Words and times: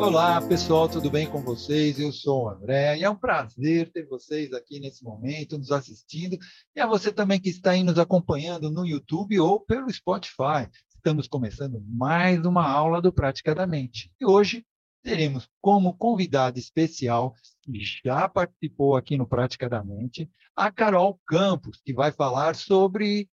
Olá, 0.00 0.40
pessoal, 0.40 0.88
tudo 0.88 1.10
bem 1.10 1.30
com 1.30 1.42
vocês? 1.42 2.00
Eu 2.00 2.10
sou 2.10 2.44
o 2.44 2.48
André 2.48 2.96
e 2.96 3.04
é 3.04 3.10
um 3.10 3.14
prazer 3.14 3.92
ter 3.92 4.06
vocês 4.06 4.50
aqui 4.54 4.80
nesse 4.80 5.04
momento, 5.04 5.58
nos 5.58 5.70
assistindo, 5.70 6.38
e 6.74 6.80
a 6.80 6.86
você 6.86 7.12
também 7.12 7.38
que 7.38 7.50
está 7.50 7.72
aí 7.72 7.82
nos 7.84 7.98
acompanhando 7.98 8.70
no 8.70 8.86
YouTube 8.86 9.38
ou 9.38 9.60
pelo 9.60 9.92
Spotify. 9.92 10.70
Estamos 10.96 11.28
começando 11.28 11.84
mais 11.86 12.42
uma 12.46 12.66
aula 12.66 13.02
do 13.02 13.12
Praticadamente. 13.12 14.10
E 14.18 14.24
hoje 14.24 14.66
teremos 15.02 15.46
como 15.60 15.94
convidada 15.94 16.58
especial, 16.58 17.34
que 17.62 17.78
já 18.02 18.26
participou 18.26 18.96
aqui 18.96 19.18
no 19.18 19.28
Praticadamente, 19.28 20.30
a 20.56 20.72
Carol 20.72 21.20
Campos, 21.28 21.78
que 21.84 21.92
vai 21.92 22.10
falar 22.10 22.56
sobre, 22.56 23.28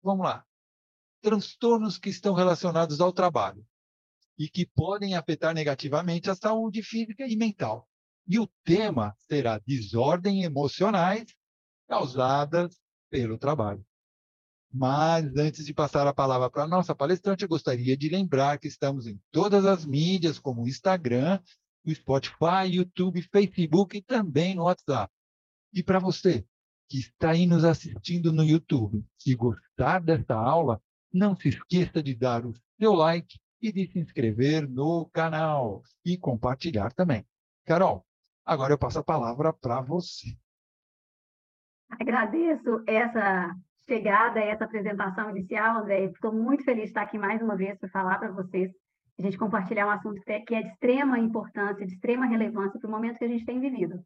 vamos 0.00 0.24
lá, 0.24 0.44
transtornos 1.20 1.98
que 1.98 2.10
estão 2.10 2.32
relacionados 2.32 3.00
ao 3.00 3.12
trabalho 3.12 3.66
e 4.38 4.48
que 4.48 4.66
podem 4.66 5.14
afetar 5.14 5.54
negativamente 5.54 6.30
a 6.30 6.34
saúde 6.34 6.82
física 6.82 7.26
e 7.26 7.36
mental. 7.36 7.88
E 8.28 8.38
o 8.38 8.48
tema 8.64 9.14
será 9.28 9.58
desordem 9.58 10.42
emocionais 10.42 11.26
causadas 11.88 12.78
pelo 13.10 13.38
trabalho. 13.38 13.84
Mas 14.72 15.34
antes 15.36 15.64
de 15.64 15.72
passar 15.72 16.06
a 16.06 16.12
palavra 16.12 16.50
para 16.50 16.64
a 16.64 16.68
nossa 16.68 16.94
palestrante, 16.94 17.42
eu 17.42 17.48
gostaria 17.48 17.96
de 17.96 18.08
lembrar 18.08 18.58
que 18.58 18.68
estamos 18.68 19.06
em 19.06 19.18
todas 19.30 19.64
as 19.64 19.86
mídias, 19.86 20.38
como 20.38 20.62
o 20.62 20.68
Instagram, 20.68 21.40
o 21.84 21.94
Spotify, 21.94 22.66
YouTube, 22.68 23.22
Facebook 23.22 23.96
e 23.96 24.02
também 24.02 24.54
no 24.54 24.64
WhatsApp. 24.64 25.10
E 25.72 25.82
para 25.82 25.98
você 25.98 26.44
que 26.88 26.98
está 26.98 27.30
aí 27.30 27.46
nos 27.46 27.64
assistindo 27.64 28.32
no 28.32 28.44
YouTube, 28.44 29.04
se 29.18 29.34
gostar 29.34 30.00
desta 30.00 30.34
aula, 30.34 30.80
não 31.12 31.36
se 31.36 31.48
esqueça 31.48 32.02
de 32.02 32.14
dar 32.14 32.44
o 32.44 32.52
seu 32.78 32.92
like 32.92 33.38
e 33.60 33.72
de 33.72 33.86
se 33.86 33.98
inscrever 33.98 34.68
no 34.68 35.06
canal 35.12 35.82
e 36.04 36.16
compartilhar 36.18 36.92
também. 36.92 37.26
Carol, 37.64 38.04
agora 38.44 38.72
eu 38.72 38.78
passo 38.78 38.98
a 38.98 39.04
palavra 39.04 39.52
para 39.52 39.80
você. 39.80 40.36
Agradeço 41.90 42.82
essa 42.86 43.54
chegada, 43.88 44.40
essa 44.40 44.64
apresentação 44.64 45.30
inicial, 45.30 45.78
André. 45.78 46.04
Estou 46.04 46.32
muito 46.32 46.64
feliz 46.64 46.84
de 46.84 46.88
estar 46.88 47.02
aqui 47.02 47.18
mais 47.18 47.40
uma 47.40 47.56
vez 47.56 47.78
para 47.78 47.88
falar 47.88 48.18
para 48.18 48.32
vocês, 48.32 48.70
a 49.18 49.22
gente 49.22 49.38
compartilhar 49.38 49.86
um 49.86 49.90
assunto 49.90 50.20
que 50.22 50.54
é 50.54 50.62
de 50.62 50.68
extrema 50.68 51.18
importância, 51.18 51.86
de 51.86 51.94
extrema 51.94 52.26
relevância 52.26 52.78
para 52.78 52.88
o 52.88 52.90
momento 52.90 53.18
que 53.18 53.24
a 53.24 53.28
gente 53.28 53.46
tem 53.46 53.60
vivido. 53.60 54.04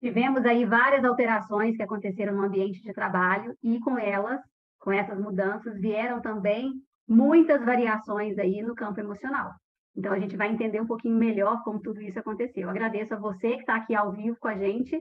Tivemos 0.00 0.44
aí 0.44 0.66
várias 0.66 1.04
alterações 1.04 1.76
que 1.76 1.82
aconteceram 1.82 2.34
no 2.34 2.42
ambiente 2.42 2.82
de 2.82 2.92
trabalho 2.92 3.56
e 3.62 3.78
com 3.80 3.96
elas, 3.96 4.40
com 4.78 4.90
essas 4.90 5.18
mudanças, 5.18 5.80
vieram 5.80 6.20
também 6.20 6.72
muitas 7.12 7.64
variações 7.64 8.38
aí 8.38 8.62
no 8.62 8.74
campo 8.74 8.98
emocional. 8.98 9.52
Então, 9.94 10.12
a 10.12 10.18
gente 10.18 10.36
vai 10.36 10.50
entender 10.50 10.80
um 10.80 10.86
pouquinho 10.86 11.16
melhor 11.16 11.62
como 11.62 11.80
tudo 11.80 12.00
isso 12.00 12.18
aconteceu. 12.18 12.70
agradeço 12.70 13.14
a 13.14 13.18
você 13.18 13.54
que 13.54 13.60
está 13.60 13.76
aqui 13.76 13.94
ao 13.94 14.10
vivo 14.12 14.36
com 14.40 14.48
a 14.48 14.56
gente, 14.56 14.98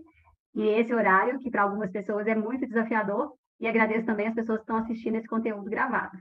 e 0.53 0.63
esse 0.63 0.93
horário, 0.93 1.39
que 1.39 1.49
para 1.49 1.63
algumas 1.63 1.89
pessoas 1.89 2.27
é 2.27 2.35
muito 2.35 2.67
desafiador, 2.67 3.33
e 3.59 3.67
agradeço 3.67 4.05
também 4.05 4.27
as 4.27 4.35
pessoas 4.35 4.57
que 4.57 4.63
estão 4.63 4.77
assistindo 4.77 5.15
esse 5.15 5.27
conteúdo 5.27 5.69
gravado. 5.69 6.17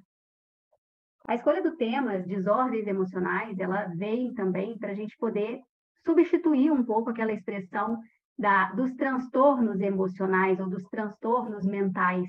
A 1.26 1.34
escolha 1.34 1.62
do 1.62 1.76
tema, 1.76 2.18
desordens 2.18 2.86
emocionais, 2.86 3.58
ela 3.58 3.86
vem 3.96 4.32
também 4.34 4.78
para 4.78 4.92
a 4.92 4.94
gente 4.94 5.16
poder 5.18 5.60
substituir 6.04 6.70
um 6.70 6.84
pouco 6.84 7.10
aquela 7.10 7.32
expressão 7.32 7.98
da, 8.38 8.72
dos 8.72 8.94
transtornos 8.94 9.80
emocionais 9.80 10.60
ou 10.60 10.68
dos 10.68 10.84
transtornos 10.84 11.66
mentais, 11.66 12.26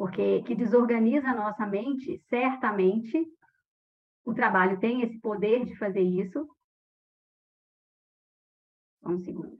porque 0.00 0.42
que 0.44 0.54
desorganiza 0.54 1.28
a 1.28 1.34
nossa 1.34 1.66
mente, 1.66 2.16
certamente 2.30 3.22
o 4.24 4.32
trabalho 4.32 4.80
tem 4.80 5.02
esse 5.02 5.20
poder 5.20 5.66
de 5.66 5.76
fazer 5.76 6.00
isso. 6.00 6.48
Só 9.02 9.10
um 9.10 9.18
segundo. 9.18 9.58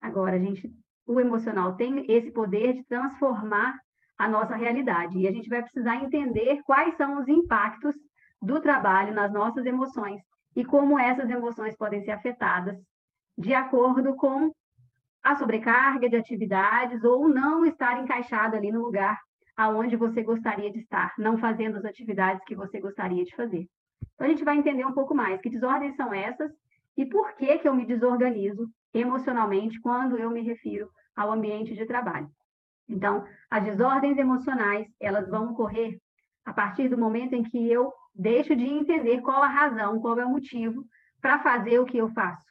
Agora, 0.00 0.36
a 0.36 0.38
gente 0.38 0.74
o 1.06 1.20
emocional 1.20 1.76
tem 1.76 2.10
esse 2.10 2.30
poder 2.30 2.72
de 2.72 2.84
transformar 2.84 3.78
a 4.16 4.26
nossa 4.26 4.56
realidade. 4.56 5.18
E 5.18 5.28
a 5.28 5.32
gente 5.32 5.50
vai 5.50 5.62
precisar 5.62 5.96
entender 5.96 6.62
quais 6.62 6.96
são 6.96 7.20
os 7.20 7.28
impactos 7.28 7.94
do 8.40 8.58
trabalho 8.58 9.12
nas 9.12 9.30
nossas 9.30 9.66
emoções 9.66 10.22
e 10.56 10.64
como 10.64 10.98
essas 10.98 11.28
emoções 11.28 11.76
podem 11.76 12.02
ser 12.02 12.12
afetadas 12.12 12.80
de 13.36 13.52
acordo 13.52 14.16
com 14.16 14.50
a 15.22 15.36
sobrecarga 15.36 16.08
de 16.08 16.16
atividades 16.16 17.02
ou 17.04 17.28
não 17.28 17.64
estar 17.64 18.02
encaixado 18.02 18.56
ali 18.56 18.72
no 18.72 18.82
lugar 18.82 19.18
aonde 19.56 19.96
você 19.96 20.22
gostaria 20.22 20.72
de 20.72 20.78
estar, 20.78 21.12
não 21.18 21.36
fazendo 21.36 21.76
as 21.76 21.84
atividades 21.84 22.42
que 22.44 22.54
você 22.54 22.80
gostaria 22.80 23.24
de 23.24 23.34
fazer. 23.36 23.66
Então, 24.14 24.26
a 24.26 24.30
gente 24.30 24.44
vai 24.44 24.56
entender 24.56 24.84
um 24.86 24.94
pouco 24.94 25.14
mais 25.14 25.40
que 25.40 25.50
desordens 25.50 25.96
são 25.96 26.14
essas 26.14 26.50
e 26.96 27.04
por 27.04 27.34
que, 27.34 27.58
que 27.58 27.68
eu 27.68 27.74
me 27.74 27.84
desorganizo 27.84 28.68
emocionalmente 28.92 29.80
quando 29.80 30.18
eu 30.18 30.30
me 30.30 30.40
refiro 30.40 30.88
ao 31.14 31.30
ambiente 31.30 31.74
de 31.74 31.84
trabalho. 31.84 32.28
Então, 32.88 33.24
as 33.50 33.62
desordens 33.62 34.18
emocionais, 34.18 34.86
elas 34.98 35.28
vão 35.28 35.52
ocorrer 35.52 35.98
a 36.44 36.52
partir 36.52 36.88
do 36.88 36.98
momento 36.98 37.34
em 37.34 37.42
que 37.42 37.70
eu 37.70 37.92
deixo 38.14 38.56
de 38.56 38.64
entender 38.64 39.20
qual 39.20 39.42
a 39.42 39.48
razão, 39.48 40.00
qual 40.00 40.18
é 40.18 40.24
o 40.24 40.30
motivo 40.30 40.84
para 41.20 41.38
fazer 41.38 41.78
o 41.78 41.84
que 41.84 41.98
eu 41.98 42.08
faço. 42.10 42.49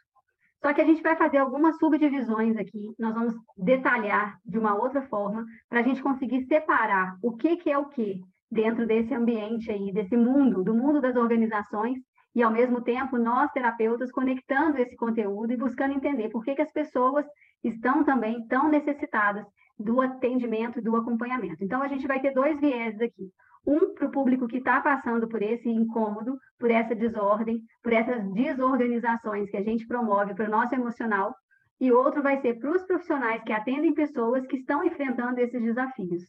Só 0.62 0.74
que 0.74 0.82
a 0.82 0.86
gente 0.86 1.02
vai 1.02 1.16
fazer 1.16 1.38
algumas 1.38 1.78
subdivisões 1.78 2.58
aqui, 2.58 2.94
nós 3.00 3.14
vamos 3.14 3.34
detalhar 3.58 4.38
de 4.46 4.58
uma 4.58 4.76
outra 4.76 5.02
forma, 5.04 5.46
para 5.70 5.80
a 5.80 5.84
gente 5.84 6.02
conseguir 6.02 6.42
separar 6.48 7.18
o 7.24 7.36
que, 7.36 7.56
que 7.58 7.72
é 7.72 7.78
o 7.78 7.86
que 7.86 8.22
dentro 8.52 8.86
desse 8.86 9.14
ambiente 9.14 9.72
aí, 9.72 9.92
desse 9.94 10.18
mundo, 10.18 10.64
do 10.64 10.74
mundo 10.74 11.00
das 11.00 11.16
organizações, 11.16 12.00
e 12.36 12.44
ao 12.44 12.52
mesmo 12.52 12.82
tempo 12.82 13.18
nós, 13.18 13.52
terapeutas, 13.52 14.12
conectando 14.12 14.78
esse 14.78 14.96
conteúdo 14.96 15.54
e 15.54 15.58
buscando 15.58 15.94
entender 15.94 16.30
por 16.30 16.44
que, 16.44 16.56
que 16.56 16.62
as 16.62 16.72
pessoas 16.72 17.26
estão 17.64 18.04
também 18.04 18.46
tão 18.48 18.70
necessitadas 18.70 19.46
do 19.78 20.02
atendimento 20.02 20.80
e 20.80 20.82
do 20.82 20.96
acompanhamento. 20.96 21.64
Então, 21.64 21.82
a 21.82 21.88
gente 21.88 22.06
vai 22.06 22.20
ter 22.20 22.34
dois 22.34 22.60
vieses 22.60 23.00
aqui. 23.02 23.32
Um 23.70 23.94
para 23.94 24.08
o 24.08 24.12
público 24.12 24.48
que 24.48 24.58
está 24.58 24.82
passando 24.82 25.28
por 25.28 25.44
esse 25.44 25.70
incômodo, 25.70 26.40
por 26.58 26.72
essa 26.72 26.96
desordem, 26.96 27.62
por 27.84 27.94
essas 27.94 28.28
desorganizações 28.34 29.48
que 29.52 29.58
a 29.58 29.62
gente 29.62 29.86
promove 29.86 30.34
para 30.34 30.48
o 30.48 30.50
nosso 30.50 30.74
emocional, 30.74 31.36
e 31.80 31.92
outro 31.92 32.24
vai 32.24 32.42
ser 32.42 32.58
para 32.58 32.72
os 32.72 32.82
profissionais 32.82 33.44
que 33.44 33.54
atendem 33.54 33.94
pessoas 33.94 34.44
que 34.48 34.56
estão 34.58 34.84
enfrentando 34.84 35.40
esses 35.40 35.62
desafios. 35.62 36.24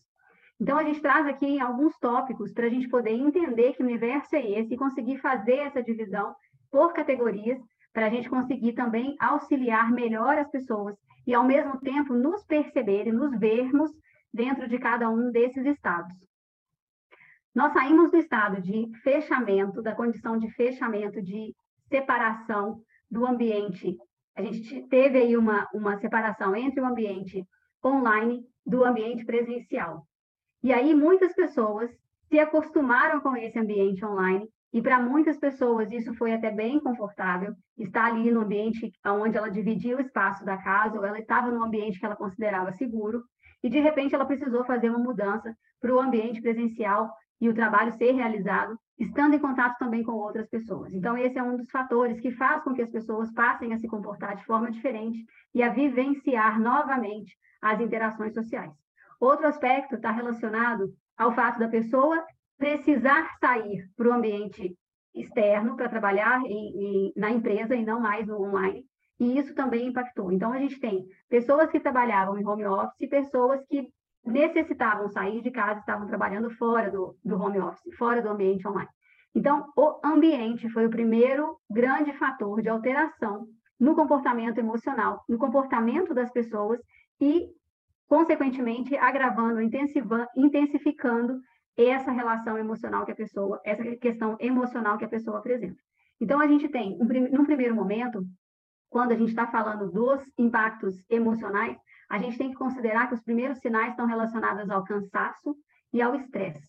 Então, 0.61 0.77
a 0.77 0.85
gente 0.85 1.01
traz 1.01 1.27
aqui 1.27 1.59
alguns 1.59 1.97
tópicos 1.99 2.53
para 2.53 2.67
a 2.67 2.69
gente 2.69 2.91
poder 2.91 3.13
entender 3.13 3.73
que 3.73 3.83
universo 3.83 4.37
é 4.37 4.61
esse 4.61 4.75
e 4.75 4.77
conseguir 4.77 5.17
fazer 5.17 5.61
essa 5.61 5.83
divisão 5.83 6.35
por 6.71 6.93
categorias, 6.93 7.59
para 7.91 8.09
a 8.09 8.11
gente 8.11 8.29
conseguir 8.29 8.75
também 8.75 9.17
auxiliar 9.19 9.91
melhor 9.91 10.37
as 10.37 10.51
pessoas 10.51 10.95
e, 11.27 11.33
ao 11.33 11.43
mesmo 11.43 11.81
tempo, 11.81 12.13
nos 12.13 12.45
perceber 12.45 13.07
e 13.07 13.13
nos 13.13 13.35
vermos 13.39 13.91
dentro 14.31 14.69
de 14.69 14.79
cada 14.79 15.09
um 15.09 15.31
desses 15.33 15.65
estados. 15.65 16.30
Nós 17.55 17.73
saímos 17.73 18.11
do 18.11 18.17
estado 18.17 18.63
de 18.63 18.89
fechamento, 19.03 19.83
da 19.83 19.95
condição 19.95 20.39
de 20.39 20.49
fechamento, 20.53 21.21
de 21.21 21.55
separação 21.89 22.81
do 23.11 23.27
ambiente. 23.27 23.97
A 24.37 24.43
gente 24.43 24.83
teve 24.89 25.19
aí 25.19 25.37
uma, 25.37 25.69
uma 25.75 25.99
separação 25.99 26.55
entre 26.55 26.81
o 26.81 26.87
ambiente 26.87 27.45
online 27.85 28.45
do 28.65 28.85
ambiente 28.85 29.25
presencial. 29.25 30.07
E 30.63 30.73
aí 30.73 30.95
muitas 30.95 31.35
pessoas 31.35 31.91
se 32.29 32.39
acostumaram 32.39 33.21
com 33.21 33.37
esse 33.37 33.59
ambiente 33.59 34.05
online 34.05 34.49
e 34.73 34.81
para 34.81 35.03
muitas 35.03 35.37
pessoas 35.37 35.91
isso 35.91 36.15
foi 36.15 36.33
até 36.33 36.53
bem 36.53 36.79
confortável, 36.79 37.55
estar 37.77 38.05
ali 38.05 38.31
no 38.31 38.43
ambiente 38.43 38.93
onde 39.05 39.37
ela 39.37 39.51
dividia 39.51 39.97
o 39.97 40.01
espaço 40.01 40.45
da 40.45 40.57
casa, 40.57 40.97
ou 40.97 41.05
ela 41.05 41.19
estava 41.19 41.51
no 41.51 41.65
ambiente 41.65 41.99
que 41.99 42.07
ela 42.07 42.15
considerava 42.15 42.71
seguro, 42.73 43.25
e 43.65 43.69
de 43.69 43.81
repente 43.81 44.15
ela 44.15 44.25
precisou 44.25 44.65
fazer 44.65 44.89
uma 44.89 45.01
mudança 45.01 45.53
para 45.81 45.93
o 45.93 45.99
ambiente 45.99 46.41
presencial 46.41 47.11
e 47.41 47.49
o 47.49 47.55
trabalho 47.55 47.93
ser 47.93 48.13
realizado, 48.13 48.79
estando 48.99 49.35
em 49.35 49.39
contato 49.39 49.79
também 49.79 50.03
com 50.03 50.13
outras 50.13 50.47
pessoas. 50.49 50.93
Então, 50.93 51.17
esse 51.17 51.39
é 51.39 51.43
um 51.43 51.57
dos 51.57 51.71
fatores 51.71 52.21
que 52.21 52.31
faz 52.31 52.63
com 52.63 52.75
que 52.75 52.83
as 52.83 52.91
pessoas 52.91 53.33
passem 53.33 53.73
a 53.73 53.79
se 53.79 53.89
comportar 53.89 54.37
de 54.37 54.45
forma 54.45 54.71
diferente 54.71 55.25
e 55.55 55.63
a 55.63 55.71
vivenciar 55.71 56.61
novamente 56.61 57.37
as 57.63 57.81
interações 57.81 58.35
sociais. 58.35 58.73
Outro 59.19 59.47
aspecto 59.47 59.95
está 59.95 60.11
relacionado 60.11 60.93
ao 61.17 61.33
fato 61.33 61.59
da 61.59 61.69
pessoa 61.69 62.25
precisar 62.59 63.39
sair 63.39 63.91
para 63.97 64.09
o 64.09 64.13
ambiente 64.13 64.77
externo 65.15 65.77
para 65.77 65.89
trabalhar 65.89 66.43
em, 66.45 67.09
em, 67.09 67.13
na 67.17 67.31
empresa 67.31 67.75
e 67.75 67.85
não 67.85 68.01
mais 68.01 68.27
no 68.27 68.41
online. 68.43 68.85
E 69.19 69.39
isso 69.39 69.55
também 69.55 69.89
impactou. 69.89 70.31
Então, 70.31 70.53
a 70.53 70.59
gente 70.59 70.79
tem 70.79 71.07
pessoas 71.29 71.71
que 71.71 71.81
trabalhavam 71.81 72.39
em 72.39 72.47
home 72.47 72.67
office 72.67 73.01
e 73.01 73.09
pessoas 73.09 73.65
que 73.67 73.91
necessitavam 74.25 75.09
sair 75.09 75.41
de 75.43 75.51
casa, 75.51 75.81
estavam 75.81 76.07
trabalhando 76.07 76.51
fora 76.51 76.91
do, 76.91 77.17
do 77.25 77.41
home 77.41 77.59
office, 77.59 77.97
fora 77.97 78.21
do 78.21 78.29
ambiente 78.29 78.67
online. 78.67 78.89
Então, 79.35 79.67
o 79.77 80.01
ambiente 80.05 80.69
foi 80.71 80.87
o 80.87 80.91
primeiro 80.91 81.57
grande 81.71 82.13
fator 82.15 82.61
de 82.61 82.69
alteração 82.69 83.47
no 83.79 83.95
comportamento 83.95 84.59
emocional, 84.59 85.25
no 85.29 85.39
comportamento 85.39 86.13
das 86.13 86.31
pessoas 86.31 86.81
e, 87.21 87.49
consequentemente, 88.09 88.97
agravando, 88.97 89.61
intensificando 90.37 91.41
essa 91.77 92.11
relação 92.11 92.59
emocional 92.59 93.07
que 93.07 93.13
a 93.13 93.17
pessoa, 93.17 93.61
essa 93.65 93.85
questão 93.97 94.37
emocional 94.39 94.99
que 94.99 95.05
a 95.05 95.09
pessoa 95.09 95.39
apresenta. 95.39 95.81
Então, 96.21 96.41
a 96.41 96.47
gente 96.47 96.69
tem, 96.69 96.99
um, 97.01 97.07
num 97.07 97.47
primeiro 97.47 97.75
momento, 97.75 98.23
quando 98.91 99.13
a 99.13 99.17
gente 99.17 99.31
está 99.31 99.47
falando 99.47 99.91
dos 99.91 100.23
impactos 100.37 101.03
emocionais, 101.09 101.79
a 102.11 102.19
gente 102.19 102.37
tem 102.37 102.51
que 102.51 102.57
considerar 102.57 103.07
que 103.07 103.15
os 103.15 103.23
primeiros 103.23 103.59
sinais 103.59 103.91
estão 103.91 104.05
relacionados 104.05 104.69
ao 104.69 104.85
cansaço 104.85 105.57
e 105.93 106.03
ao 106.03 106.17
estresse. 106.17 106.69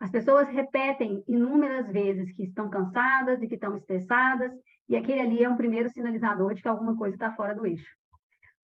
As 0.00 0.10
pessoas 0.10 0.48
repetem 0.48 1.22
inúmeras 1.28 1.88
vezes 1.88 2.32
que 2.32 2.42
estão 2.42 2.68
cansadas 2.68 3.40
e 3.40 3.46
que 3.46 3.54
estão 3.54 3.76
estressadas, 3.76 4.52
e 4.88 4.96
aquele 4.96 5.20
ali 5.20 5.44
é 5.44 5.48
um 5.48 5.56
primeiro 5.56 5.88
sinalizador 5.88 6.54
de 6.54 6.62
que 6.62 6.66
alguma 6.66 6.96
coisa 6.96 7.14
está 7.14 7.30
fora 7.30 7.54
do 7.54 7.64
eixo. 7.64 7.96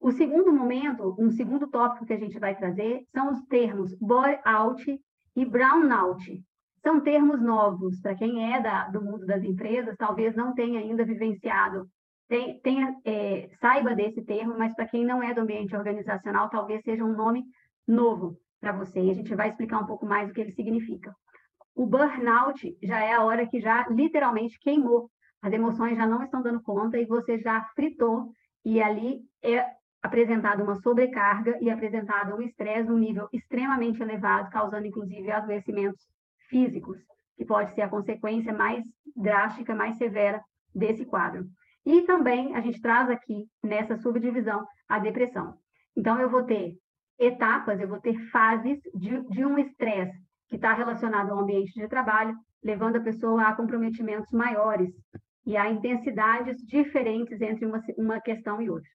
O 0.01 0.11
segundo 0.11 0.51
momento, 0.51 1.15
um 1.19 1.31
segundo 1.31 1.69
tópico 1.69 2.07
que 2.07 2.15
a 2.15 2.19
gente 2.19 2.39
vai 2.39 2.57
trazer, 2.57 3.05
são 3.13 3.31
os 3.31 3.43
termos 3.43 3.95
bore-out 3.99 4.99
e 5.37 5.45
brown-out. 5.45 6.43
São 6.83 7.01
termos 7.01 7.43
novos, 7.43 8.01
para 8.01 8.15
quem 8.15 8.55
é 8.55 8.63
da, 8.63 8.89
do 8.89 9.03
mundo 9.03 9.27
das 9.27 9.45
empresas, 9.45 9.95
talvez 9.99 10.35
não 10.35 10.55
tenha 10.55 10.81
ainda 10.81 11.05
vivenciado, 11.05 11.87
tenha, 12.29 12.95
é, 13.05 13.49
saiba 13.61 13.95
desse 13.95 14.23
termo, 14.23 14.57
mas 14.57 14.75
para 14.75 14.87
quem 14.87 15.05
não 15.05 15.23
é 15.23 15.33
do 15.33 15.41
ambiente 15.41 15.75
organizacional, 15.75 16.51
talvez 16.51 16.83
seja 16.83 17.05
um 17.05 17.15
nome 17.15 17.45
novo 17.87 18.37
para 18.61 18.73
você, 18.73 19.01
e 19.01 19.11
a 19.11 19.15
gente 19.15 19.35
vai 19.35 19.49
explicar 19.49 19.79
um 19.79 19.87
pouco 19.87 20.05
mais 20.05 20.31
o 20.31 20.33
que 20.35 20.41
ele 20.41 20.53
significa. 20.53 21.15
O 21.75 21.87
burnout 21.87 22.77
já 22.83 23.01
é 23.01 23.15
a 23.15 23.23
hora 23.23 23.47
que 23.47 23.61
já 23.61 23.87
literalmente 23.89 24.59
queimou, 24.59 25.11
as 25.41 25.53
emoções 25.53 25.97
já 25.97 26.07
não 26.07 26.23
estão 26.23 26.43
dando 26.43 26.61
conta 26.61 26.99
e 26.99 27.07
você 27.07 27.39
já 27.39 27.63
fritou, 27.75 28.33
e 28.65 28.83
ali 28.83 29.21
é 29.43 29.65
apresentada 30.03 30.63
uma 30.63 30.77
sobrecarga 30.77 31.59
e 31.61 31.71
apresentado 31.71 32.35
um 32.35 32.43
estresse 32.43 32.89
num 32.89 32.99
nível 32.99 33.29
extremamente 33.33 34.03
elevado, 34.03 34.51
causando 34.51 34.87
inclusive 34.87 35.31
adoecimentos 35.31 36.07
físicos, 36.49 36.99
que 37.37 37.45
pode 37.45 37.73
ser 37.75 37.83
a 37.83 37.89
consequência 37.89 38.53
mais 38.53 38.85
drástica, 39.17 39.75
mais 39.75 39.97
severa 39.97 40.43
desse 40.75 41.05
quadro. 41.05 41.47
E 41.89 42.03
também 42.03 42.55
a 42.55 42.61
gente 42.61 42.83
traz 42.83 43.09
aqui 43.09 43.47
nessa 43.65 43.97
subdivisão 43.97 44.63
a 44.87 44.99
depressão. 44.99 45.55
Então 45.97 46.21
eu 46.21 46.29
vou 46.29 46.43
ter 46.43 46.77
etapas, 47.19 47.81
eu 47.81 47.89
vou 47.89 47.99
ter 47.99 48.15
fases 48.29 48.79
de, 48.95 49.23
de 49.31 49.43
um 49.43 49.59
estresse 49.59 50.15
que 50.49 50.57
está 50.57 50.75
relacionado 50.75 51.31
ao 51.31 51.39
ambiente 51.39 51.73
de 51.73 51.89
trabalho, 51.89 52.37
levando 52.63 52.97
a 52.97 53.01
pessoa 53.01 53.43
a 53.43 53.55
comprometimentos 53.55 54.31
maiores 54.33 54.91
e 55.47 55.57
a 55.57 55.71
intensidades 55.71 56.59
diferentes 56.67 57.41
entre 57.41 57.65
uma, 57.65 57.83
uma 57.97 58.21
questão 58.21 58.61
e 58.61 58.69
outra. 58.69 58.91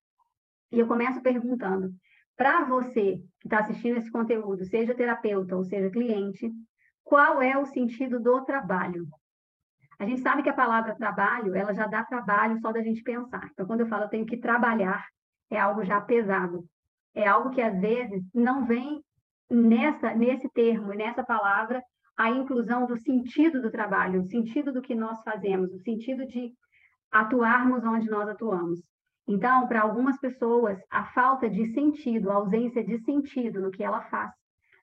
E 0.71 0.77
eu 0.77 0.85
começo 0.85 1.19
perguntando, 1.19 1.89
para 2.37 2.63
você 2.65 3.17
que 3.41 3.47
está 3.47 3.61
assistindo 3.61 3.97
esse 3.97 4.11
conteúdo, 4.11 4.65
seja 4.65 4.93
terapeuta 4.93 5.57
ou 5.57 5.63
seja 5.63 5.89
cliente, 5.89 6.47
qual 7.03 7.41
é 7.41 7.57
o 7.57 7.65
sentido 7.65 8.19
do 8.19 8.45
trabalho? 8.45 9.07
A 10.03 10.05
gente 10.05 10.21
sabe 10.21 10.43
que 10.43 10.49
a 10.49 10.53
palavra 10.53 10.95
trabalho, 10.95 11.55
ela 11.55 11.73
já 11.73 11.87
dá 11.87 12.03
trabalho 12.03 12.59
só 12.59 12.71
da 12.71 12.81
gente 12.81 13.01
pensar. 13.03 13.49
Então, 13.51 13.65
quando 13.65 13.81
eu 13.81 13.87
falo 13.87 14.03
eu 14.03 14.09
tenho 14.09 14.25
que 14.25 14.37
trabalhar, 14.37 15.05
é 15.49 15.59
algo 15.59 15.83
já 15.83 15.99
pesado 16.01 16.63
é 17.13 17.27
algo 17.27 17.51
que 17.51 17.61
às 17.61 17.79
vezes 17.79 18.23
não 18.33 18.65
vem 18.65 19.01
nessa 19.49 20.13
nesse 20.15 20.49
termo, 20.49 20.93
nessa 20.93 21.23
palavra, 21.23 21.81
a 22.17 22.29
inclusão 22.29 22.85
do 22.85 22.97
sentido 22.97 23.61
do 23.61 23.71
trabalho, 23.71 24.21
o 24.21 24.27
sentido 24.27 24.71
do 24.71 24.81
que 24.81 24.95
nós 24.95 25.21
fazemos, 25.23 25.71
o 25.71 25.79
sentido 25.79 26.25
de 26.25 26.51
atuarmos 27.11 27.83
onde 27.83 28.09
nós 28.09 28.27
atuamos. 28.27 28.79
Então, 29.27 29.67
para 29.67 29.81
algumas 29.81 30.19
pessoas, 30.19 30.77
a 30.89 31.05
falta 31.05 31.49
de 31.49 31.73
sentido, 31.73 32.29
a 32.29 32.35
ausência 32.35 32.83
de 32.83 32.99
sentido 32.99 33.61
no 33.61 33.71
que 33.71 33.83
ela 33.83 34.01
faz, 34.09 34.31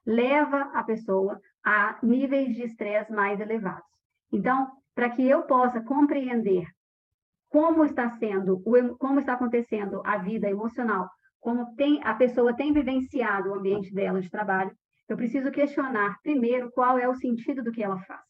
leva 0.07 0.71
a 0.73 0.83
pessoa 0.83 1.39
a 1.65 1.99
níveis 2.03 2.55
de 2.55 2.63
estresse 2.63 3.13
mais 3.13 3.39
elevados. 3.39 3.85
Então, 4.33 4.71
para 5.00 5.08
que 5.08 5.26
eu 5.26 5.44
possa 5.44 5.81
compreender 5.81 6.67
como 7.49 7.87
está 7.87 8.11
sendo, 8.19 8.62
como 8.99 9.19
está 9.19 9.32
acontecendo 9.32 10.02
a 10.05 10.19
vida 10.19 10.47
emocional 10.47 11.08
como 11.41 11.75
tem, 11.75 11.99
a 12.05 12.12
pessoa 12.12 12.55
tem 12.55 12.70
vivenciado 12.70 13.49
o 13.49 13.55
ambiente 13.55 13.94
dela 13.94 14.20
de 14.20 14.29
trabalho, 14.31 14.70
eu 15.08 15.17
preciso 15.17 15.50
questionar 15.50 16.19
primeiro 16.23 16.70
qual 16.73 16.99
é 16.99 17.08
o 17.08 17.14
sentido 17.14 17.64
do 17.64 17.73
que 17.73 17.82
ela 17.82 17.99
faz. 18.00 18.20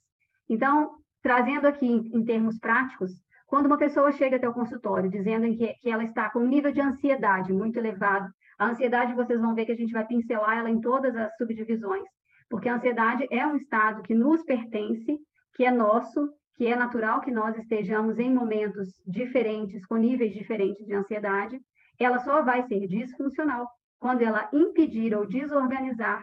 Então, 0.48 0.92
trazendo 1.20 1.66
aqui 1.66 1.88
em, 1.88 2.24
termos 2.24 2.56
práticos, 2.60 3.10
quando 3.48 3.66
uma 3.66 3.76
pessoa 3.76 4.12
chega 4.12 4.36
até 4.36 4.48
o 4.48 4.54
consultório 4.54 5.10
dizendo 5.10 5.52
que, 5.56 5.74
que 5.74 5.90
ela 5.90 6.04
está 6.04 6.30
com 6.30 6.38
um 6.38 6.46
nível 6.46 6.70
de 6.70 6.80
ansiedade 6.80 7.52
muito 7.52 7.80
elevado, 7.80 8.32
a 8.60 8.68
ansiedade 8.68 9.12
vocês 9.14 9.40
vão 9.40 9.56
ver 9.56 9.66
que 9.66 9.72
a 9.72 9.76
gente 9.76 9.92
vai 9.92 10.06
pincelar 10.06 10.58
ela 10.58 10.70
em 10.70 10.80
todas 10.80 11.16
as 11.16 11.36
subdivisões, 11.36 12.04
porque 12.48 12.68
a 12.68 12.76
ansiedade 12.76 13.26
é 13.28 13.44
um 13.44 13.56
estado 13.56 14.04
que 14.04 14.14
nos 14.14 14.44
pertence, 14.44 15.18
que 15.54 15.64
é 15.64 15.72
nosso, 15.72 16.30
que 16.60 16.66
é 16.66 16.76
natural 16.76 17.22
que 17.22 17.30
nós 17.30 17.56
estejamos 17.56 18.18
em 18.18 18.34
momentos 18.34 18.92
diferentes, 19.06 19.86
com 19.86 19.96
níveis 19.96 20.34
diferentes 20.34 20.86
de 20.86 20.94
ansiedade, 20.94 21.58
ela 21.98 22.18
só 22.18 22.42
vai 22.42 22.62
ser 22.68 22.86
disfuncional 22.86 23.66
quando 23.98 24.20
ela 24.20 24.46
impedir 24.52 25.16
ou 25.16 25.24
desorganizar 25.24 26.22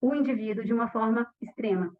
o 0.00 0.12
indivíduo 0.16 0.64
de 0.64 0.74
uma 0.74 0.88
forma 0.88 1.24
extrema. 1.40 1.92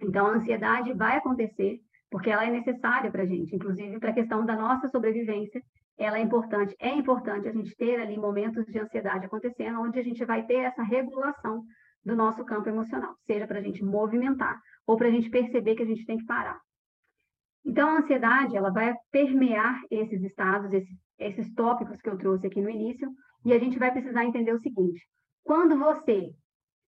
Então, 0.00 0.24
a 0.24 0.34
ansiedade 0.34 0.92
vai 0.92 1.16
acontecer 1.16 1.80
porque 2.12 2.30
ela 2.30 2.44
é 2.44 2.50
necessária 2.52 3.10
para 3.10 3.24
a 3.24 3.26
gente, 3.26 3.56
inclusive 3.56 3.98
para 3.98 4.10
a 4.10 4.14
questão 4.14 4.46
da 4.46 4.54
nossa 4.54 4.86
sobrevivência, 4.86 5.60
ela 5.98 6.18
é 6.18 6.22
importante. 6.22 6.76
É 6.78 6.90
importante 6.90 7.48
a 7.48 7.52
gente 7.52 7.74
ter 7.74 8.00
ali 8.00 8.16
momentos 8.16 8.64
de 8.66 8.78
ansiedade 8.78 9.26
acontecendo, 9.26 9.80
onde 9.80 9.98
a 9.98 10.04
gente 10.04 10.24
vai 10.24 10.46
ter 10.46 10.60
essa 10.60 10.84
regulação 10.84 11.64
do 12.04 12.14
nosso 12.14 12.44
campo 12.44 12.68
emocional, 12.68 13.16
seja 13.26 13.48
para 13.48 13.58
a 13.58 13.62
gente 13.62 13.84
movimentar 13.84 14.60
ou 14.86 14.96
para 14.96 15.08
a 15.08 15.10
gente 15.10 15.28
perceber 15.28 15.74
que 15.74 15.82
a 15.82 15.86
gente 15.86 16.06
tem 16.06 16.18
que 16.18 16.24
parar. 16.24 16.64
Então, 17.66 17.88
a 17.88 17.98
ansiedade, 17.98 18.56
ela 18.56 18.70
vai 18.70 18.94
permear 19.10 19.82
esses 19.90 20.22
estados, 20.22 20.72
esses 20.72 20.96
esses 21.18 21.52
tópicos 21.54 22.00
que 22.00 22.08
eu 22.08 22.18
trouxe 22.18 22.46
aqui 22.46 22.60
no 22.60 22.70
início, 22.70 23.10
e 23.44 23.52
a 23.52 23.58
gente 23.58 23.78
vai 23.78 23.90
precisar 23.92 24.24
entender 24.24 24.52
o 24.52 24.60
seguinte: 24.60 25.06
quando 25.42 25.78
você 25.78 26.34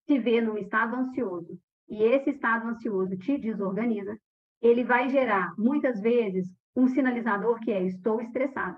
se 0.06 0.18
vê 0.18 0.40
num 0.40 0.58
estado 0.58 0.96
ansioso 0.96 1.58
e 1.88 2.02
esse 2.02 2.30
estado 2.30 2.68
ansioso 2.68 3.16
te 3.16 3.38
desorganiza, 3.38 4.16
ele 4.60 4.84
vai 4.84 5.08
gerar 5.08 5.54
muitas 5.56 6.00
vezes 6.00 6.46
um 6.74 6.88
sinalizador 6.88 7.58
que 7.60 7.70
é 7.70 7.82
estou 7.82 8.20
estressado, 8.20 8.76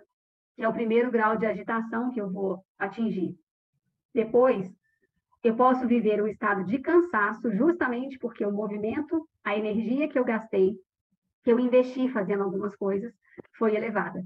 que 0.57 0.63
é 0.63 0.69
o 0.69 0.73
primeiro 0.73 1.11
grau 1.11 1.37
de 1.37 1.47
agitação 1.47 2.11
que 2.11 2.21
eu 2.21 2.31
vou 2.31 2.63
atingir. 2.79 3.35
Depois, 4.15 4.71
eu 5.43 5.57
posso 5.57 5.87
viver 5.87 6.23
um 6.23 6.27
estado 6.27 6.65
de 6.65 6.79
cansaço 6.79 7.51
justamente 7.53 8.19
porque 8.19 8.45
o 8.45 8.53
movimento, 8.53 9.27
a 9.43 9.57
energia 9.57 10.09
que 10.09 10.19
eu 10.19 10.25
gastei, 10.25 10.77
que 11.43 11.53
eu 11.53 11.59
investi 11.59 12.09
fazendo 12.09 12.43
algumas 12.43 12.75
coisas, 12.77 13.13
foi 13.57 13.75
elevada 13.77 14.23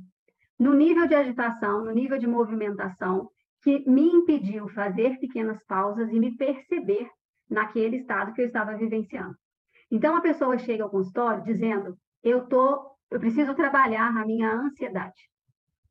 no 0.58 0.72
nível 0.72 1.06
de 1.06 1.14
agitação, 1.14 1.84
no 1.84 1.90
nível 1.90 2.18
de 2.18 2.26
movimentação, 2.26 3.30
que 3.62 3.88
me 3.88 4.02
impediu 4.02 4.68
fazer 4.68 5.18
pequenas 5.18 5.62
pausas 5.64 6.10
e 6.10 6.20
me 6.20 6.36
perceber 6.36 7.08
naquele 7.48 7.96
estado 7.96 8.32
que 8.32 8.40
eu 8.40 8.46
estava 8.46 8.76
vivenciando. 8.76 9.36
Então 9.90 10.16
a 10.16 10.20
pessoa 10.20 10.58
chega 10.58 10.84
ao 10.84 10.90
consultório 10.90 11.42
dizendo: 11.42 11.96
"Eu 12.22 12.46
tô, 12.46 12.96
eu 13.10 13.18
preciso 13.18 13.54
trabalhar 13.54 14.08
a 14.16 14.24
minha 14.24 14.52
ansiedade". 14.52 15.28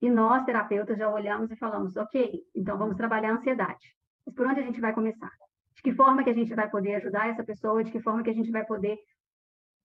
E 0.01 0.09
nós 0.09 0.43
terapeutas 0.43 0.97
já 0.97 1.09
olhamos 1.09 1.51
e 1.51 1.55
falamos: 1.55 1.95
"OK, 1.95 2.41
então 2.55 2.77
vamos 2.77 2.95
trabalhar 2.95 3.31
a 3.31 3.35
ansiedade". 3.35 3.95
Mas 4.25 4.35
por 4.35 4.47
onde 4.47 4.59
a 4.59 4.63
gente 4.63 4.79
vai 4.79 4.93
começar? 4.93 5.31
De 5.75 5.81
que 5.81 5.93
forma 5.93 6.23
que 6.23 6.29
a 6.29 6.33
gente 6.33 6.53
vai 6.53 6.69
poder 6.69 6.95
ajudar 6.95 7.29
essa 7.29 7.43
pessoa? 7.43 7.83
De 7.83 7.91
que 7.91 8.01
forma 8.01 8.23
que 8.23 8.29
a 8.29 8.33
gente 8.33 8.51
vai 8.51 8.65
poder 8.65 8.97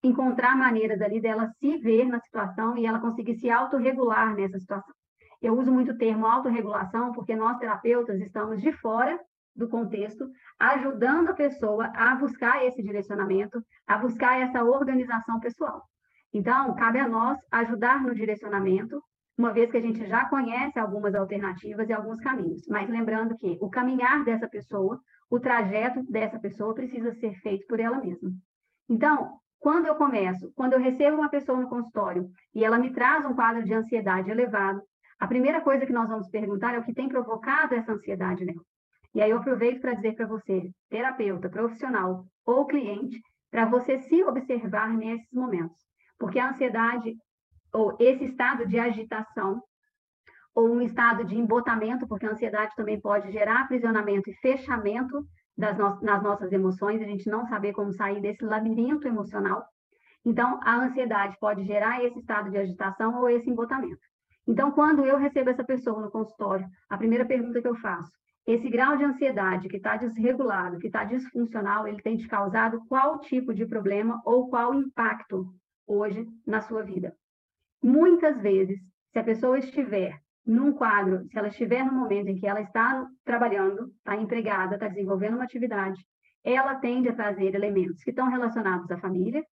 encontrar 0.03 0.57
maneiras 0.57 1.01
ali 1.01 1.21
dela 1.21 1.49
se 1.59 1.77
ver 1.79 2.05
na 2.07 2.21
situação 2.21 2.77
e 2.77 2.87
ela 2.87 3.01
conseguir 3.01 3.35
se 3.35 3.51
autorregular 3.51 4.35
nessa 4.35 4.59
situação. 4.59 4.95
Eu 5.41 5.57
uso 5.57 5.73
muito 5.73 5.93
o 5.93 5.99
termo 5.99 6.27
autorregulação 6.27 7.13
porque 7.13 7.35
nós 7.35 7.59
terapeutas 7.59 8.21
estamos 8.21 8.61
de 8.61 8.73
fora 8.73 9.19
do 9.55 9.69
contexto, 9.69 10.29
ajudando 10.59 11.31
a 11.31 11.35
pessoa 11.35 11.91
a 11.95 12.15
buscar 12.15 12.65
esse 12.65 12.81
direcionamento, 12.81 13.61
a 13.87 13.99
buscar 13.99 14.41
essa 14.41 14.63
organização 14.63 15.41
pessoal. 15.41 15.83
Então, 16.33 16.75
cabe 16.77 17.01
a 17.01 17.09
nós 17.09 17.39
ajudar 17.51 18.03
no 18.03 18.15
direcionamento, 18.15 19.03
uma 19.37 19.53
vez 19.53 19.71
que 19.71 19.77
a 19.77 19.81
gente 19.81 20.07
já 20.07 20.29
conhece 20.29 20.79
algumas 20.79 21.15
alternativas 21.15 21.89
e 21.89 21.93
alguns 21.93 22.21
caminhos. 22.21 22.63
Mas 22.69 22.89
lembrando 22.89 23.37
que 23.37 23.59
o 23.61 23.69
caminhar 23.69 24.25
dessa 24.25 24.49
pessoa, 24.49 25.01
o 25.31 25.41
trajeto 25.41 26.03
dessa 26.05 26.39
pessoa 26.39 26.75
precisa 26.75 27.13
ser 27.15 27.35
feito 27.41 27.67
por 27.67 27.81
ela 27.81 27.99
mesma. 27.99 28.31
Então, 28.89 29.39
quando 29.59 29.87
eu 29.87 29.95
começo, 29.97 30.53
quando 30.55 30.75
eu 30.75 30.81
recebo 30.81 31.17
uma 31.17 31.29
pessoa 31.29 31.61
no 31.61 31.69
consultório 31.69 32.31
e 32.55 32.65
ela 32.65 32.79
me 32.79 32.93
traz 32.93 33.25
um 33.27 33.35
quadro 33.35 33.65
de 33.65 33.75
ansiedade 33.75 34.31
elevado, 34.31 34.81
a 35.19 35.27
primeira 35.27 35.61
coisa 35.61 35.85
que 35.85 35.93
nós 35.93 36.09
vamos 36.09 36.29
perguntar 36.29 36.75
é 36.75 36.79
o 36.79 36.85
que 36.85 36.95
tem 36.95 37.09
provocado 37.09 37.75
essa 37.75 37.93
ansiedade 37.93 38.45
nela. 38.45 38.63
E 39.15 39.21
aí 39.21 39.31
eu 39.31 39.39
aproveito 39.39 39.81
para 39.81 39.95
dizer 39.95 40.15
para 40.15 40.27
você, 40.27 40.71
terapeuta, 40.89 41.49
profissional 41.49 42.25
ou 42.47 42.67
cliente, 42.67 43.21
para 43.51 43.65
você 43.65 43.99
se 43.99 44.23
observar 44.23 44.97
nesses 44.97 45.33
momentos. 45.33 45.77
Porque 46.19 46.39
a 46.39 46.51
ansiedade, 46.51 47.17
ou 47.73 47.97
esse 47.99 48.25
estado 48.25 48.67
de 48.67 48.79
agitação, 48.79 49.61
ou 50.55 50.71
um 50.71 50.81
estado 50.81 51.25
de 51.25 51.37
embotamento, 51.37 52.07
porque 52.07 52.27
a 52.27 52.31
ansiedade 52.31 52.75
também 52.77 53.01
pode 53.01 53.31
gerar 53.33 53.63
aprisionamento 53.63 54.31
e 54.31 54.37
fechamento 54.37 55.25
no 55.59 56.01
nas 56.01 56.23
nossas 56.23 56.53
emoções, 56.53 57.03
a 57.03 57.05
gente 57.05 57.29
não 57.29 57.45
saber 57.47 57.73
como 57.73 57.93
sair 57.93 58.21
desse 58.21 58.45
labirinto 58.45 59.09
emocional. 59.09 59.67
Então, 60.25 60.61
a 60.63 60.77
ansiedade 60.77 61.37
pode 61.41 61.65
gerar 61.65 62.05
esse 62.05 62.19
estado 62.19 62.51
de 62.51 62.59
agitação 62.59 63.19
ou 63.19 63.29
esse 63.29 63.51
embotamento. 63.51 64.01
Então, 64.47 64.71
quando 64.71 65.05
eu 65.05 65.19
recebo 65.19 65.51
essa 65.51 65.65
pessoa 65.65 66.01
no 66.01 66.11
consultório, 66.11 66.67
a 66.89 66.97
primeira 66.97 67.25
pergunta 67.25 67.61
que 67.61 67.69
eu 67.69 67.75
faço, 67.77 68.11
esse 68.47 68.69
grau 68.71 68.97
de 68.97 69.05
ansiedade 69.05 69.69
que 69.69 69.77
está 69.77 69.97
desregulado, 69.97 70.79
que 70.79 70.87
está 70.87 71.05
disfuncional, 71.05 71.87
ele 71.87 72.01
tem 72.01 72.17
te 72.17 72.27
causado 72.27 72.83
qual 72.89 73.21
tipo 73.21 73.53
de 73.53 73.67
problema 73.67 74.23
ou 74.25 74.49
qual 74.49 74.73
impacto 74.73 75.53
hoje 75.87 76.27
na 76.47 76.63
sua 76.63 76.83
vida? 76.83 77.15
Muitas 77.83 78.41
vezes, 78.41 78.81
se 79.13 79.19
a 79.19 79.25
pessoa 79.25 79.59
estiver 79.59 80.19
num 80.49 80.73
quadro, 80.73 81.27
se 81.29 81.39
ela 81.39 81.49
estiver 81.49 81.85
no 81.85 81.93
momento 81.93 82.29
em 82.29 82.37
que 82.37 82.47
ela 82.47 82.63
está 82.63 83.07
trabalhando, 83.23 83.93
está 83.99 84.17
empregada, 84.17 84.77
está 84.77 84.89
desenvolvendo 84.89 85.35
uma 85.35 85.45
atividade, 85.45 86.03
ela 86.43 86.77
tende 86.77 87.11
a 87.11 87.15
trazer 87.15 87.55
elementos 87.55 88.03
que 88.03 88.09
estão 88.09 88.31
relacionados 88.31 88.91
à 88.91 88.97
família, 88.97 89.45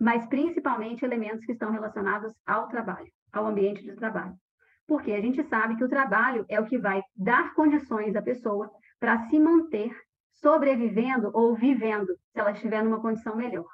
mas 0.00 0.26
principalmente 0.26 1.04
elementos 1.04 1.44
que 1.44 1.52
estão 1.52 1.70
relacionados 1.70 2.32
ao 2.46 2.68
trabalho, 2.68 3.12
ao 3.30 3.46
ambiente 3.46 3.82
de 3.82 3.94
trabalho. 3.94 4.34
Porque 4.86 5.12
a 5.12 5.20
gente 5.20 5.42
sabe 5.44 5.76
que 5.76 5.84
o 5.84 5.88
trabalho 5.90 6.46
é 6.48 6.58
o 6.58 6.64
que 6.64 6.78
vai 6.78 7.02
dar 7.14 7.52
condições 7.52 8.16
à 8.16 8.22
pessoa 8.22 8.70
para 8.98 9.18
se 9.28 9.38
manter 9.38 9.94
sobrevivendo 10.32 11.30
ou 11.34 11.54
vivendo, 11.54 12.16
se 12.32 12.40
ela 12.40 12.52
estiver 12.52 12.82
numa 12.82 13.02
condição 13.02 13.36
melhor. 13.36 13.68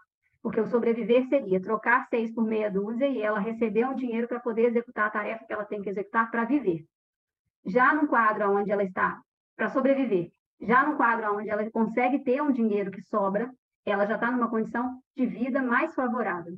Porque 0.47 0.61
o 0.61 0.67
sobreviver 0.69 1.26
seria 1.26 1.61
trocar 1.61 2.07
seis 2.07 2.33
por 2.33 2.45
meia 2.45 2.71
dúzia 2.71 3.09
e 3.09 3.21
ela 3.21 3.41
receber 3.41 3.85
um 3.85 3.97
dinheiro 3.97 4.29
para 4.29 4.38
poder 4.38 4.67
executar 4.67 5.09
a 5.09 5.11
tarefa 5.11 5.45
que 5.45 5.53
ela 5.53 5.65
tem 5.65 5.83
que 5.83 5.88
executar 5.88 6.31
para 6.31 6.45
viver. 6.45 6.85
Já 7.67 7.93
no 7.93 8.07
quadro 8.07 8.53
onde 8.53 8.71
ela 8.71 8.85
está, 8.85 9.21
para 9.57 9.69
sobreviver, 9.69 10.31
já 10.61 10.87
no 10.87 10.97
quadro 10.97 11.37
onde 11.37 11.50
ela 11.50 11.69
consegue 11.73 12.21
ter 12.21 12.41
um 12.41 12.53
dinheiro 12.53 12.93
que 12.93 13.03
sobra, 13.03 13.53
ela 13.85 14.07
já 14.07 14.15
está 14.15 14.31
numa 14.31 14.49
condição 14.49 15.03
de 15.17 15.26
vida 15.26 15.61
mais 15.61 15.93
favorável. 15.97 16.57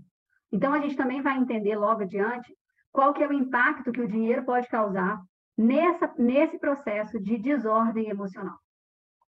Então, 0.53 0.75
a 0.75 0.81
gente 0.81 0.95
também 0.95 1.23
vai 1.23 1.39
entender 1.39 1.75
logo 1.75 2.03
adiante 2.03 2.55
qual 2.93 3.15
que 3.15 3.23
é 3.23 3.27
o 3.27 3.33
impacto 3.33 3.91
que 3.91 4.03
o 4.03 4.09
dinheiro 4.09 4.45
pode 4.45 4.69
causar 4.69 5.19
nessa, 5.57 6.13
nesse 6.19 6.59
processo 6.59 7.19
de 7.19 7.39
desordem 7.39 8.11
emocional. 8.11 8.59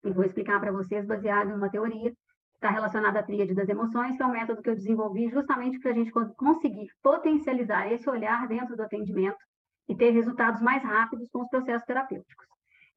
E 0.03 0.11
vou 0.11 0.25
explicar 0.25 0.59
para 0.59 0.73
vocês 0.73 1.07
baseado 1.07 1.51
em 1.51 1.55
uma 1.55 1.71
teoria 1.71 2.13
está 2.59 2.71
relacionada 2.71 3.21
à 3.21 3.23
tríade 3.23 3.55
das 3.55 3.69
emoções, 3.69 4.17
que 4.17 4.23
é 4.23 4.27
um 4.27 4.33
método 4.33 4.61
que 4.61 4.69
eu 4.69 4.75
desenvolvi 4.75 5.31
justamente 5.31 5.79
para 5.79 5.93
a 5.93 5.95
gente 5.95 6.11
conseguir 6.11 6.89
potencializar 7.01 7.91
esse 7.93 8.11
olhar 8.11 8.49
dentro 8.49 8.77
do 8.77 8.83
atendimento 8.83 9.39
e 9.89 9.95
ter 9.95 10.11
resultados 10.11 10.61
mais 10.61 10.83
rápidos 10.83 11.29
com 11.31 11.43
os 11.43 11.49
processos 11.49 11.87
terapêuticos. 11.87 12.47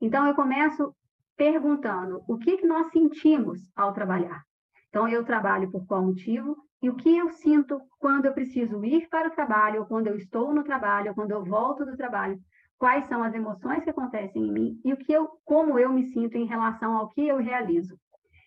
Então, 0.02 0.26
eu 0.26 0.34
começo 0.34 0.94
perguntando 1.38 2.24
o 2.28 2.38
que, 2.40 2.58
que 2.58 2.66
nós 2.66 2.92
sentimos 2.92 3.60
ao 3.76 3.94
trabalhar. 3.94 4.42
Então, 4.90 5.08
eu 5.08 5.24
trabalho 5.24 5.72
por 5.72 5.86
qual 5.86 6.04
motivo 6.04 6.58
e 6.82 6.90
o 6.90 6.96
que 6.96 7.16
eu 7.16 7.30
sinto 7.30 7.80
quando 8.00 8.26
eu 8.26 8.34
preciso 8.34 8.84
ir 8.84 9.08
para 9.10 9.28
o 9.28 9.32
trabalho, 9.32 9.82
ou 9.82 9.86
quando 9.86 10.08
eu 10.08 10.16
estou 10.16 10.52
no 10.52 10.64
trabalho, 10.64 11.10
ou 11.10 11.16
quando 11.16 11.32
eu 11.32 11.46
volto 11.46 11.86
do 11.86 11.96
trabalho. 11.96 12.40
Quais 12.80 13.06
são 13.06 13.24
as 13.24 13.34
emoções 13.36 13.84
que 13.84 13.92
acontecem 13.92 14.42
em 14.42 14.52
mim 14.52 14.82
e 14.84 14.92
o 14.92 14.98
que 14.98 15.14
eu, 15.14 15.30
como 15.46 15.78
eu 15.78 15.94
me 15.94 16.04
sinto 16.08 16.36
em 16.36 16.46
relação 16.46 16.98
ao 16.98 17.10
que 17.10 17.28
eu 17.28 17.38
realizo. 17.38 17.96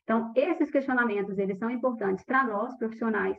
Então, 0.05 0.33
esses 0.37 0.71
questionamentos, 0.71 1.39
eles 1.39 1.59
são 1.59 1.71
importantes 1.71 2.25
para 2.25 2.45
nós, 2.45 2.77
profissionais, 2.77 3.39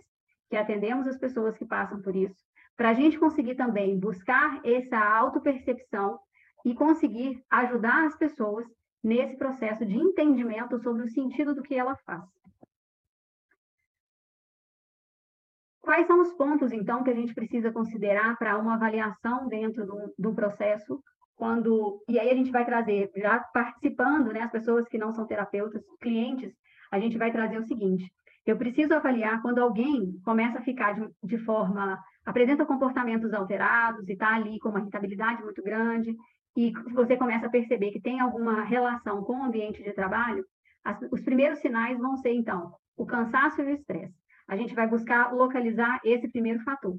que 0.50 0.58
atendemos 0.58 1.08
as 1.08 1.18
pessoas 1.18 1.56
que 1.58 1.66
passam 1.66 2.02
por 2.02 2.16
isso, 2.16 2.36
para 2.76 2.90
a 2.90 2.94
gente 2.94 3.20
conseguir 3.20 3.56
também 3.56 3.98
buscar 3.98 4.60
essa 4.66 4.98
autopercepção 4.98 6.20
e 6.66 6.74
conseguir 6.74 7.44
ajudar 7.50 8.08
as 8.08 8.18
pessoas 8.18 8.66
nesse 9.04 9.38
processo 9.38 9.86
de 9.86 9.96
entendimento 9.96 10.80
sobre 10.80 11.04
o 11.04 11.08
sentido 11.08 11.54
do 11.54 11.62
que 11.62 11.76
ela 11.76 11.96
faz. 11.98 12.24
Quais 15.80 16.08
são 16.08 16.20
os 16.20 16.34
pontos, 16.34 16.72
então, 16.72 17.04
que 17.04 17.12
a 17.12 17.16
gente 17.16 17.36
precisa 17.36 17.72
considerar 17.72 18.36
para 18.40 18.58
uma 18.58 18.74
avaliação 18.74 19.48
dentro 19.48 19.86
do, 19.86 20.14
do 20.18 20.34
processo 20.34 21.00
quando 21.36 22.02
e 22.08 22.20
aí 22.20 22.30
a 22.30 22.36
gente 22.36 22.52
vai 22.52 22.66
trazer 22.66 23.12
já 23.16 23.40
participando, 23.54 24.32
né, 24.32 24.42
as 24.42 24.52
pessoas 24.52 24.88
que 24.88 24.98
não 24.98 25.12
são 25.14 25.28
terapeutas, 25.28 25.84
clientes, 26.02 26.54
a 26.92 27.00
gente 27.00 27.18
vai 27.18 27.32
trazer 27.32 27.58
o 27.58 27.66
seguinte: 27.66 28.12
eu 28.46 28.58
preciso 28.58 28.94
avaliar 28.94 29.42
quando 29.42 29.60
alguém 29.60 30.20
começa 30.24 30.60
a 30.60 30.64
ficar 30.64 30.94
de, 30.94 31.08
de 31.24 31.38
forma 31.40 32.00
apresenta 32.26 32.66
comportamentos 32.66 33.34
alterados 33.34 34.08
e 34.08 34.14
está 34.14 34.36
ali 34.36 34.60
com 34.60 34.70
uma 34.70 34.80
irritabilidade 34.80 35.44
muito 35.44 35.62
grande 35.62 36.16
e 36.56 36.72
você 36.94 37.18
começa 37.18 37.48
a 37.48 37.50
perceber 37.50 37.92
que 37.92 38.02
tem 38.02 38.20
alguma 38.20 38.64
relação 38.64 39.24
com 39.24 39.34
o 39.40 39.44
ambiente 39.44 39.84
de 39.84 39.94
trabalho, 39.94 40.46
as, 40.84 40.98
os 41.12 41.22
primeiros 41.22 41.60
sinais 41.60 42.00
vão 42.00 42.16
ser 42.18 42.34
então 42.34 42.74
o 42.96 43.06
cansaço 43.06 43.62
e 43.62 43.66
o 43.66 43.70
estresse. 43.70 44.16
A 44.48 44.56
gente 44.56 44.74
vai 44.74 44.88
buscar 44.88 45.34
localizar 45.34 46.00
esse 46.04 46.28
primeiro 46.30 46.60
fator. 46.64 46.96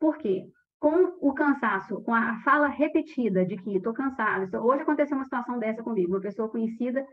Por 0.00 0.18
quê? 0.18 0.44
Com 0.78 1.16
o 1.20 1.32
cansaço, 1.32 2.02
com 2.02 2.14
a 2.14 2.40
fala 2.42 2.68
repetida 2.68 3.44
de 3.44 3.56
que 3.56 3.76
estou 3.76 3.92
cansado. 3.92 4.56
Hoje 4.64 4.82
aconteceu 4.82 5.16
uma 5.16 5.24
situação 5.24 5.58
dessa 5.58 5.82
comigo, 5.82 6.12
uma 6.12 6.20
pessoa 6.20 6.48
conhecida, 6.48 7.04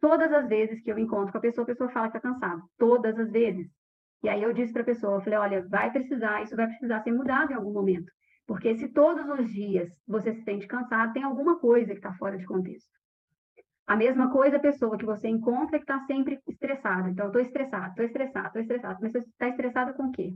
todas 0.00 0.32
as 0.32 0.48
vezes 0.48 0.80
que 0.82 0.90
eu 0.90 0.98
encontro 0.98 1.32
com 1.32 1.38
a 1.38 1.40
pessoa, 1.40 1.64
a 1.64 1.66
pessoa 1.66 1.90
fala 1.90 2.10
que 2.10 2.16
está 2.16 2.28
cansada, 2.28 2.62
todas 2.78 3.18
as 3.18 3.30
vezes. 3.30 3.68
E 4.22 4.28
aí 4.28 4.42
eu 4.42 4.52
disse 4.52 4.72
para 4.72 4.82
a 4.82 4.86
pessoa, 4.86 5.16
eu 5.16 5.20
falei, 5.22 5.38
olha, 5.38 5.68
vai 5.68 5.90
precisar, 5.90 6.42
isso 6.42 6.54
vai 6.54 6.66
precisar 6.66 7.00
ser 7.00 7.12
mudado 7.12 7.52
em 7.52 7.54
algum 7.54 7.72
momento. 7.72 8.10
Porque 8.46 8.74
se 8.76 8.88
todos 8.88 9.28
os 9.28 9.50
dias 9.50 9.88
você 10.06 10.34
se 10.34 10.42
sente 10.42 10.66
cansado, 10.66 11.12
tem 11.12 11.22
alguma 11.22 11.58
coisa 11.58 11.92
que 11.92 11.98
está 11.98 12.12
fora 12.14 12.36
de 12.36 12.44
contexto. 12.44 12.90
A 13.86 13.96
mesma 13.96 14.30
coisa 14.30 14.56
a 14.56 14.60
pessoa 14.60 14.96
que 14.96 15.04
você 15.04 15.28
encontra 15.28 15.78
que 15.78 15.84
está 15.84 15.98
sempre 16.06 16.40
estressada. 16.48 17.10
Então, 17.10 17.26
estou 17.26 17.40
estressado, 17.40 17.88
estou 17.88 18.04
estressado, 18.04 18.46
estou 18.46 18.62
estressado. 18.62 18.98
Mas 19.00 19.12
você 19.12 19.18
está 19.18 19.48
estressada 19.48 19.92
com 19.94 20.04
o 20.04 20.12
quê? 20.12 20.32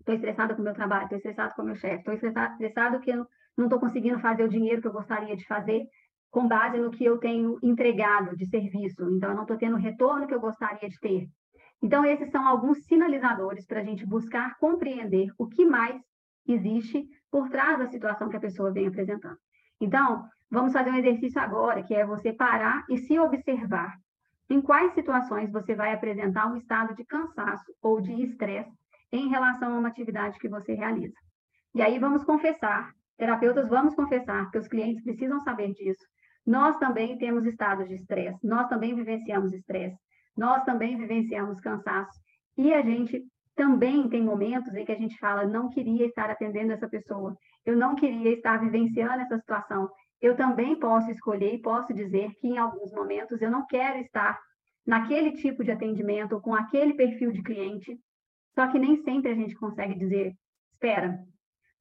Estou 0.00 0.14
estressada 0.14 0.54
com 0.54 0.62
o 0.62 0.64
meu 0.64 0.74
trabalho, 0.74 1.04
estou 1.04 1.16
estressado 1.18 1.54
com 1.54 1.62
o 1.62 1.64
meu 1.66 1.76
chefe, 1.76 1.98
estou 1.98 2.14
estressado 2.14 3.00
que 3.00 3.10
eu 3.10 3.26
não 3.56 3.66
estou 3.66 3.78
conseguindo 3.78 4.18
fazer 4.18 4.42
o 4.42 4.48
dinheiro 4.48 4.80
que 4.80 4.88
eu 4.88 4.92
gostaria 4.92 5.36
de 5.36 5.46
fazer 5.46 5.86
com 6.30 6.48
base 6.48 6.78
no 6.78 6.90
que 6.90 7.04
eu 7.04 7.18
tenho 7.18 7.58
entregado 7.62 8.36
de 8.36 8.46
serviço. 8.46 9.02
Então, 9.10 9.30
eu 9.30 9.34
não 9.34 9.42
estou 9.42 9.56
tendo 9.56 9.74
o 9.74 9.80
retorno 9.80 10.26
que 10.26 10.34
eu 10.34 10.40
gostaria 10.40 10.88
de 10.88 10.98
ter. 10.98 11.28
Então, 11.82 12.04
esses 12.04 12.30
são 12.30 12.46
alguns 12.46 12.84
sinalizadores 12.84 13.66
para 13.66 13.80
a 13.80 13.84
gente 13.84 14.06
buscar 14.06 14.56
compreender 14.58 15.32
o 15.38 15.46
que 15.46 15.64
mais 15.64 16.00
existe 16.46 17.06
por 17.30 17.48
trás 17.48 17.78
da 17.78 17.86
situação 17.86 18.28
que 18.28 18.36
a 18.36 18.40
pessoa 18.40 18.72
vem 18.72 18.86
apresentando. 18.86 19.36
Então, 19.80 20.24
vamos 20.50 20.72
fazer 20.72 20.90
um 20.90 20.96
exercício 20.96 21.40
agora, 21.40 21.82
que 21.82 21.94
é 21.94 22.06
você 22.06 22.32
parar 22.32 22.84
e 22.88 22.98
se 22.98 23.18
observar. 23.18 23.96
Em 24.48 24.60
quais 24.60 24.92
situações 24.94 25.50
você 25.50 25.74
vai 25.74 25.92
apresentar 25.92 26.46
um 26.46 26.56
estado 26.56 26.94
de 26.94 27.04
cansaço 27.04 27.72
ou 27.80 28.00
de 28.00 28.12
estresse 28.22 28.79
em 29.12 29.28
relação 29.28 29.74
a 29.74 29.78
uma 29.78 29.88
atividade 29.88 30.38
que 30.38 30.48
você 30.48 30.74
realiza. 30.74 31.14
E 31.74 31.82
aí 31.82 31.98
vamos 31.98 32.24
confessar, 32.24 32.92
terapeutas, 33.16 33.68
vamos 33.68 33.94
confessar, 33.94 34.44
porque 34.44 34.58
os 34.58 34.68
clientes 34.68 35.02
precisam 35.02 35.40
saber 35.40 35.72
disso. 35.72 36.04
Nós 36.46 36.76
também 36.78 37.18
temos 37.18 37.44
estados 37.44 37.88
de 37.88 37.94
estresse, 37.94 38.46
nós 38.46 38.68
também 38.68 38.94
vivenciamos 38.94 39.52
estresse, 39.52 39.96
nós 40.36 40.64
também 40.64 40.96
vivenciamos 40.96 41.60
cansaço. 41.60 42.18
E 42.56 42.72
a 42.72 42.82
gente 42.82 43.22
também 43.54 44.08
tem 44.08 44.22
momentos 44.22 44.74
em 44.74 44.84
que 44.84 44.92
a 44.92 44.96
gente 44.96 45.18
fala, 45.18 45.46
não 45.46 45.68
queria 45.68 46.06
estar 46.06 46.30
atendendo 46.30 46.72
essa 46.72 46.88
pessoa, 46.88 47.36
eu 47.64 47.76
não 47.76 47.94
queria 47.94 48.32
estar 48.32 48.58
vivenciando 48.58 49.20
essa 49.20 49.38
situação. 49.38 49.88
Eu 50.20 50.36
também 50.36 50.78
posso 50.78 51.10
escolher 51.10 51.54
e 51.54 51.62
posso 51.62 51.94
dizer 51.94 52.30
que 52.40 52.48
em 52.48 52.58
alguns 52.58 52.92
momentos 52.92 53.40
eu 53.40 53.50
não 53.50 53.66
quero 53.66 53.98
estar 53.98 54.38
naquele 54.86 55.32
tipo 55.32 55.62
de 55.62 55.70
atendimento 55.70 56.40
com 56.40 56.54
aquele 56.54 56.94
perfil 56.94 57.32
de 57.32 57.42
cliente, 57.42 57.98
só 58.54 58.70
que 58.70 58.78
nem 58.78 59.02
sempre 59.02 59.30
a 59.30 59.34
gente 59.34 59.54
consegue 59.54 59.94
dizer, 59.94 60.34
espera, 60.72 61.18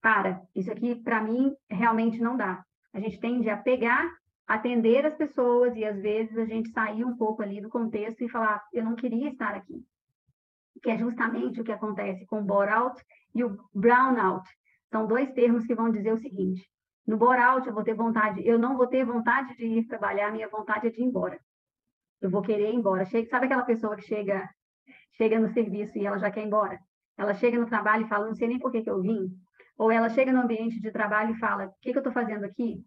para, 0.02 0.42
isso 0.56 0.72
aqui 0.72 0.96
para 0.96 1.22
mim 1.22 1.54
realmente 1.70 2.20
não 2.22 2.38
dá. 2.38 2.64
A 2.94 3.00
gente 3.00 3.20
tende 3.20 3.50
a 3.50 3.58
pegar, 3.58 4.10
atender 4.48 5.06
as 5.06 5.16
pessoas 5.16 5.76
e 5.76 5.84
às 5.86 6.00
vezes 6.02 6.38
a 6.38 6.46
gente 6.46 6.70
sair 6.72 7.04
um 7.04 7.16
pouco 7.16 7.42
ali 7.42 7.62
do 7.62 7.70
contexto 7.70 8.24
e 8.24 8.30
falar, 8.30 8.64
eu 8.74 8.84
não 8.84 8.96
queria 8.96 9.30
estar 9.30 9.54
aqui. 9.54 9.84
Que 10.82 10.92
é 10.92 10.98
justamente 10.98 11.60
o 11.60 11.64
que 11.64 11.72
acontece 11.72 12.26
com 12.26 12.40
o 12.40 12.44
bore-out 12.44 13.04
e 13.36 13.44
o 13.44 13.58
brown-out. 13.74 14.48
São 14.90 15.06
dois 15.06 15.32
termos 15.34 15.66
que 15.66 15.76
vão 15.76 15.92
dizer 15.92 16.14
o 16.14 16.18
seguinte: 16.18 16.68
no 17.06 17.18
bore-out 17.18 17.68
eu 17.68 17.74
vou 17.74 17.84
ter 17.84 17.94
vontade, 17.94 18.42
eu 18.48 18.58
não 18.58 18.78
vou 18.78 18.88
ter 18.88 19.04
vontade 19.04 19.56
de 19.58 19.66
ir 19.66 19.88
trabalhar, 19.88 20.32
minha 20.32 20.48
vontade 20.48 20.88
é 20.88 20.90
de 20.90 21.02
ir 21.02 21.06
embora. 21.06 21.40
Eu 22.22 22.30
vou 22.30 22.42
querer 22.42 22.72
ir 22.72 22.76
embora. 22.76 23.06
Sabe 23.06 23.46
aquela 23.46 23.64
pessoa 23.64 23.96
que 23.96 24.04
chega 24.04 24.50
chega 25.20 25.38
no 25.38 25.50
serviço 25.50 25.98
e 25.98 26.06
ela 26.06 26.18
já 26.18 26.32
quer 26.32 26.42
ir 26.42 26.48
embora. 26.48 26.80
Ela 27.18 27.34
chega 27.34 27.60
no 27.60 27.66
trabalho 27.66 28.06
e 28.06 28.10
fala, 28.10 28.28
não 28.28 28.36
sei 28.36 28.48
nem 28.48 28.60
por 28.60 28.72
que, 28.72 28.82
que 28.82 28.90
eu 28.90 29.02
vim. 29.02 29.30
Ou 29.78 29.92
ela 29.92 30.10
chega 30.10 30.32
no 30.32 30.42
ambiente 30.42 30.80
de 30.80 30.92
trabalho 30.92 31.36
e 31.36 31.40
fala, 31.40 31.66
o 31.66 31.74
que, 31.82 31.92
que 31.92 31.98
eu 31.98 32.00
estou 32.00 32.14
fazendo 32.14 32.46
aqui? 32.46 32.82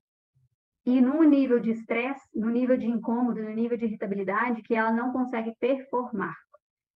E 0.86 1.00
num 1.00 1.22
nível 1.22 1.60
de 1.60 1.70
estresse, 1.70 2.26
no 2.34 2.48
nível 2.48 2.76
de 2.76 2.86
incômodo, 2.86 3.42
no 3.42 3.50
nível 3.50 3.76
de 3.76 3.84
irritabilidade, 3.84 4.62
que 4.62 4.74
ela 4.74 4.90
não 4.90 5.12
consegue 5.12 5.54
performar, 5.60 6.34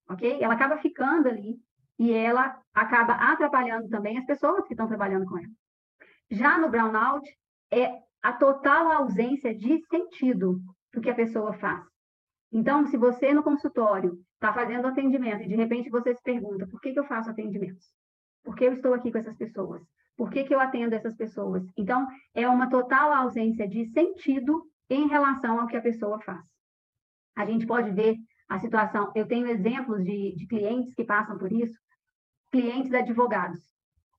ok? 0.08 0.42
Ela 0.42 0.54
acaba 0.54 0.78
ficando 0.78 1.28
ali 1.28 1.56
e 1.98 2.12
ela 2.12 2.58
acaba 2.74 3.12
atrapalhando 3.12 3.88
também 3.88 4.18
as 4.18 4.26
pessoas 4.26 4.66
que 4.66 4.72
estão 4.72 4.88
trabalhando 4.88 5.26
com 5.26 5.38
ela. 5.38 5.52
Já 6.30 6.58
no 6.58 6.68
brownout, 6.68 7.28
é 7.70 7.92
a 8.22 8.32
total 8.32 8.90
ausência 8.90 9.54
de 9.54 9.78
sentido 9.86 10.58
do 10.92 11.00
que 11.00 11.10
a 11.10 11.14
pessoa 11.14 11.52
faz. 11.54 11.84
Então, 12.58 12.86
se 12.86 12.96
você 12.96 13.34
no 13.34 13.42
consultório 13.42 14.18
está 14.32 14.50
fazendo 14.50 14.86
atendimento 14.86 15.42
e 15.42 15.46
de 15.46 15.54
repente 15.54 15.90
você 15.90 16.14
se 16.14 16.22
pergunta 16.22 16.66
por 16.66 16.80
que, 16.80 16.90
que 16.90 16.98
eu 16.98 17.04
faço 17.04 17.28
atendimentos? 17.28 17.84
Por 18.42 18.56
que 18.56 18.64
eu 18.64 18.72
estou 18.72 18.94
aqui 18.94 19.12
com 19.12 19.18
essas 19.18 19.36
pessoas? 19.36 19.82
Por 20.16 20.30
que, 20.30 20.42
que 20.42 20.54
eu 20.54 20.58
atendo 20.58 20.94
essas 20.94 21.14
pessoas? 21.14 21.62
Então, 21.76 22.08
é 22.34 22.48
uma 22.48 22.70
total 22.70 23.12
ausência 23.12 23.68
de 23.68 23.84
sentido 23.90 24.64
em 24.88 25.06
relação 25.06 25.60
ao 25.60 25.66
que 25.66 25.76
a 25.76 25.82
pessoa 25.82 26.18
faz. 26.22 26.42
A 27.36 27.44
gente 27.44 27.66
pode 27.66 27.90
ver 27.90 28.16
a 28.48 28.58
situação. 28.58 29.12
Eu 29.14 29.28
tenho 29.28 29.48
exemplos 29.48 30.02
de, 30.02 30.34
de 30.34 30.46
clientes 30.46 30.94
que 30.94 31.04
passam 31.04 31.36
por 31.36 31.52
isso, 31.52 31.78
clientes 32.50 32.94
advogados, 32.94 33.60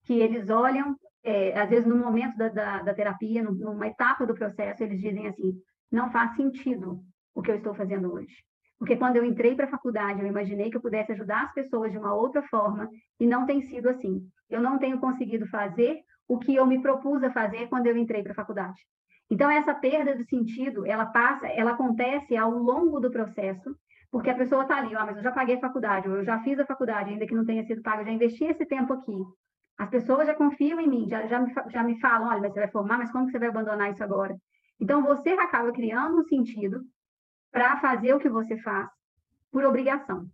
que 0.04 0.14
eles 0.14 0.48
olham, 0.52 0.96
é, 1.24 1.60
às 1.60 1.72
vezes 1.72 1.88
no 1.88 1.98
momento 1.98 2.38
da, 2.38 2.50
da, 2.50 2.84
da 2.84 2.94
terapia, 2.94 3.42
numa 3.42 3.88
etapa 3.88 4.28
do 4.28 4.36
processo, 4.36 4.84
eles 4.84 5.02
dizem 5.02 5.28
assim: 5.28 5.60
não 5.92 6.12
faz 6.12 6.36
sentido 6.36 7.04
o 7.38 7.42
que 7.44 7.52
eu 7.52 7.58
estou 7.58 7.76
fazendo 7.76 8.12
hoje. 8.12 8.36
Porque 8.80 8.98
quando 8.98 9.16
eu 9.16 9.24
entrei 9.24 9.56
para 9.56 9.66
a 9.66 9.70
faculdade, 9.70 10.20
eu 10.20 10.28
imaginei 10.28 10.72
que 10.72 10.78
eu 10.78 10.82
pudesse 10.82 11.12
ajudar 11.12 11.44
as 11.44 11.54
pessoas 11.54 11.92
de 11.92 11.98
uma 11.98 12.14
outra 12.14 12.42
forma, 12.44 12.90
e 13.20 13.28
não 13.28 13.46
tem 13.46 13.62
sido 13.62 13.88
assim. 13.90 14.28
Eu 14.50 14.60
não 14.60 14.80
tenho 14.80 15.00
conseguido 15.00 15.48
fazer 15.48 16.00
o 16.28 16.40
que 16.40 16.56
eu 16.56 16.66
me 16.66 16.82
propus 16.82 17.24
a 17.24 17.32
fazer 17.32 17.68
quando 17.68 17.86
eu 17.86 17.96
entrei 17.96 18.24
para 18.24 18.32
a 18.32 18.36
faculdade. 18.36 18.80
Então, 19.30 19.52
essa 19.52 19.76
perda 19.76 20.16
de 20.16 20.26
sentido, 20.26 20.86
ela 20.86 21.06
passa, 21.06 21.48
ela 21.48 21.72
acontece 21.72 22.36
ao 22.36 22.52
longo 22.52 23.00
do 23.00 23.12
processo, 23.12 23.76
porque 24.10 24.32
a 24.32 24.36
pessoa 24.36 24.64
está 24.64 24.78
ali, 24.78 24.96
ó, 24.96 25.06
mas 25.06 25.18
eu 25.18 25.24
já 25.24 25.32
paguei 25.32 25.58
a 25.58 25.62
faculdade, 25.62 26.10
ou 26.10 26.16
eu 26.16 26.26
já 26.26 26.40
fiz 26.42 26.58
a 26.60 26.66
faculdade, 26.66 27.12
ainda 27.12 27.28
que 27.28 27.36
não 27.36 27.46
tenha 27.46 27.64
sido 27.66 27.84
pago, 27.84 28.02
eu 28.02 28.06
já 28.06 28.12
investi 28.12 28.46
esse 28.46 28.66
tempo 28.66 28.94
aqui. 28.94 29.18
As 29.78 29.90
pessoas 29.90 30.26
já 30.26 30.34
confiam 30.34 30.80
em 30.80 30.88
mim, 30.88 31.08
já, 31.08 31.28
já, 31.28 31.40
me, 31.40 31.54
já 31.70 31.84
me 31.84 32.00
falam, 32.00 32.30
olha, 32.30 32.42
mas 32.42 32.54
você 32.54 32.62
vai 32.62 32.72
formar, 32.72 32.98
mas 32.98 33.12
como 33.12 33.26
que 33.26 33.32
você 33.32 33.40
vai 33.40 33.50
abandonar 33.50 33.92
isso 33.92 34.04
agora? 34.04 34.36
Então, 34.80 35.04
você 35.04 35.30
acaba 35.32 35.72
criando 35.72 36.20
um 36.20 36.24
sentido 36.24 36.82
para 37.52 37.80
fazer 37.80 38.14
o 38.14 38.20
que 38.20 38.30
você 38.30 38.58
faz 38.58 38.90
por 39.52 39.64
obrigação. 39.66 40.28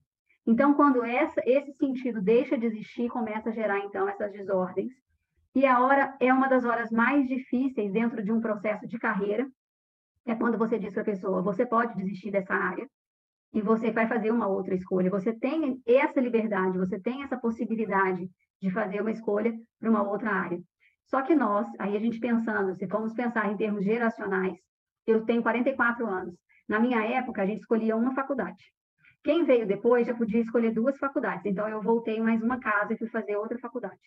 Então, 0.46 0.74
quando 0.74 1.03
essa, 1.03 1.41
esse 1.46 1.74
sentido 1.74 2.22
deixa 2.22 2.58
de 2.58 2.65
existir, 2.65 3.10
começa 3.10 3.50
a 3.50 3.53
gerar, 3.53 3.79
então, 3.79 4.10
essas 4.10 4.32
desordens. 4.32 4.91
E 5.55 5.65
a 5.65 5.79
hora 5.79 6.15
é 6.20 6.34
uma 6.34 6.48
das 6.48 6.65
horas 6.65 6.91
mais 6.91 7.27
difíceis 7.27 7.91
dentro 7.91 8.24
de 8.24 8.32
um 8.32 8.41
processo 8.41 8.88
de 8.88 8.98
carreira, 8.98 9.48
é 10.25 10.36
quando 10.36 10.58
você 10.58 10.79
diz 10.79 10.93
para 10.93 11.03
a 11.03 11.05
pessoa, 11.05 11.41
você 11.41 11.65
pode 11.65 11.96
desistir 11.96 12.32
dessa 12.32 12.53
área, 12.53 12.88
e 13.53 13.62
você 13.62 13.91
vai 13.91 14.08
fazer 14.08 14.32
uma 14.32 14.48
outra 14.48 14.74
escolha. 14.74 15.12
Você 15.12 15.32
tem 15.32 15.82
essa 15.86 16.20
liberdade, 16.20 16.77
você 16.77 17.00
tem 17.00 17.24
essa 17.24 17.38
possibilidade 17.38 18.29
de 18.60 18.72
fazer 18.72 19.00
uma 19.01 19.12
escolha 19.12 19.53
para 19.79 19.89
uma 19.89 20.01
outra 20.01 20.32
área. 20.32 20.60
Só 21.05 21.22
que 21.22 21.36
nós, 21.36 21.67
aí 21.77 21.96
a 21.96 22.00
gente 22.00 22.20
pensando, 22.20 22.75
se 22.75 22.88
formos 22.88 23.13
pensar 23.13 23.51
em 23.51 23.58
termos 23.58 23.84
geracionais, 23.84 24.58
eu 25.05 25.24
tenho 25.25 25.43
44 25.43 26.08
anos. 26.08 26.36
Na 26.67 26.79
minha 26.79 27.03
época, 27.03 27.41
a 27.41 27.46
gente 27.46 27.60
escolhia 27.60 27.96
uma 27.96 28.13
faculdade. 28.13 28.63
Quem 29.24 29.46
veio 29.46 29.65
depois 29.65 30.08
já 30.08 30.13
podia 30.13 30.41
escolher 30.41 30.72
duas 30.72 30.98
faculdades. 30.98 31.46
Então, 31.46 31.67
eu 31.67 31.82
voltei 31.82 32.20
mais 32.20 32.41
uma 32.41 32.60
casa 32.60 32.93
e 32.93 32.98
fui 32.98 33.08
fazer 33.08 33.36
outra 33.38 33.58
faculdade. 33.58 34.00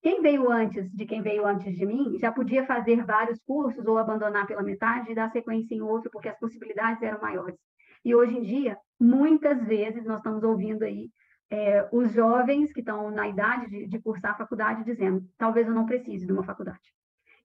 Quem 0.00 0.22
veio 0.22 0.50
antes 0.50 0.90
de 0.92 1.04
quem 1.06 1.22
veio 1.22 1.44
antes 1.44 1.76
de 1.76 1.84
mim 1.84 2.18
já 2.18 2.30
podia 2.30 2.64
fazer 2.64 3.04
vários 3.04 3.40
cursos 3.40 3.84
ou 3.86 3.98
abandonar 3.98 4.46
pela 4.46 4.62
metade 4.62 5.10
e 5.10 5.14
dar 5.14 5.30
sequência 5.30 5.74
em 5.74 5.80
outro, 5.80 6.10
porque 6.10 6.28
as 6.28 6.38
possibilidades 6.38 7.02
eram 7.02 7.20
maiores. 7.20 7.58
E 8.04 8.14
hoje 8.14 8.36
em 8.36 8.42
dia, 8.42 8.78
muitas 9.00 9.60
vezes, 9.64 10.04
nós 10.04 10.18
estamos 10.18 10.44
ouvindo 10.44 10.84
aí 10.84 11.10
é, 11.50 11.88
os 11.90 12.12
jovens 12.12 12.72
que 12.72 12.80
estão 12.80 13.10
na 13.10 13.26
idade 13.26 13.68
de, 13.68 13.86
de 13.86 13.98
cursar 13.98 14.32
a 14.32 14.38
faculdade 14.38 14.84
dizendo: 14.84 15.26
talvez 15.36 15.66
eu 15.66 15.74
não 15.74 15.86
precise 15.86 16.26
de 16.26 16.32
uma 16.32 16.44
faculdade. 16.44 16.80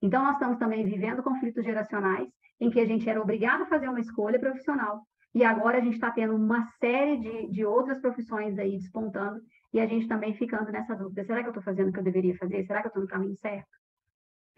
Então, 0.04 0.22
nós 0.22 0.34
estamos 0.34 0.58
também 0.58 0.84
vivendo 0.84 1.24
conflitos 1.24 1.64
geracionais 1.64 2.28
em 2.60 2.70
que 2.70 2.82
a 2.82 2.86
gente 2.86 3.10
era 3.10 3.22
obrigado 3.22 3.64
a 3.64 3.68
fazer 3.68 3.88
uma 3.88 4.02
escolha 4.02 4.38
profissional 4.38 5.02
e 5.34 5.46
agora 5.46 5.78
a 5.78 5.82
gente 5.82 5.94
está 5.94 6.12
tendo 6.12 6.36
uma 6.36 6.68
série 6.78 7.18
de, 7.18 7.48
de 7.48 7.66
outras 7.66 8.02
profissões 8.02 8.60
aí 8.60 8.78
despontando 8.78 9.39
e 9.72 9.80
a 9.80 9.86
gente 9.86 10.06
também 10.10 10.34
ficando 10.34 10.70
nessa 10.74 10.94
dúvida: 10.94 11.24
será 11.24 11.39
que 11.39 11.48
eu 11.48 11.52
estou 11.52 11.63
fazendo 11.63 11.88
o 11.88 11.94
que 11.94 12.00
eu 12.00 12.04
deveria 12.04 12.36
fazer? 12.36 12.66
Será 12.66 12.82
que 12.82 12.88
eu 12.88 12.89
estou 12.89 13.04
no 13.04 13.08
caminho 13.08 13.38
certo? 13.38 13.70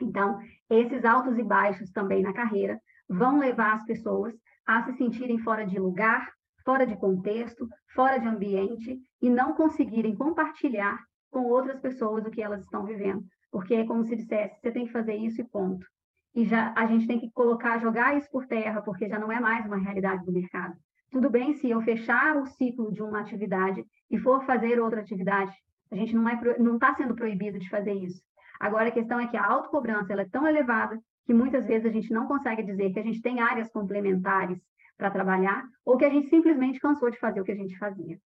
Então, 0.01 0.39
esses 0.67 1.05
altos 1.05 1.37
e 1.37 1.43
baixos 1.43 1.91
também 1.91 2.23
na 2.23 2.33
carreira 2.33 2.81
vão 3.07 3.37
levar 3.37 3.75
as 3.75 3.85
pessoas 3.85 4.33
a 4.65 4.81
se 4.81 4.93
sentirem 4.93 5.37
fora 5.37 5.63
de 5.63 5.77
lugar, 5.77 6.27
fora 6.65 6.87
de 6.87 6.97
contexto, 6.97 7.69
fora 7.93 8.17
de 8.17 8.27
ambiente 8.27 8.99
e 9.21 9.29
não 9.29 9.53
conseguirem 9.53 10.15
compartilhar 10.15 10.97
com 11.29 11.45
outras 11.45 11.79
pessoas 11.79 12.25
o 12.25 12.31
que 12.31 12.41
elas 12.41 12.63
estão 12.63 12.83
vivendo. 12.83 13.23
Porque 13.55 13.73
é 13.73 13.85
como 13.85 14.03
se 14.03 14.17
dissesse, 14.17 14.59
você 14.59 14.69
tem 14.69 14.85
que 14.85 14.91
fazer 14.91 15.15
isso 15.15 15.39
e 15.39 15.43
ponto. 15.45 15.87
E 16.35 16.43
já 16.43 16.73
a 16.75 16.85
gente 16.87 17.07
tem 17.07 17.17
que 17.17 17.31
colocar, 17.31 17.79
jogar 17.79 18.17
isso 18.17 18.29
por 18.29 18.45
terra, 18.45 18.81
porque 18.81 19.07
já 19.07 19.17
não 19.17 19.31
é 19.31 19.39
mais 19.39 19.65
uma 19.65 19.77
realidade 19.77 20.25
do 20.25 20.33
mercado. 20.33 20.75
Tudo 21.09 21.29
bem 21.29 21.53
se 21.53 21.69
eu 21.69 21.81
fechar 21.81 22.35
o 22.35 22.45
ciclo 22.45 22.91
de 22.91 23.01
uma 23.01 23.21
atividade 23.21 23.85
e 24.11 24.17
for 24.17 24.43
fazer 24.43 24.77
outra 24.81 24.99
atividade, 24.99 25.55
a 25.89 25.95
gente 25.95 26.13
não 26.13 26.27
é 26.27 26.37
não 26.59 26.73
está 26.75 26.93
sendo 26.95 27.15
proibido 27.15 27.57
de 27.57 27.69
fazer 27.69 27.93
isso. 27.93 28.21
Agora 28.59 28.89
a 28.89 28.91
questão 28.91 29.21
é 29.21 29.27
que 29.27 29.37
a 29.37 29.45
autocobrança 29.45 30.11
ela 30.11 30.23
é 30.23 30.29
tão 30.29 30.45
elevada 30.45 30.99
que 31.25 31.33
muitas 31.33 31.65
vezes 31.65 31.85
a 31.85 31.93
gente 31.93 32.11
não 32.11 32.27
consegue 32.27 32.61
dizer 32.61 32.91
que 32.91 32.99
a 32.99 33.03
gente 33.03 33.21
tem 33.21 33.39
áreas 33.39 33.69
complementares 33.69 34.59
para 34.97 35.09
trabalhar 35.09 35.63
ou 35.85 35.95
que 35.95 36.03
a 36.03 36.09
gente 36.09 36.27
simplesmente 36.27 36.77
cansou 36.77 37.09
de 37.09 37.17
fazer 37.19 37.39
o 37.39 37.45
que 37.45 37.53
a 37.53 37.55
gente 37.63 37.77
fazia. 37.77 38.19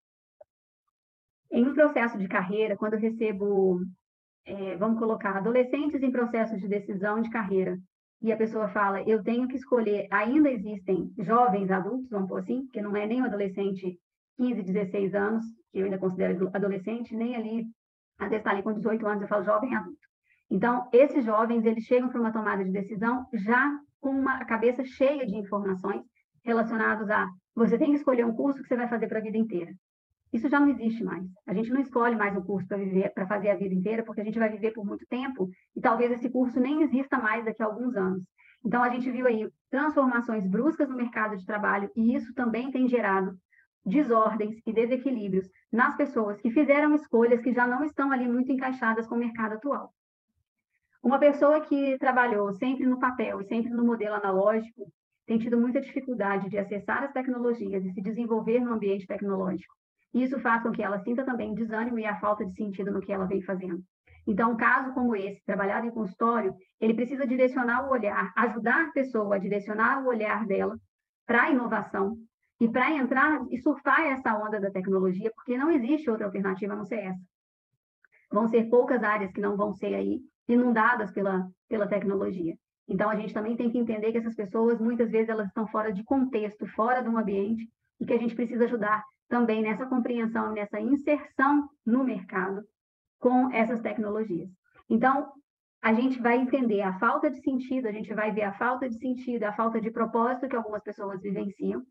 Em 1.51 1.67
um 1.67 1.73
processo 1.73 2.17
de 2.17 2.29
carreira, 2.29 2.77
quando 2.77 2.93
eu 2.93 2.99
recebo, 2.99 3.81
é, 4.47 4.77
vamos 4.77 4.97
colocar, 4.97 5.35
adolescentes 5.35 6.01
em 6.01 6.11
processo 6.11 6.57
de 6.57 6.67
decisão 6.67 7.21
de 7.21 7.29
carreira, 7.29 7.77
e 8.21 8.31
a 8.31 8.37
pessoa 8.37 8.69
fala, 8.69 9.03
eu 9.03 9.21
tenho 9.21 9.47
que 9.47 9.57
escolher, 9.57 10.07
ainda 10.09 10.49
existem 10.49 11.11
jovens 11.19 11.69
adultos, 11.69 12.09
vamos 12.09 12.27
por 12.27 12.39
assim, 12.39 12.65
que 12.73 12.81
não 12.81 12.95
é 12.95 13.05
nem 13.05 13.21
um 13.21 13.25
adolescente 13.25 13.99
15, 14.37 14.63
16 14.63 15.13
anos, 15.13 15.43
que 15.71 15.79
eu 15.79 15.85
ainda 15.85 15.99
considero 15.99 16.49
adolescente, 16.53 17.15
nem 17.15 17.35
ali, 17.35 17.65
às 18.17 18.29
vezes 18.29 18.39
está 18.39 18.51
ali 18.51 18.63
com 18.63 18.73
18 18.73 19.05
anos, 19.05 19.21
eu 19.21 19.27
falo 19.27 19.43
jovem 19.43 19.75
adulto. 19.75 19.99
Então, 20.49 20.87
esses 20.93 21.25
jovens, 21.25 21.65
eles 21.65 21.83
chegam 21.83 22.09
para 22.09 22.21
uma 22.21 22.31
tomada 22.31 22.63
de 22.63 22.71
decisão 22.71 23.25
já 23.33 23.69
com 23.99 24.09
uma 24.09 24.45
cabeça 24.45 24.83
cheia 24.85 25.25
de 25.25 25.35
informações 25.35 26.01
relacionadas 26.43 27.09
a 27.09 27.27
você 27.53 27.77
tem 27.77 27.89
que 27.89 27.97
escolher 27.97 28.25
um 28.25 28.35
curso 28.35 28.61
que 28.61 28.67
você 28.67 28.75
vai 28.75 28.87
fazer 28.87 29.07
para 29.07 29.19
a 29.19 29.21
vida 29.21 29.37
inteira. 29.37 29.71
Isso 30.31 30.49
já 30.49 30.59
não 30.59 30.69
existe 30.69 31.03
mais. 31.03 31.25
A 31.45 31.53
gente 31.53 31.69
não 31.69 31.79
escolhe 31.79 32.15
mais 32.15 32.35
um 32.35 32.41
curso 32.41 32.67
para 32.67 32.77
viver, 32.77 33.13
para 33.13 33.27
fazer 33.27 33.49
a 33.49 33.55
vida 33.55 33.73
inteira, 33.73 34.03
porque 34.03 34.21
a 34.21 34.23
gente 34.23 34.39
vai 34.39 34.49
viver 34.49 34.71
por 34.71 34.85
muito 34.85 35.05
tempo 35.07 35.49
e 35.75 35.81
talvez 35.81 36.11
esse 36.11 36.29
curso 36.29 36.59
nem 36.59 36.83
exista 36.83 37.17
mais 37.17 37.45
daqui 37.45 37.63
a 37.63 37.65
alguns 37.65 37.95
anos. 37.95 38.23
Então 38.65 38.83
a 38.83 38.89
gente 38.89 39.09
viu 39.09 39.25
aí 39.25 39.49
transformações 39.69 40.45
bruscas 40.45 40.89
no 40.89 40.97
mercado 40.97 41.37
de 41.37 41.45
trabalho 41.45 41.89
e 41.95 42.15
isso 42.15 42.33
também 42.33 42.71
tem 42.71 42.87
gerado 42.87 43.37
desordens 43.85 44.61
e 44.65 44.73
desequilíbrios 44.73 45.49
nas 45.71 45.95
pessoas 45.95 46.41
que 46.41 46.51
fizeram 46.51 46.93
escolhas 46.93 47.41
que 47.41 47.53
já 47.53 47.65
não 47.65 47.83
estão 47.85 48.11
ali 48.11 48.27
muito 48.27 48.51
encaixadas 48.51 49.07
com 49.07 49.15
o 49.15 49.19
mercado 49.19 49.53
atual. 49.53 49.93
Uma 51.01 51.19
pessoa 51.19 51.61
que 51.61 51.97
trabalhou 51.97 52.51
sempre 52.53 52.85
no 52.85 52.99
papel 52.99 53.39
e 53.39 53.45
sempre 53.45 53.71
no 53.71 53.85
modelo 53.85 54.15
analógico 54.15 54.91
tem 55.25 55.37
tido 55.37 55.57
muita 55.57 55.79
dificuldade 55.79 56.49
de 56.49 56.57
acessar 56.57 57.03
as 57.03 57.13
tecnologias 57.13 57.85
e 57.85 57.91
se 57.91 58.01
desenvolver 58.01 58.59
no 58.59 58.73
ambiente 58.73 59.07
tecnológico. 59.07 59.73
Isso 60.13 60.39
faz 60.39 60.63
com 60.63 60.71
que 60.71 60.81
ela 60.81 60.99
sinta 60.99 61.23
também 61.23 61.53
desânimo 61.53 61.99
e 61.99 62.05
a 62.05 62.19
falta 62.19 62.45
de 62.45 62.55
sentido 62.55 62.91
no 62.91 63.01
que 63.01 63.11
ela 63.11 63.25
vem 63.25 63.41
fazendo. 63.41 63.83
Então, 64.25 64.51
um 64.51 64.57
caso 64.57 64.93
como 64.93 65.15
esse, 65.15 65.43
trabalhado 65.45 65.87
em 65.87 65.91
consultório, 65.91 66.53
ele 66.81 66.93
precisa 66.93 67.25
direcionar 67.25 67.87
o 67.87 67.91
olhar, 67.91 68.33
ajudar 68.35 68.87
a 68.87 68.91
pessoa 68.91 69.35
a 69.35 69.39
direcionar 69.39 70.03
o 70.03 70.07
olhar 70.07 70.45
dela 70.45 70.77
para 71.25 71.43
a 71.43 71.51
inovação 71.51 72.17
e 72.59 72.67
para 72.67 72.91
entrar 72.91 73.45
e 73.49 73.57
surfar 73.57 74.01
essa 74.01 74.37
onda 74.37 74.59
da 74.59 74.69
tecnologia, 74.69 75.31
porque 75.35 75.57
não 75.57 75.71
existe 75.71 76.09
outra 76.09 76.25
alternativa 76.25 76.73
a 76.73 76.75
não 76.75 76.85
ser 76.85 76.99
essa. 76.99 77.21
Vão 78.29 78.47
ser 78.47 78.69
poucas 78.69 79.01
áreas 79.01 79.31
que 79.31 79.39
não 79.39 79.55
vão 79.55 79.73
ser 79.73 79.93
aí 79.95 80.19
inundadas 80.47 81.11
pela, 81.11 81.47
pela 81.69 81.87
tecnologia. 81.87 82.55
Então, 82.87 83.09
a 83.09 83.15
gente 83.15 83.33
também 83.33 83.55
tem 83.55 83.69
que 83.69 83.77
entender 83.77 84.11
que 84.11 84.17
essas 84.17 84.35
pessoas, 84.35 84.79
muitas 84.79 85.11
vezes, 85.11 85.29
elas 85.29 85.47
estão 85.47 85.67
fora 85.67 85.91
de 85.91 86.03
contexto, 86.03 86.65
fora 86.67 87.01
de 87.01 87.09
um 87.09 87.17
ambiente, 87.17 87.69
e 87.99 88.05
que 88.05 88.13
a 88.13 88.17
gente 88.17 88.35
precisa 88.35 88.65
ajudar 88.65 89.03
também 89.27 89.61
nessa 89.61 89.85
compreensão, 89.85 90.53
nessa 90.53 90.79
inserção 90.79 91.67
no 91.85 92.03
mercado 92.03 92.63
com 93.19 93.51
essas 93.51 93.81
tecnologias. 93.81 94.49
Então, 94.89 95.31
a 95.81 95.93
gente 95.93 96.19
vai 96.21 96.37
entender 96.37 96.81
a 96.81 96.97
falta 96.99 97.29
de 97.29 97.41
sentido, 97.41 97.87
a 97.87 97.91
gente 97.91 98.13
vai 98.13 98.31
ver 98.31 98.43
a 98.43 98.53
falta 98.53 98.89
de 98.89 98.97
sentido, 98.97 99.43
a 99.43 99.53
falta 99.53 99.79
de 99.79 99.91
propósito 99.91 100.47
que 100.47 100.55
algumas 100.55 100.83
pessoas 100.83 101.21
vivenciam, 101.21 101.83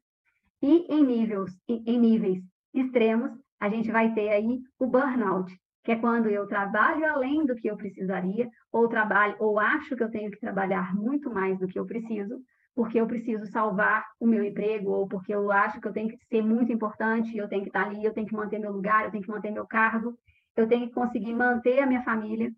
e 0.62 0.86
em 0.92 1.04
níveis, 1.04 1.52
em 1.68 1.98
níveis 1.98 2.42
extremos, 2.72 3.30
a 3.60 3.68
gente 3.68 3.90
vai 3.90 4.12
ter 4.14 4.30
aí 4.30 4.60
o 4.78 4.86
burnout, 4.86 5.52
que 5.84 5.92
é 5.92 5.96
quando 5.96 6.28
eu 6.28 6.46
trabalho 6.46 7.06
além 7.06 7.46
do 7.46 7.54
que 7.54 7.68
eu 7.68 7.76
precisaria, 7.76 8.48
ou 8.72 8.88
trabalho, 8.88 9.36
ou 9.38 9.58
acho 9.58 9.96
que 9.96 10.02
eu 10.02 10.10
tenho 10.10 10.30
que 10.30 10.40
trabalhar 10.40 10.94
muito 10.94 11.32
mais 11.32 11.58
do 11.58 11.68
que 11.68 11.78
eu 11.78 11.86
preciso, 11.86 12.40
porque 12.76 13.00
eu 13.00 13.06
preciso 13.06 13.46
salvar 13.46 14.04
o 14.20 14.26
meu 14.26 14.44
emprego, 14.44 14.90
ou 14.90 15.08
porque 15.08 15.34
eu 15.34 15.50
acho 15.50 15.80
que 15.80 15.88
eu 15.88 15.94
tenho 15.94 16.10
que 16.10 16.18
ser 16.26 16.42
muito 16.42 16.70
importante, 16.70 17.34
eu 17.34 17.48
tenho 17.48 17.62
que 17.62 17.70
estar 17.70 17.86
ali, 17.86 18.04
eu 18.04 18.12
tenho 18.12 18.26
que 18.26 18.34
manter 18.34 18.58
meu 18.58 18.70
lugar, 18.70 19.06
eu 19.06 19.10
tenho 19.10 19.24
que 19.24 19.30
manter 19.30 19.50
meu 19.50 19.66
cargo, 19.66 20.14
eu 20.54 20.68
tenho 20.68 20.86
que 20.86 20.92
conseguir 20.92 21.32
manter 21.32 21.80
a 21.80 21.86
minha 21.86 22.02
família. 22.02 22.52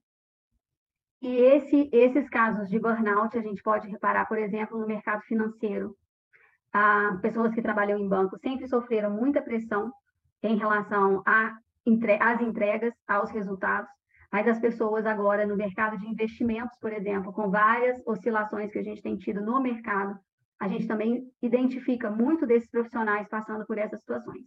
E 1.23 1.37
esse, 1.37 1.89
esses 1.93 2.29
casos 2.29 2.69
de 2.69 2.81
burnout 2.81 3.39
a 3.39 3.41
gente 3.41 3.63
pode 3.63 3.89
reparar, 3.89 4.27
por 4.27 4.39
exemplo, 4.39 4.77
no 4.79 4.89
mercado 4.89 5.23
financeiro. 5.23 5.97
a 6.73 7.17
pessoas 7.23 7.55
que 7.55 7.63
trabalham 7.63 7.99
em 7.99 8.09
banco 8.09 8.37
sempre 8.41 8.67
sofreram 8.67 9.13
muita 9.13 9.41
pressão 9.41 9.93
em 10.43 10.57
relação 10.57 11.23
às 11.25 12.41
entregas, 12.41 12.93
aos 13.07 13.31
resultados, 13.31 13.91
mas 14.33 14.47
as 14.47 14.59
pessoas 14.59 15.07
agora 15.07 15.47
no 15.47 15.57
mercado 15.57 15.99
de 15.99 16.07
investimentos, 16.07 16.77
por 16.81 16.93
exemplo, 16.93 17.33
com 17.33 17.51
várias 17.51 18.01
oscilações 18.07 18.71
que 18.71 18.79
a 18.79 18.83
gente 18.83 19.03
tem 19.03 19.17
tido 19.17 19.41
no 19.41 19.61
mercado, 19.61 20.19
a 20.61 20.69
gente 20.69 20.87
também 20.87 21.25
identifica 21.41 22.11
muito 22.11 22.47
desses 22.47 22.71
profissionais 22.71 23.29
passando 23.29 23.65
por 23.67 23.79
essas 23.79 24.01
situações. 24.01 24.43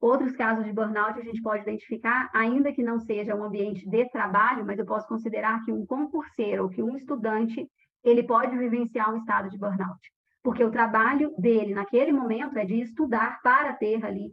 Outros 0.00 0.34
casos 0.34 0.64
de 0.64 0.72
burnout 0.72 1.20
a 1.20 1.22
gente 1.22 1.40
pode 1.40 1.62
identificar, 1.62 2.28
ainda 2.34 2.72
que 2.72 2.82
não 2.82 2.98
seja 2.98 3.36
um 3.36 3.44
ambiente 3.44 3.88
de 3.88 4.08
trabalho, 4.10 4.64
mas 4.66 4.78
eu 4.78 4.84
posso 4.84 5.06
considerar 5.06 5.64
que 5.64 5.70
um 5.70 5.86
concurseiro 5.86 6.64
ou 6.64 6.68
que 6.68 6.82
um 6.82 6.96
estudante, 6.96 7.70
ele 8.02 8.24
pode 8.24 8.56
vivenciar 8.58 9.14
um 9.14 9.18
estado 9.18 9.48
de 9.48 9.56
burnout. 9.56 10.00
Porque 10.42 10.64
o 10.64 10.72
trabalho 10.72 11.32
dele 11.38 11.72
naquele 11.72 12.10
momento 12.10 12.58
é 12.58 12.64
de 12.64 12.80
estudar 12.80 13.40
para 13.42 13.74
ter 13.74 14.04
ali 14.04 14.32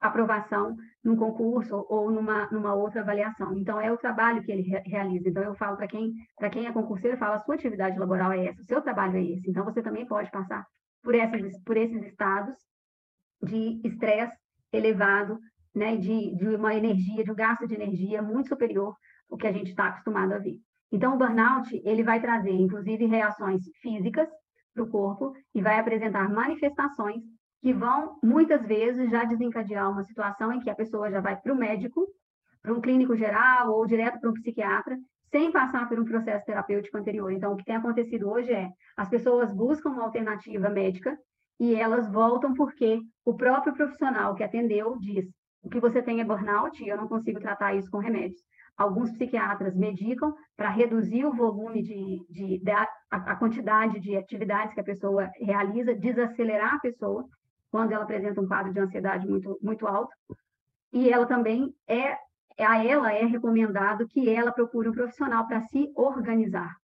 aprovação 0.00 0.76
num 1.02 1.16
concurso 1.16 1.84
ou 1.88 2.10
numa, 2.10 2.46
numa 2.50 2.74
outra 2.74 3.00
avaliação. 3.00 3.56
Então, 3.56 3.80
é 3.80 3.90
o 3.90 3.98
trabalho 3.98 4.42
que 4.42 4.52
ele 4.52 4.62
re 4.62 4.80
realiza. 4.86 5.28
Então, 5.28 5.42
eu 5.42 5.54
falo 5.54 5.76
para 5.76 5.88
quem, 5.88 6.14
quem 6.52 6.66
é 6.66 6.72
concurseiro, 6.72 7.16
eu 7.16 7.18
falo, 7.18 7.34
a 7.34 7.38
sua 7.38 7.54
atividade 7.54 7.98
laboral 7.98 8.32
é 8.32 8.46
essa, 8.46 8.62
o 8.62 8.64
seu 8.64 8.80
trabalho 8.80 9.16
é 9.16 9.22
esse. 9.22 9.50
Então, 9.50 9.64
você 9.64 9.82
também 9.82 10.06
pode 10.06 10.30
passar 10.30 10.64
por, 11.02 11.14
essas, 11.14 11.58
por 11.62 11.76
esses 11.76 12.02
estados 12.04 12.54
de 13.42 13.80
estresse 13.84 14.36
elevado, 14.72 15.38
né, 15.74 15.96
de, 15.96 16.34
de 16.36 16.48
uma 16.48 16.74
energia, 16.74 17.24
de 17.24 17.30
um 17.30 17.34
gasto 17.34 17.66
de 17.66 17.74
energia 17.74 18.22
muito 18.22 18.48
superior 18.48 18.94
ao 19.30 19.38
que 19.38 19.46
a 19.46 19.52
gente 19.52 19.70
está 19.70 19.88
acostumado 19.88 20.32
a 20.32 20.38
ver. 20.38 20.58
Então, 20.90 21.14
o 21.14 21.18
burnout, 21.18 21.70
ele 21.84 22.02
vai 22.02 22.20
trazer, 22.20 22.52
inclusive, 22.52 23.06
reações 23.06 23.62
físicas 23.82 24.28
para 24.74 24.82
o 24.82 24.88
corpo 24.88 25.32
e 25.54 25.60
vai 25.60 25.78
apresentar 25.78 26.30
manifestações 26.30 27.22
que 27.60 27.72
vão, 27.72 28.18
muitas 28.22 28.64
vezes, 28.66 29.10
já 29.10 29.24
desencadear 29.24 29.90
uma 29.90 30.04
situação 30.04 30.52
em 30.52 30.60
que 30.60 30.70
a 30.70 30.74
pessoa 30.74 31.10
já 31.10 31.20
vai 31.20 31.36
para 31.36 31.52
o 31.52 31.56
médico, 31.56 32.06
para 32.62 32.72
um 32.72 32.80
clínico 32.80 33.16
geral 33.16 33.72
ou 33.72 33.86
direto 33.86 34.20
para 34.20 34.30
um 34.30 34.34
psiquiatra, 34.34 34.96
sem 35.30 35.52
passar 35.52 35.88
por 35.88 35.98
um 35.98 36.04
processo 36.04 36.44
terapêutico 36.44 36.96
anterior. 36.96 37.30
Então, 37.32 37.52
o 37.52 37.56
que 37.56 37.64
tem 37.64 37.76
acontecido 37.76 38.28
hoje 38.28 38.52
é 38.52 38.70
as 38.96 39.08
pessoas 39.08 39.52
buscam 39.52 39.90
uma 39.90 40.04
alternativa 40.04 40.68
médica 40.68 41.16
e 41.60 41.74
elas 41.74 42.10
voltam 42.10 42.54
porque 42.54 43.00
o 43.24 43.34
próprio 43.34 43.74
profissional 43.74 44.34
que 44.34 44.44
atendeu 44.44 44.96
diz 44.98 45.26
o 45.62 45.68
que 45.68 45.80
você 45.80 46.00
tem 46.00 46.20
é 46.20 46.24
burnout 46.24 46.82
e 46.82 46.88
eu 46.88 46.96
não 46.96 47.08
consigo 47.08 47.40
tratar 47.40 47.74
isso 47.74 47.90
com 47.90 47.98
remédios. 47.98 48.40
Alguns 48.76 49.10
psiquiatras 49.10 49.74
medicam 49.74 50.32
para 50.56 50.70
reduzir 50.70 51.24
o 51.24 51.34
volume 51.34 51.82
de, 51.82 52.24
de, 52.30 52.58
de 52.60 52.70
a, 52.70 52.86
a, 53.10 53.36
quantidade 53.36 53.98
de 53.98 54.16
atividades 54.16 54.72
que 54.72 54.80
a 54.80 54.84
pessoa 54.84 55.28
realiza, 55.40 55.96
desacelerar 55.96 56.74
a 56.74 56.78
pessoa 56.78 57.28
quando 57.70 57.92
ela 57.92 58.04
apresenta 58.04 58.40
um 58.40 58.46
quadro 58.46 58.72
de 58.72 58.80
ansiedade 58.80 59.26
muito, 59.26 59.58
muito 59.62 59.86
alto. 59.86 60.14
E 60.92 61.10
ela 61.10 61.26
também 61.26 61.74
é, 61.86 62.16
a 62.58 62.84
ela 62.84 63.12
é 63.12 63.24
recomendado 63.24 64.08
que 64.08 64.28
ela 64.28 64.52
procure 64.52 64.88
um 64.88 64.92
profissional 64.92 65.46
para 65.46 65.60
se 65.62 65.92
organizar. 65.94 66.74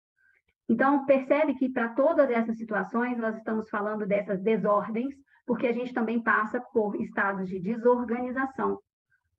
Então, 0.68 1.04
percebe 1.04 1.54
que 1.54 1.68
para 1.68 1.90
todas 1.90 2.30
essas 2.30 2.56
situações, 2.56 3.18
nós 3.18 3.36
estamos 3.36 3.68
falando 3.68 4.06
dessas 4.06 4.40
desordens, 4.40 5.14
porque 5.46 5.66
a 5.66 5.72
gente 5.72 5.92
também 5.92 6.22
passa 6.22 6.60
por 6.72 6.96
estados 6.96 7.48
de 7.48 7.60
desorganização 7.60 8.80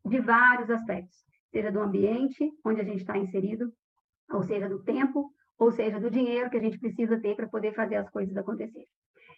de 0.05 0.19
vários 0.19 0.69
aspectos, 0.69 1.25
seja 1.51 1.71
do 1.71 1.81
ambiente 1.81 2.51
onde 2.63 2.81
a 2.81 2.83
gente 2.83 2.99
está 2.99 3.17
inserido, 3.17 3.73
ou 4.31 4.43
seja, 4.43 4.69
do 4.69 4.83
tempo, 4.83 5.31
ou 5.57 5.71
seja, 5.71 5.99
do 5.99 6.11
dinheiro 6.11 6.49
que 6.49 6.57
a 6.57 6.61
gente 6.61 6.77
precisa 6.77 7.19
ter 7.19 7.35
para 7.35 7.47
poder 7.47 7.73
fazer 7.73 7.95
as 7.95 8.09
coisas 8.09 8.35
acontecerem. 8.37 8.87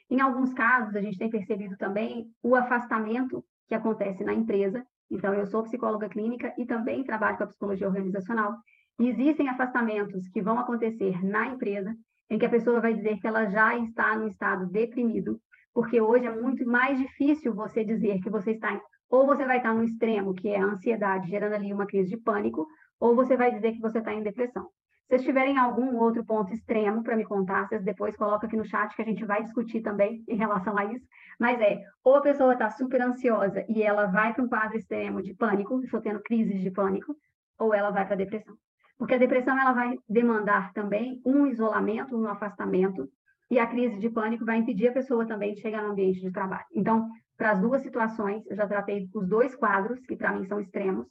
Em 0.10 0.22
alguns 0.22 0.54
casos, 0.54 0.96
a 0.96 1.02
gente 1.02 1.18
tem 1.18 1.30
percebido 1.30 1.76
também 1.78 2.32
o 2.42 2.56
afastamento 2.56 3.44
que 3.68 3.76
acontece 3.76 4.24
na 4.24 4.34
empresa. 4.34 4.86
Então, 5.12 5.34
eu 5.34 5.46
sou 5.46 5.64
psicóloga 5.64 6.08
clínica 6.08 6.54
e 6.58 6.66
também 6.66 7.04
trabalho 7.04 7.38
com 7.38 7.44
a 7.44 7.48
psicologia 7.48 7.88
organizacional. 7.88 8.56
E 9.00 9.10
existem 9.10 9.50
afastamentos 9.50 10.28
que 10.30 10.42
vão 10.42 10.58
acontecer 10.58 11.24
na 11.24 11.48
empresa, 11.48 11.96
em 12.30 12.38
que 12.38 12.46
a 12.46 12.50
pessoa 12.50 12.82
vai 12.82 12.94
dizer 12.94 13.20
que 13.20 13.28
ela 13.28 13.46
já 13.46 13.78
está 13.78 14.18
no 14.18 14.28
estado 14.28 14.66
deprimido, 14.68 15.40
porque 15.74 16.02
hoje 16.02 16.26
é 16.26 16.42
muito 16.42 16.66
mais 16.66 16.98
difícil 16.98 17.54
você 17.54 17.84
dizer 17.84 18.20
que 18.22 18.30
você 18.30 18.52
está, 18.52 18.82
ou 19.10 19.26
você 19.26 19.46
vai 19.46 19.58
estar 19.58 19.74
no 19.74 19.84
extremo, 19.84 20.34
que 20.34 20.50
é 20.50 20.60
a 20.60 20.66
ansiedade, 20.66 21.30
gerando 21.30 21.54
ali 21.54 21.72
uma 21.72 21.86
crise 21.86 22.10
de 22.10 22.18
pânico, 22.18 22.68
ou 23.00 23.16
você 23.16 23.38
vai 23.38 23.52
dizer 23.52 23.74
que 23.74 23.82
você 23.82 24.00
está 24.00 24.14
em 24.14 24.24
depressão. 24.24 24.70
Se 25.08 25.16
vocês 25.16 25.24
tiverem 25.24 25.58
algum 25.58 25.96
outro 25.96 26.22
ponto 26.26 26.54
extremo 26.54 27.02
para 27.02 27.16
me 27.16 27.24
contar, 27.24 27.66
vocês 27.66 27.82
depois 27.82 28.18
colocam 28.18 28.46
aqui 28.46 28.58
no 28.58 28.66
chat 28.66 28.94
que 28.94 29.02
a 29.02 29.06
gente 29.06 29.24
vai 29.24 29.42
discutir 29.42 29.80
também 29.80 30.22
em 30.28 30.36
relação 30.36 30.78
a 30.78 30.84
isso. 30.84 31.06
Mas 31.40 31.62
é, 31.62 31.82
ou 32.04 32.16
a 32.18 32.22
pessoa 32.22 32.52
está 32.52 32.70
super 32.72 33.02
ansiosa 33.02 33.64
e 33.70 33.82
ela 33.82 34.08
vai 34.08 34.34
para 34.34 34.44
um 34.44 34.50
quadro 34.50 34.78
extremo 34.78 35.22
de 35.22 35.34
pânico, 35.34 35.82
estou 35.82 36.02
tendo 36.02 36.20
crises 36.20 36.60
de 36.60 36.70
pânico, 36.70 37.16
ou 37.58 37.74
ela 37.74 37.90
vai 37.90 38.06
para 38.06 38.18
depressão. 38.18 38.54
Porque 38.98 39.14
a 39.14 39.18
depressão 39.18 39.58
ela 39.58 39.72
vai 39.72 39.98
demandar 40.10 40.74
também 40.74 41.22
um 41.26 41.48
isolamento, 41.48 42.14
um 42.14 42.28
afastamento, 42.28 43.08
e 43.50 43.58
a 43.60 43.66
crise 43.66 43.98
de 44.00 44.10
pânico 44.10 44.44
vai 44.44 44.58
impedir 44.58 44.90
a 44.90 44.94
pessoa 44.94 45.26
também 45.26 45.54
de 45.54 45.62
chegar 45.62 45.84
no 45.84 45.92
ambiente 45.92 46.20
de 46.20 46.32
trabalho. 46.32 46.66
Então, 46.76 47.10
para 47.38 47.52
as 47.52 47.62
duas 47.62 47.82
situações, 47.82 48.46
eu 48.48 48.58
já 48.58 48.68
tratei 48.68 49.08
os 49.16 49.26
dois 49.26 49.56
quadros, 49.56 50.06
que 50.06 50.18
para 50.18 50.34
mim 50.34 50.44
são 50.44 50.60
extremos, 50.60 51.08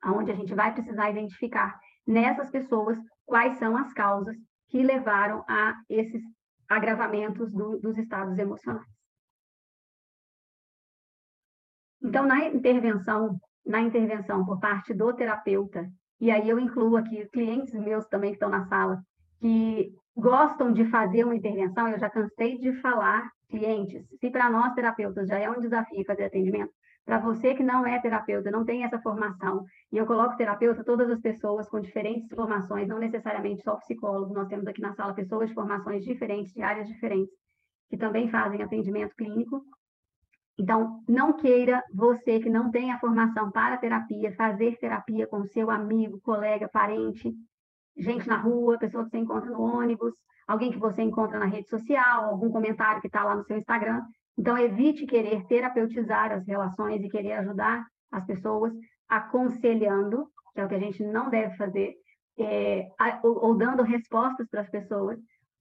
aonde 0.00 0.30
a 0.30 0.34
gente 0.34 0.54
vai 0.54 0.72
precisar 0.72 1.10
identificar 1.10 1.78
nessas 2.06 2.50
pessoas 2.50 2.98
quais 3.24 3.58
são 3.58 3.76
as 3.76 3.92
causas 3.92 4.36
que 4.68 4.82
levaram 4.82 5.44
a 5.48 5.74
esses 5.88 6.22
agravamentos 6.68 7.52
do, 7.52 7.78
dos 7.78 7.98
estados 7.98 8.38
emocionais. 8.38 8.86
Então, 12.02 12.26
na 12.26 12.46
intervenção, 12.46 13.38
na 13.64 13.80
intervenção 13.80 14.44
por 14.44 14.58
parte 14.58 14.94
do 14.94 15.12
terapeuta, 15.12 15.90
e 16.20 16.30
aí 16.30 16.48
eu 16.48 16.58
incluo 16.58 16.96
aqui 16.96 17.28
clientes 17.28 17.74
meus 17.74 18.06
também 18.06 18.30
que 18.30 18.36
estão 18.36 18.48
na 18.48 18.66
sala, 18.68 19.02
que 19.40 19.92
gostam 20.16 20.72
de 20.72 20.84
fazer 20.86 21.24
uma 21.24 21.34
intervenção, 21.34 21.88
eu 21.88 21.98
já 21.98 22.08
cansei 22.08 22.58
de 22.58 22.72
falar, 22.80 23.30
clientes, 23.48 24.06
se 24.18 24.30
para 24.30 24.50
nós 24.50 24.74
terapeutas 24.74 25.28
já 25.28 25.38
é 25.38 25.50
um 25.50 25.60
desafio 25.60 26.04
fazer 26.04 26.24
atendimento, 26.24 26.72
para 27.04 27.18
você 27.18 27.54
que 27.54 27.62
não 27.62 27.86
é 27.86 27.98
terapeuta, 28.00 28.50
não 28.50 28.64
tem 28.64 28.84
essa 28.84 29.00
formação, 29.00 29.64
e 29.90 29.96
eu 29.96 30.06
coloco 30.06 30.36
terapeuta 30.36 30.84
todas 30.84 31.10
as 31.10 31.20
pessoas 31.20 31.68
com 31.68 31.80
diferentes 31.80 32.28
formações, 32.28 32.86
não 32.86 32.98
necessariamente 32.98 33.62
só 33.62 33.76
psicólogo, 33.76 34.34
nós 34.34 34.48
temos 34.48 34.66
aqui 34.66 34.80
na 34.80 34.94
sala 34.94 35.14
pessoas 35.14 35.48
de 35.48 35.54
formações 35.54 36.04
diferentes, 36.04 36.52
de 36.52 36.62
áreas 36.62 36.86
diferentes, 36.86 37.34
que 37.88 37.96
também 37.96 38.28
fazem 38.28 38.62
atendimento 38.62 39.14
clínico. 39.16 39.64
Então, 40.58 41.02
não 41.08 41.32
queira 41.32 41.82
você 41.92 42.38
que 42.38 42.50
não 42.50 42.70
tem 42.70 42.92
a 42.92 42.98
formação 42.98 43.50
para 43.50 43.78
terapia, 43.78 44.34
fazer 44.36 44.76
terapia 44.78 45.26
com 45.26 45.42
seu 45.44 45.70
amigo, 45.70 46.20
colega, 46.20 46.68
parente, 46.68 47.32
gente 47.96 48.28
na 48.28 48.36
rua, 48.36 48.78
pessoa 48.78 49.04
que 49.04 49.10
você 49.10 49.18
encontra 49.18 49.50
no 49.50 49.62
ônibus, 49.62 50.12
alguém 50.46 50.70
que 50.70 50.78
você 50.78 51.02
encontra 51.02 51.38
na 51.38 51.46
rede 51.46 51.68
social, 51.68 52.24
algum 52.24 52.50
comentário 52.50 53.00
que 53.00 53.06
está 53.06 53.24
lá 53.24 53.34
no 53.34 53.44
seu 53.44 53.56
Instagram. 53.56 54.02
Então, 54.40 54.56
evite 54.56 55.04
querer 55.04 55.44
terapeutizar 55.48 56.32
as 56.32 56.46
relações 56.46 57.04
e 57.04 57.10
querer 57.10 57.32
ajudar 57.32 57.86
as 58.10 58.24
pessoas 58.24 58.72
aconselhando, 59.06 60.30
que 60.54 60.60
é 60.62 60.64
o 60.64 60.68
que 60.68 60.76
a 60.76 60.78
gente 60.78 61.04
não 61.04 61.28
deve 61.28 61.54
fazer, 61.58 61.94
é, 62.38 62.88
ou, 63.22 63.44
ou 63.44 63.54
dando 63.54 63.82
respostas 63.82 64.48
para 64.48 64.62
as 64.62 64.70
pessoas, 64.70 65.18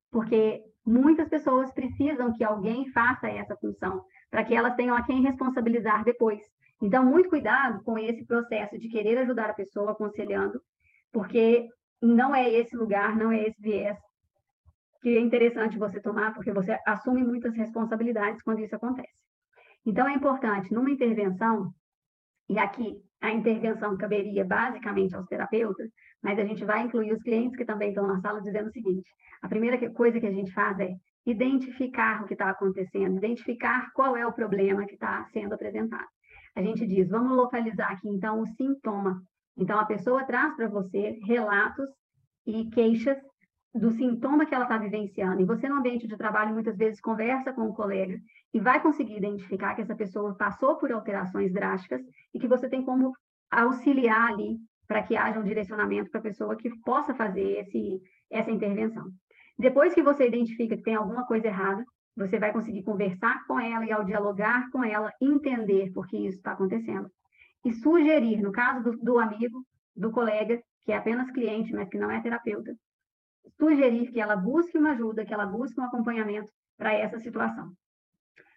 porque 0.09 0.63
muitas 0.85 1.27
pessoas 1.27 1.73
precisam 1.73 2.31
que 2.31 2.41
alguém 2.41 2.89
faça 2.91 3.27
essa 3.27 3.53
função, 3.57 4.01
para 4.31 4.45
que 4.45 4.55
elas 4.55 4.75
tenham 4.75 4.95
a 4.95 5.03
quem 5.03 5.21
responsabilizar 5.23 6.05
depois. 6.05 6.41
Então, 6.81 7.03
muito 7.03 7.27
cuidado 7.27 7.83
com 7.83 7.99
esse 7.99 8.25
processo 8.25 8.79
de 8.79 8.87
querer 8.87 9.17
ajudar 9.17 9.49
a 9.49 9.55
pessoa 9.55 9.91
aconselhando, 9.91 10.61
porque 11.11 11.67
não 12.01 12.33
é 12.33 12.49
esse 12.49 12.77
lugar, 12.77 13.17
não 13.17 13.29
é 13.29 13.45
esse 13.45 13.61
viés 13.61 13.99
que 15.01 15.17
é 15.17 15.19
interessante 15.19 15.77
você 15.77 16.01
tomar, 16.01 16.33
porque 16.33 16.51
você 16.51 16.77
assume 16.85 17.23
muitas 17.23 17.55
responsabilidades 17.55 18.41
quando 18.41 18.59
isso 18.59 18.75
acontece. 18.75 19.13
Então, 19.85 20.07
é 20.07 20.13
importante, 20.13 20.73
numa 20.73 20.91
intervenção, 20.91 21.73
e 22.49 22.57
aqui 22.57 23.01
a 23.21 23.31
intervenção 23.31 23.97
caberia 23.97 24.43
basicamente 24.43 25.15
aos 25.15 25.27
terapeutas, 25.27 25.89
mas 26.21 26.37
a 26.37 26.43
gente 26.43 26.65
vai 26.65 26.83
incluir 26.83 27.13
os 27.13 27.21
clientes 27.21 27.55
que 27.55 27.65
também 27.65 27.89
estão 27.89 28.07
na 28.07 28.19
sala 28.19 28.41
dizendo 28.41 28.67
o 28.67 28.73
seguinte: 28.73 29.09
a 29.41 29.47
primeira 29.47 29.89
coisa 29.91 30.19
que 30.19 30.27
a 30.27 30.31
gente 30.31 30.51
faz 30.51 30.79
é 30.79 30.93
identificar 31.25 32.23
o 32.23 32.27
que 32.27 32.33
está 32.33 32.49
acontecendo, 32.49 33.17
identificar 33.17 33.91
qual 33.93 34.15
é 34.17 34.25
o 34.25 34.33
problema 34.33 34.85
que 34.85 34.93
está 34.95 35.25
sendo 35.31 35.53
apresentado. 35.53 36.07
A 36.55 36.61
gente 36.61 36.85
diz, 36.85 37.09
vamos 37.09 37.37
localizar 37.37 37.91
aqui 37.91 38.09
então 38.09 38.41
o 38.41 38.47
sintoma 38.47 39.21
então, 39.59 39.77
a 39.77 39.85
pessoa 39.85 40.23
traz 40.23 40.55
para 40.55 40.69
você 40.69 41.19
relatos 41.25 41.89
e 42.47 42.69
queixas 42.69 43.17
do 43.73 43.91
sintoma 43.91 44.45
que 44.45 44.55
ela 44.55 44.65
está 44.65 44.77
vivenciando. 44.77 45.41
E 45.41 45.45
você, 45.45 45.69
no 45.69 45.75
ambiente 45.75 46.07
de 46.07 46.17
trabalho, 46.17 46.53
muitas 46.53 46.75
vezes 46.75 46.99
conversa 46.99 47.53
com 47.53 47.61
o 47.61 47.69
um 47.69 47.73
colega 47.73 48.19
e 48.53 48.59
vai 48.59 48.81
conseguir 48.81 49.17
identificar 49.17 49.75
que 49.75 49.81
essa 49.81 49.95
pessoa 49.95 50.35
passou 50.35 50.77
por 50.77 50.91
alterações 50.91 51.53
drásticas 51.53 52.01
e 52.33 52.39
que 52.39 52.47
você 52.47 52.67
tem 52.67 52.83
como 52.83 53.13
auxiliar 53.51 54.31
ali 54.31 54.57
para 54.87 55.03
que 55.03 55.15
haja 55.15 55.39
um 55.39 55.43
direcionamento 55.43 56.09
para 56.09 56.19
a 56.19 56.23
pessoa 56.23 56.55
que 56.55 56.69
possa 56.83 57.13
fazer 57.13 57.59
esse, 57.59 58.01
essa 58.31 58.49
intervenção. 58.49 59.05
Depois 59.57 59.93
que 59.93 60.01
você 60.01 60.27
identifica 60.27 60.75
que 60.75 60.83
tem 60.83 60.95
alguma 60.95 61.25
coisa 61.27 61.47
errada, 61.47 61.85
você 62.15 62.39
vai 62.39 62.51
conseguir 62.51 62.83
conversar 62.83 63.45
com 63.45 63.59
ela 63.59 63.85
e, 63.85 63.91
ao 63.91 64.03
dialogar 64.03 64.69
com 64.71 64.83
ela, 64.83 65.13
entender 65.21 65.91
por 65.93 66.07
que 66.07 66.17
isso 66.17 66.37
está 66.37 66.53
acontecendo. 66.53 67.09
E 67.63 67.71
sugerir, 67.71 68.41
no 68.41 68.51
caso 68.51 68.83
do, 68.83 68.97
do 68.97 69.19
amigo, 69.19 69.63
do 69.95 70.11
colega, 70.11 70.59
que 70.85 70.91
é 70.91 70.97
apenas 70.97 71.29
cliente, 71.31 71.73
mas 71.73 71.87
que 71.87 71.97
não 71.97 72.09
é 72.09 72.21
terapeuta, 72.21 72.75
sugerir 73.57 74.11
que 74.11 74.19
ela 74.19 74.35
busque 74.35 74.77
uma 74.77 74.91
ajuda, 74.91 75.25
que 75.25 75.33
ela 75.33 75.45
busque 75.45 75.79
um 75.79 75.83
acompanhamento 75.83 76.51
para 76.77 76.93
essa 76.93 77.19
situação. 77.19 77.71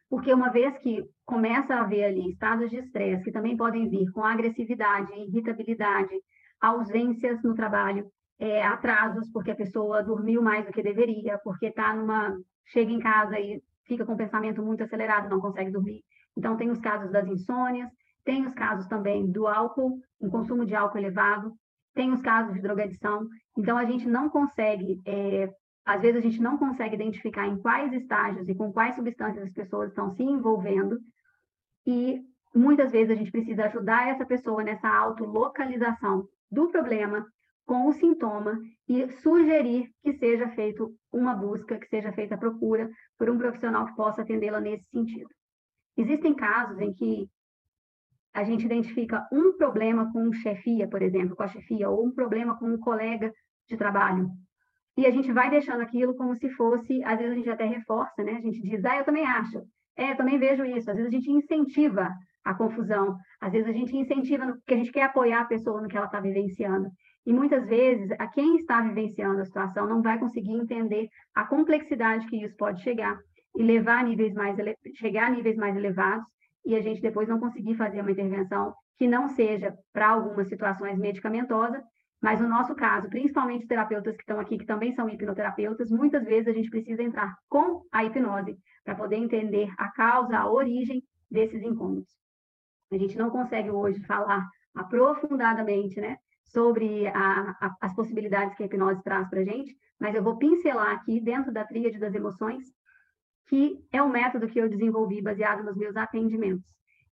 Porque 0.08 0.32
uma 0.32 0.50
vez 0.50 0.76
que 0.78 1.02
começa 1.24 1.74
a 1.74 1.80
haver 1.80 2.04
ali 2.04 2.30
estados 2.30 2.70
de 2.70 2.76
estresse, 2.76 3.24
que 3.24 3.32
também 3.32 3.56
podem 3.56 3.88
vir 3.88 4.10
com 4.12 4.22
agressividade, 4.22 5.12
irritabilidade, 5.14 6.14
ausências 6.60 7.42
no 7.42 7.54
trabalho, 7.54 8.10
é, 8.38 8.62
atrasos, 8.62 9.30
porque 9.30 9.50
a 9.50 9.56
pessoa 9.56 10.02
dormiu 10.02 10.42
mais 10.42 10.66
do 10.66 10.72
que 10.72 10.82
deveria, 10.82 11.38
porque 11.38 11.66
está 11.66 11.94
numa. 11.94 12.36
chega 12.66 12.92
em 12.92 12.98
casa 12.98 13.38
e 13.38 13.62
fica 13.86 14.04
com 14.04 14.12
o 14.12 14.16
pensamento 14.16 14.62
muito 14.62 14.82
acelerado, 14.82 15.28
não 15.28 15.40
consegue 15.40 15.70
dormir. 15.70 16.02
Então, 16.36 16.56
tem 16.56 16.70
os 16.70 16.80
casos 16.80 17.10
das 17.10 17.26
insônias, 17.26 17.90
tem 18.24 18.46
os 18.46 18.54
casos 18.54 18.86
também 18.86 19.30
do 19.30 19.46
álcool, 19.46 19.98
um 20.20 20.30
consumo 20.30 20.64
de 20.64 20.74
álcool 20.74 20.98
elevado, 20.98 21.52
tem 21.94 22.12
os 22.12 22.20
casos 22.20 22.54
de 22.54 22.60
drogadição. 22.60 23.28
Então, 23.56 23.76
a 23.76 23.84
gente 23.84 24.08
não 24.08 24.28
consegue, 24.28 25.00
é, 25.06 25.48
às 25.84 26.00
vezes, 26.00 26.18
a 26.18 26.28
gente 26.28 26.40
não 26.40 26.56
consegue 26.56 26.94
identificar 26.94 27.46
em 27.46 27.58
quais 27.58 27.92
estágios 27.92 28.48
e 28.48 28.54
com 28.54 28.72
quais 28.72 28.94
substâncias 28.94 29.44
as 29.44 29.52
pessoas 29.52 29.90
estão 29.90 30.10
se 30.10 30.22
envolvendo. 30.22 30.98
E 31.86 32.20
muitas 32.54 32.92
vezes 32.92 33.10
a 33.10 33.14
gente 33.14 33.30
precisa 33.30 33.64
ajudar 33.64 34.08
essa 34.08 34.24
pessoa 34.24 34.62
nessa 34.62 34.88
autolocalização 34.88 36.26
do 36.50 36.68
problema 36.68 37.26
com 37.64 37.86
o 37.86 37.92
sintoma 37.92 38.58
e 38.88 39.08
sugerir 39.22 39.90
que 40.02 40.12
seja 40.14 40.48
feito 40.50 40.94
uma 41.12 41.34
busca, 41.34 41.78
que 41.78 41.88
seja 41.88 42.12
feita 42.12 42.34
a 42.34 42.38
procura 42.38 42.90
por 43.18 43.30
um 43.30 43.38
profissional 43.38 43.86
que 43.86 43.96
possa 43.96 44.22
atendê-la 44.22 44.60
nesse 44.60 44.84
sentido. 44.90 45.28
Existem 45.96 46.34
casos 46.34 46.80
em 46.80 46.92
que 46.92 47.28
a 48.34 48.44
gente 48.44 48.64
identifica 48.64 49.26
um 49.32 49.56
problema 49.56 50.10
com 50.12 50.32
chefia, 50.32 50.88
por 50.88 51.02
exemplo, 51.02 51.36
com 51.36 51.42
a 51.42 51.48
chefia, 51.48 51.88
ou 51.88 52.06
um 52.06 52.10
problema 52.10 52.56
com 52.58 52.66
um 52.66 52.78
colega 52.78 53.32
de 53.68 53.76
trabalho. 53.76 54.30
E 54.96 55.06
a 55.06 55.10
gente 55.10 55.32
vai 55.32 55.50
deixando 55.50 55.82
aquilo 55.82 56.14
como 56.14 56.34
se 56.34 56.50
fosse, 56.50 57.02
às 57.04 57.18
vezes 57.18 57.32
a 57.32 57.36
gente 57.36 57.50
até 57.50 57.64
reforça, 57.64 58.22
né? 58.22 58.32
A 58.32 58.40
gente 58.40 58.60
diz, 58.60 58.84
ah, 58.84 58.96
eu 58.96 59.04
também 59.04 59.26
acho. 59.26 59.62
É, 59.96 60.12
eu 60.12 60.16
também 60.16 60.38
vejo 60.38 60.64
isso. 60.64 60.90
Às 60.90 60.96
vezes 60.96 61.12
a 61.12 61.16
gente 61.16 61.30
incentiva 61.30 62.10
a 62.44 62.54
confusão. 62.54 63.16
Às 63.40 63.52
vezes 63.52 63.68
a 63.68 63.72
gente 63.72 63.96
incentiva, 63.96 64.44
no, 64.44 64.54
porque 64.54 64.74
a 64.74 64.76
gente 64.76 64.92
quer 64.92 65.04
apoiar 65.04 65.42
a 65.42 65.46
pessoa 65.46 65.80
no 65.80 65.88
que 65.88 65.96
ela 65.96 66.06
está 66.06 66.20
vivenciando. 66.20 66.90
E 67.24 67.32
muitas 67.32 67.66
vezes, 67.66 68.10
a 68.18 68.26
quem 68.26 68.56
está 68.56 68.80
vivenciando 68.80 69.40
a 69.40 69.44
situação 69.44 69.86
não 69.86 70.02
vai 70.02 70.18
conseguir 70.18 70.52
entender 70.52 71.08
a 71.34 71.44
complexidade 71.44 72.26
que 72.26 72.42
isso 72.42 72.56
pode 72.56 72.82
chegar 72.82 73.16
e 73.54 73.62
levar 73.62 74.00
a 74.00 74.02
níveis 74.02 74.34
mais 74.34 74.56
chegar 74.96 75.26
a 75.26 75.30
níveis 75.30 75.56
mais 75.56 75.76
elevados 75.76 76.26
e 76.64 76.74
a 76.76 76.80
gente 76.80 77.00
depois 77.00 77.28
não 77.28 77.40
conseguir 77.40 77.74
fazer 77.74 78.00
uma 78.00 78.10
intervenção 78.10 78.74
que 78.96 79.06
não 79.06 79.28
seja 79.28 79.76
para 79.92 80.10
algumas 80.10 80.48
situações 80.48 80.98
medicamentosa, 80.98 81.82
mas 82.20 82.40
no 82.40 82.48
nosso 82.48 82.74
caso, 82.76 83.08
principalmente 83.08 83.66
terapeutas 83.66 84.14
que 84.14 84.22
estão 84.22 84.38
aqui, 84.38 84.56
que 84.56 84.64
também 84.64 84.94
são 84.94 85.08
hipnoterapeutas, 85.08 85.90
muitas 85.90 86.24
vezes 86.24 86.46
a 86.46 86.52
gente 86.52 86.70
precisa 86.70 87.02
entrar 87.02 87.34
com 87.48 87.82
a 87.90 88.04
hipnose 88.04 88.56
para 88.84 88.94
poder 88.94 89.16
entender 89.16 89.68
a 89.76 89.90
causa, 89.90 90.36
a 90.36 90.48
origem 90.48 91.02
desses 91.28 91.62
incômodos. 91.62 92.12
A 92.92 92.96
gente 92.96 93.18
não 93.18 93.28
consegue 93.28 93.70
hoje 93.70 94.00
falar 94.04 94.46
aprofundadamente, 94.74 96.00
né, 96.00 96.16
sobre 96.44 97.08
a, 97.08 97.56
a, 97.60 97.76
as 97.80 97.94
possibilidades 97.94 98.54
que 98.56 98.62
a 98.62 98.66
hipnose 98.66 99.02
traz 99.02 99.28
para 99.28 99.40
a 99.40 99.44
gente, 99.44 99.74
mas 99.98 100.14
eu 100.14 100.22
vou 100.22 100.36
pincelar 100.36 100.92
aqui 100.92 101.20
dentro 101.20 101.52
da 101.52 101.64
tríade 101.64 101.98
das 101.98 102.14
emoções 102.14 102.64
que 103.48 103.78
é 103.92 104.02
um 104.02 104.08
método 104.08 104.48
que 104.48 104.58
eu 104.58 104.68
desenvolvi 104.68 105.20
baseado 105.20 105.62
nos 105.64 105.76
meus 105.76 105.96
atendimentos. 105.96 106.64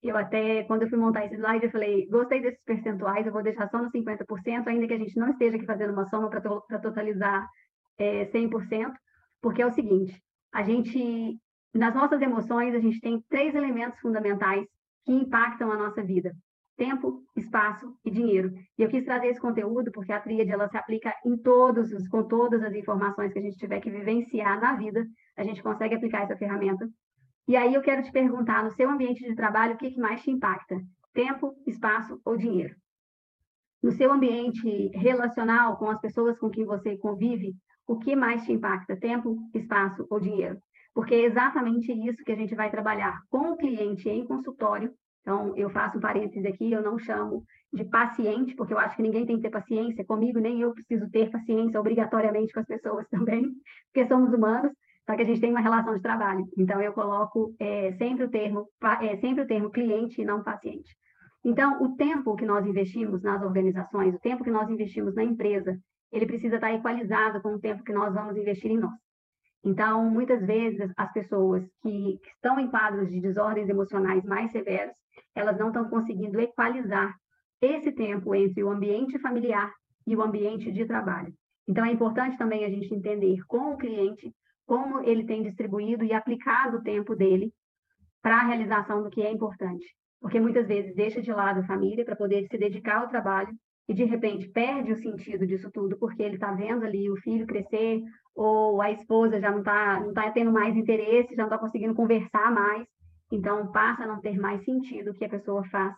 Eu 0.02 0.16
até, 0.16 0.64
quando 0.64 0.84
eu 0.84 0.90
fui 0.90 0.98
montar 0.98 1.26
esse 1.26 1.36
slide, 1.36 1.66
eu 1.66 1.72
falei, 1.72 2.08
gostei 2.08 2.42
desses 2.42 2.64
percentuais, 2.64 3.26
eu 3.26 3.34
vou 3.34 3.44
deixar 3.44 3.70
só 3.70 3.82
nos 3.82 3.92
50%, 3.92 4.68
ainda 4.68 4.88
que 4.88 4.94
a 4.94 4.98
gente 4.98 5.18
não 5.18 5.30
esteja 5.30 5.58
aqui 5.58 5.66
fazendo 5.66 5.92
uma 5.92 6.06
soma 6.06 6.30
para 6.30 6.40
to 6.40 6.64
totalizar 6.82 7.46
é, 7.98 8.26
100%, 8.28 8.94
porque 9.42 9.62
é 9.62 9.66
o 9.66 9.74
seguinte, 9.74 10.22
a 10.54 10.64
gente, 10.64 11.38
nas 11.74 11.94
nossas 11.94 12.22
emoções, 12.22 12.74
a 12.74 12.80
gente 12.80 13.00
tem 13.02 13.22
três 13.30 13.54
elementos 13.54 14.00
fundamentais 14.00 14.66
que 15.06 15.12
impactam 15.12 15.72
a 15.72 15.78
nossa 15.78 16.02
vida. 16.02 16.34
Tempo, 16.78 17.22
espaço 17.36 17.94
e 18.06 18.10
dinheiro. 18.10 18.54
E 18.78 18.82
eu 18.82 18.88
quis 18.88 19.04
trazer 19.04 19.28
esse 19.28 19.40
conteúdo 19.40 19.92
porque 19.92 20.14
a 20.14 20.22
tríade 20.22 20.50
ela 20.50 20.70
se 20.70 20.78
aplica 20.78 21.14
em 21.26 21.36
todos 21.38 21.92
os, 21.92 22.08
com 22.08 22.24
todas 22.24 22.64
as 22.64 22.74
informações 22.74 23.34
que 23.34 23.40
a 23.40 23.42
gente 23.42 23.58
tiver 23.58 23.82
que 23.82 23.92
vivenciar 23.92 24.62
na 24.62 24.76
vida, 24.76 25.06
a 25.40 25.44
gente 25.44 25.64
consegue 25.64 25.96
aplicar 25.96 26.24
essa 26.24 26.36
ferramenta. 26.36 26.88
E 27.48 27.56
aí 27.56 27.74
eu 27.74 27.82
quero 27.82 28.04
te 28.04 28.12
perguntar, 28.12 28.62
no 28.62 28.72
seu 28.72 28.90
ambiente 28.90 29.24
de 29.24 29.34
trabalho, 29.34 29.76
o 29.76 29.78
que, 29.78 29.98
mais 29.98 30.22
te 30.22 30.30
impacta? 30.30 30.76
Tempo, 31.14 31.56
espaço 31.66 32.20
ou 32.26 32.36
dinheiro? 32.36 32.76
No 33.82 33.94
seu 33.94 34.12
ambiente 34.12 34.90
relacional, 34.90 35.78
com 35.78 35.90
as 35.90 36.00
pessoas 36.02 36.38
com 36.38 36.50
quem 36.50 36.66
você 36.66 36.98
convive, 36.98 37.56
o 37.88 37.98
que 37.98 38.18
mais 38.18 38.44
te 38.44 38.52
impacta? 38.52 38.98
Tempo, 38.98 39.38
espaço 39.56 40.06
ou 40.10 40.20
dinheiro? 40.20 40.60
Porque 40.94 41.16
é 41.16 41.24
exatamente 41.24 41.90
isso 41.94 42.24
que 42.26 42.34
a 42.34 42.36
gente 42.36 42.54
vai 42.54 42.70
trabalhar 42.70 43.22
com 43.30 43.52
o 43.52 43.58
cliente 43.58 44.10
em 44.10 44.26
consultório. 44.26 44.94
Então, 45.22 45.56
eu 45.56 45.70
faço 45.70 45.98
um 45.98 46.02
parênteses 46.02 46.46
aqui, 46.46 46.70
eu 46.70 46.84
não 46.84 47.00
chamo 47.00 47.46
de 47.72 47.86
paciente, 47.86 48.56
porque 48.56 48.74
eu 48.74 48.80
acho 48.80 48.98
que 48.98 49.02
ninguém 49.02 49.26
tem 49.26 49.38
que 49.38 49.44
ter 49.44 49.50
paciência 49.50 50.04
comigo, 50.04 50.40
nem 50.40 50.60
eu 50.60 50.74
preciso 50.74 51.10
ter 51.10 51.32
paciência 51.32 51.80
obrigatoriamente 51.80 52.52
com 52.52 52.60
as 52.60 52.66
pessoas 52.66 53.08
também, 53.10 53.50
porque 53.86 54.08
somos 54.08 54.34
humanos 54.34 54.74
só 55.10 55.16
que 55.16 55.24
a 55.24 55.26
gente 55.26 55.42
tem 55.42 55.50
uma 55.50 55.60
relação 55.60 55.96
de 55.96 56.04
trabalho. 56.04 56.48
Então, 56.56 56.80
eu 56.80 56.94
coloco 56.94 57.56
é, 57.60 57.94
sempre, 57.94 58.26
o 58.26 58.30
termo, 58.30 58.68
é, 59.02 59.18
sempre 59.18 59.44
o 59.44 59.48
termo 59.48 59.72
cliente 59.72 60.22
e 60.22 60.26
não 60.26 60.44
paciente. 60.44 60.96
Então, 61.44 61.82
o 61.82 61.96
tempo 61.96 62.36
que 62.36 62.46
nós 62.46 62.64
investimos 62.64 63.24
nas 63.24 63.42
organizações, 63.42 64.14
o 64.14 64.20
tempo 64.20 64.44
que 64.44 64.52
nós 64.52 64.70
investimos 64.70 65.16
na 65.16 65.24
empresa, 65.24 65.76
ele 66.12 66.28
precisa 66.28 66.58
estar 66.58 66.72
equalizado 66.76 67.42
com 67.42 67.56
o 67.56 67.60
tempo 67.60 67.84
que 67.84 67.92
nós 67.92 68.14
vamos 68.14 68.38
investir 68.38 68.70
em 68.70 68.78
nós. 68.78 68.94
Então, 69.66 70.08
muitas 70.08 70.46
vezes, 70.46 70.92
as 70.96 71.12
pessoas 71.12 71.64
que, 71.82 72.20
que 72.22 72.30
estão 72.36 72.60
em 72.60 72.70
quadros 72.70 73.10
de 73.10 73.20
desordens 73.20 73.68
emocionais 73.68 74.24
mais 74.24 74.52
severos, 74.52 74.94
elas 75.34 75.58
não 75.58 75.70
estão 75.70 75.90
conseguindo 75.90 76.40
equalizar 76.40 77.16
esse 77.60 77.92
tempo 77.94 78.36
entre 78.36 78.64
o 78.64 78.70
ambiente 78.70 79.18
familiar 79.18 79.74
e 80.06 80.16
o 80.16 80.22
ambiente 80.22 80.72
de 80.72 80.86
trabalho. 80.86 81.34
Então, 81.68 81.84
é 81.84 81.92
importante 81.92 82.38
também 82.38 82.64
a 82.64 82.70
gente 82.70 82.94
entender 82.94 83.40
com 83.48 83.74
o 83.74 83.78
cliente 83.78 84.32
como 84.70 85.04
ele 85.04 85.26
tem 85.26 85.42
distribuído 85.42 86.06
e 86.06 86.14
aplicado 86.14 86.78
o 86.78 86.84
tempo 86.84 87.16
dele 87.16 87.52
para 88.22 88.36
a 88.36 88.46
realização 88.46 89.02
do 89.02 89.10
que 89.10 89.24
é 89.24 89.32
importante. 89.32 89.84
Porque 90.22 90.40
muitas 90.40 90.68
vezes 90.68 90.96
deixa 90.96 91.24
de 91.24 91.32
lado 91.32 91.62
a 91.62 91.66
família 91.66 92.06
para 92.06 92.16
poder 92.16 92.46
se 92.48 92.56
dedicar 92.56 93.02
ao 93.02 93.08
trabalho 93.08 93.50
e 93.88 93.96
de 93.96 94.04
repente 94.04 94.48
perde 94.50 94.92
o 94.92 94.96
sentido 94.96 95.48
disso 95.48 95.72
tudo 95.72 95.98
porque 95.98 96.22
ele 96.22 96.36
está 96.36 96.52
vendo 96.52 96.86
ali 96.86 97.10
o 97.10 97.18
filho 97.18 97.48
crescer 97.48 98.04
ou 98.36 98.80
a 98.80 98.92
esposa 98.92 99.42
já 99.42 99.50
não 99.50 99.60
está 99.60 100.00
não 100.02 100.14
tá 100.14 100.30
tendo 100.30 100.52
mais 100.52 100.78
interesse, 100.78 101.36
já 101.36 101.42
não 101.42 101.50
está 101.50 101.58
conseguindo 101.58 101.96
conversar 101.96 102.52
mais, 102.52 102.86
então 103.32 103.72
passa 103.72 104.04
a 104.04 104.08
não 104.08 104.22
ter 104.22 104.38
mais 104.38 104.64
sentido 104.64 105.10
o 105.10 105.14
que 105.16 105.26
a 105.26 105.30
pessoa 105.30 105.64
faz 105.70 105.96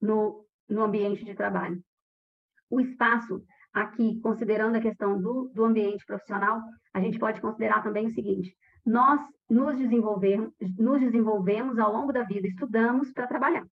no, 0.00 0.46
no 0.68 0.84
ambiente 0.84 1.24
de 1.24 1.34
trabalho. 1.34 1.82
O 2.70 2.80
espaço 2.80 3.42
aqui, 3.72 4.20
considerando 4.20 4.76
a 4.76 4.80
questão 4.80 5.20
do, 5.20 5.50
do 5.54 5.64
ambiente 5.64 6.04
profissional, 6.04 6.60
a 6.92 7.00
gente 7.00 7.18
pode 7.18 7.40
considerar 7.40 7.82
também 7.82 8.06
o 8.06 8.10
seguinte: 8.10 8.54
nós 8.84 9.20
nos 9.48 9.76
desenvolvemos, 9.76 10.52
nos 10.78 11.00
desenvolvemos 11.00 11.78
ao 11.78 11.92
longo 11.92 12.12
da 12.12 12.22
vida, 12.22 12.46
estudamos 12.46 13.12
para 13.12 13.26
trabalhar. 13.26 13.64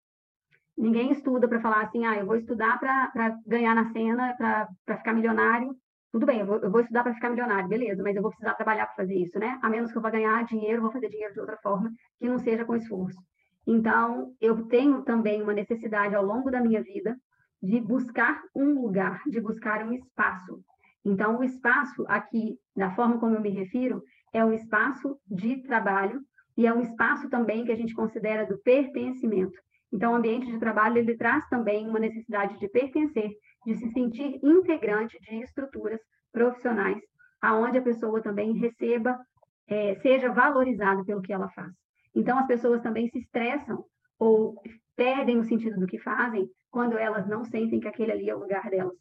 Ninguém 0.76 1.10
estuda 1.12 1.46
para 1.46 1.60
falar 1.60 1.82
assim, 1.82 2.06
ah, 2.06 2.16
eu 2.16 2.26
vou 2.26 2.36
estudar 2.36 2.78
para 2.78 3.36
ganhar 3.46 3.74
na 3.74 3.92
cena, 3.92 4.34
para 4.36 4.96
ficar 4.96 5.12
milionário. 5.12 5.76
Tudo 6.10 6.26
bem, 6.26 6.40
eu 6.40 6.46
vou, 6.46 6.56
eu 6.56 6.70
vou 6.70 6.80
estudar 6.80 7.02
para 7.02 7.14
ficar 7.14 7.30
milionário, 7.30 7.68
beleza, 7.68 8.02
mas 8.02 8.16
eu 8.16 8.22
vou 8.22 8.30
precisar 8.30 8.54
trabalhar 8.54 8.86
para 8.86 8.96
fazer 8.96 9.14
isso, 9.14 9.38
né? 9.38 9.58
A 9.62 9.68
menos 9.68 9.92
que 9.92 9.98
eu 9.98 10.02
vá 10.02 10.10
ganhar 10.10 10.44
dinheiro, 10.44 10.82
vou 10.82 10.90
fazer 10.90 11.08
dinheiro 11.08 11.34
de 11.34 11.40
outra 11.40 11.56
forma, 11.58 11.92
que 12.18 12.28
não 12.28 12.38
seja 12.38 12.64
com 12.64 12.74
esforço. 12.74 13.18
Então, 13.66 14.34
eu 14.40 14.66
tenho 14.66 15.02
também 15.02 15.42
uma 15.42 15.52
necessidade 15.52 16.14
ao 16.14 16.24
longo 16.24 16.50
da 16.50 16.60
minha 16.60 16.82
vida 16.82 17.16
de 17.62 17.80
buscar 17.80 18.42
um 18.54 18.80
lugar, 18.80 19.22
de 19.26 19.40
buscar 19.40 19.84
um 19.86 19.92
espaço. 19.92 20.62
Então, 21.04 21.38
o 21.38 21.44
espaço 21.44 22.04
aqui, 22.08 22.58
da 22.76 22.90
forma 22.94 23.18
como 23.18 23.34
eu 23.34 23.40
me 23.40 23.50
refiro, 23.50 24.02
é 24.32 24.44
um 24.44 24.52
espaço 24.52 25.18
de 25.26 25.62
trabalho 25.62 26.20
e 26.56 26.66
é 26.66 26.72
um 26.72 26.80
espaço 26.80 27.28
também 27.28 27.64
que 27.64 27.72
a 27.72 27.76
gente 27.76 27.94
considera 27.94 28.46
do 28.46 28.58
pertencimento. 28.58 29.58
Então, 29.92 30.12
o 30.12 30.16
ambiente 30.16 30.46
de 30.46 30.58
trabalho 30.58 30.98
ele 30.98 31.16
traz 31.16 31.46
também 31.48 31.88
uma 31.88 31.98
necessidade 31.98 32.58
de 32.58 32.68
pertencer, 32.68 33.30
de 33.66 33.74
se 33.76 33.90
sentir 33.92 34.38
integrante 34.42 35.18
de 35.20 35.42
estruturas 35.42 36.00
profissionais, 36.32 37.00
aonde 37.40 37.78
a 37.78 37.82
pessoa 37.82 38.22
também 38.22 38.52
receba, 38.52 39.18
é, 39.66 39.96
seja 39.96 40.30
valorizada 40.30 41.04
pelo 41.04 41.22
que 41.22 41.32
ela 41.32 41.48
faz. 41.50 41.72
Então, 42.14 42.38
as 42.38 42.46
pessoas 42.46 42.82
também 42.82 43.08
se 43.08 43.18
estressam 43.18 43.84
ou 44.18 44.60
perdem 44.96 45.38
o 45.38 45.44
sentido 45.44 45.78
do 45.78 45.86
que 45.86 45.98
fazem 45.98 46.48
quando 46.70 46.96
elas 46.96 47.26
não 47.26 47.44
sentem 47.44 47.80
que 47.80 47.88
aquele 47.88 48.12
ali 48.12 48.30
é 48.30 48.34
o 48.34 48.40
lugar 48.40 48.68
delas. 48.70 48.96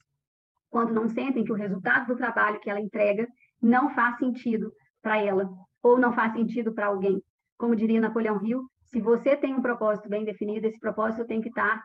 Quando 0.70 0.94
não 0.94 1.08
sentem 1.08 1.44
que 1.44 1.52
o 1.52 1.56
resultado 1.56 2.08
do 2.08 2.16
trabalho 2.16 2.60
que 2.60 2.70
ela 2.70 2.80
entrega 2.80 3.28
não 3.62 3.94
faz 3.94 4.18
sentido 4.18 4.72
para 5.02 5.18
ela. 5.18 5.50
ou 5.82 5.98
não 5.98 6.12
faz 6.12 6.34
sentido 6.34 6.74
para 6.74 6.88
alguém. 6.88 7.24
Como 7.58 7.76
diria 7.76 8.02
Napoleão 8.02 8.44
Hill, 8.44 8.70
se 8.84 9.00
você 9.00 9.36
tem 9.38 9.54
um 9.54 9.62
propósito 9.62 10.10
bem 10.10 10.26
definido, 10.26 10.68
esse 10.68 10.80
propósito 10.80 11.26
tem 11.26 11.40
que 11.40 11.48
estar 11.48 11.78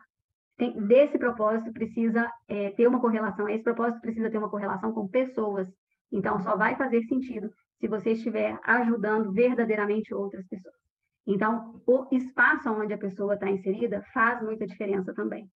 tá, 0.57 0.67
desse 0.87 1.17
propósito 1.17 1.71
precisa 1.71 2.29
é, 2.47 2.71
ter 2.71 2.87
uma 2.87 2.99
correlação, 2.99 3.47
esse 3.47 3.63
propósito 3.63 4.01
precisa 4.01 4.29
ter 4.29 4.37
uma 4.37 4.49
correlação 4.49 4.91
com 4.91 5.07
pessoas. 5.07 5.71
Então, 6.11 6.39
só 6.41 6.57
vai 6.57 6.75
fazer 6.75 7.03
sentido 7.03 7.49
se 7.79 7.87
você 7.87 8.11
estiver 8.11 8.59
ajudando 8.63 9.31
verdadeiramente 9.31 10.13
outras 10.13 10.45
pessoas. 10.47 10.84
Então, 11.27 11.81
o 11.87 12.05
espaço 12.11 12.69
onde 12.69 12.93
a 12.93 12.97
pessoa 12.97 13.33
está 13.33 13.49
inserida 13.49 14.03
faz 14.13 14.41
muita 14.41 14.65
diferença 14.65 15.13
também. 15.13 15.49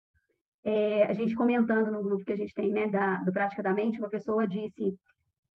É, 0.63 1.03
a 1.03 1.13
gente 1.13 1.35
comentando 1.35 1.91
no 1.91 2.01
grupo 2.01 2.23
que 2.23 2.33
a 2.33 2.37
gente 2.37 2.53
tem, 2.53 2.71
né, 2.71 2.87
da, 2.87 3.17
do 3.17 3.31
Prática 3.31 3.63
da 3.63 3.73
Mente, 3.73 3.99
uma 3.99 4.09
pessoa 4.09 4.47
disse, 4.47 4.97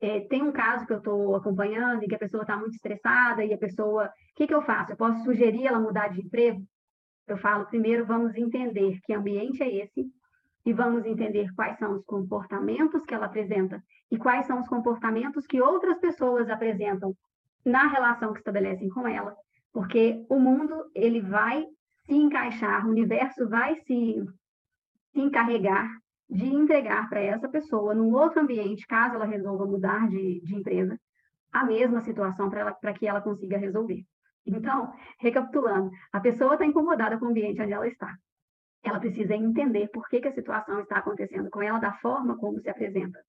é, 0.02 0.22
tem 0.22 0.42
um 0.42 0.52
caso 0.52 0.86
que 0.86 0.94
eu 0.94 0.98
estou 0.98 1.36
acompanhando 1.36 2.04
e 2.04 2.08
que 2.08 2.16
a 2.16 2.20
pessoa 2.20 2.42
está 2.42 2.58
muito 2.58 2.74
estressada 2.74 3.44
e 3.44 3.54
a 3.54 3.58
pessoa, 3.58 4.06
o 4.06 4.36
que, 4.36 4.48
que 4.48 4.54
eu 4.54 4.62
faço? 4.62 4.92
Eu 4.92 4.98
posso 4.98 5.24
sugerir 5.24 5.68
ela 5.68 5.80
mudar 5.80 6.10
de 6.10 6.22
emprego? 6.22 6.62
Eu 7.28 7.38
falo, 7.38 7.66
primeiro 7.66 8.06
vamos 8.06 8.36
entender 8.36 9.00
que 9.04 9.14
ambiente 9.14 9.64
é 9.64 9.84
esse 9.84 10.06
e 10.66 10.74
vamos 10.74 11.06
entender 11.06 11.54
quais 11.56 11.78
são 11.78 11.94
os 11.96 12.04
comportamentos 12.04 13.06
que 13.06 13.14
ela 13.14 13.28
apresenta 13.28 13.82
e 14.12 14.18
quais 14.18 14.46
são 14.46 14.60
os 14.60 14.68
comportamentos 14.68 15.46
que 15.46 15.62
outras 15.62 16.00
pessoas 16.00 16.50
apresentam 16.50 17.16
na 17.66 17.88
relação 17.88 18.34
que 18.34 18.40
estabelecem 18.40 18.90
com 18.90 19.08
ela, 19.08 19.36
porque 19.74 20.26
o 20.30 20.40
mundo 20.40 20.90
ele 20.94 21.22
vai 21.22 21.66
se 22.06 22.14
encaixar, 22.14 22.86
o 22.86 22.90
universo 22.90 23.48
vai 23.48 23.76
se, 23.76 24.24
se 25.12 25.20
encarregar 25.20 25.90
de 26.30 26.46
entregar 26.46 27.10
para 27.10 27.20
essa 27.20 27.50
pessoa, 27.50 27.94
num 27.94 28.14
outro 28.14 28.40
ambiente, 28.40 28.88
caso 28.88 29.16
ela 29.16 29.26
resolva 29.26 29.66
mudar 29.66 30.08
de, 30.08 30.40
de 30.42 30.56
empresa, 30.56 30.98
a 31.52 31.66
mesma 31.66 32.00
situação 32.00 32.50
para 32.50 32.94
que 32.94 33.06
ela 33.06 33.20
consiga 33.20 33.58
resolver. 33.58 34.06
Então, 34.46 34.94
recapitulando, 35.20 35.92
a 36.12 36.22
pessoa 36.22 36.54
está 36.54 36.66
incomodada 36.66 37.20
com 37.20 37.26
o 37.26 37.30
ambiente 37.30 37.62
onde 37.62 37.74
ela 37.74 37.86
está. 37.86 38.16
Ela 38.82 39.00
precisa 39.00 39.36
entender 39.36 39.90
por 39.90 40.08
que, 40.08 40.22
que 40.22 40.28
a 40.30 40.34
situação 40.34 40.80
está 40.80 41.00
acontecendo 41.00 41.50
com 41.50 41.62
ela 41.62 41.80
da 41.80 41.94
forma 41.96 42.38
como 42.38 42.62
se 42.62 42.70
apresenta. 42.70 43.20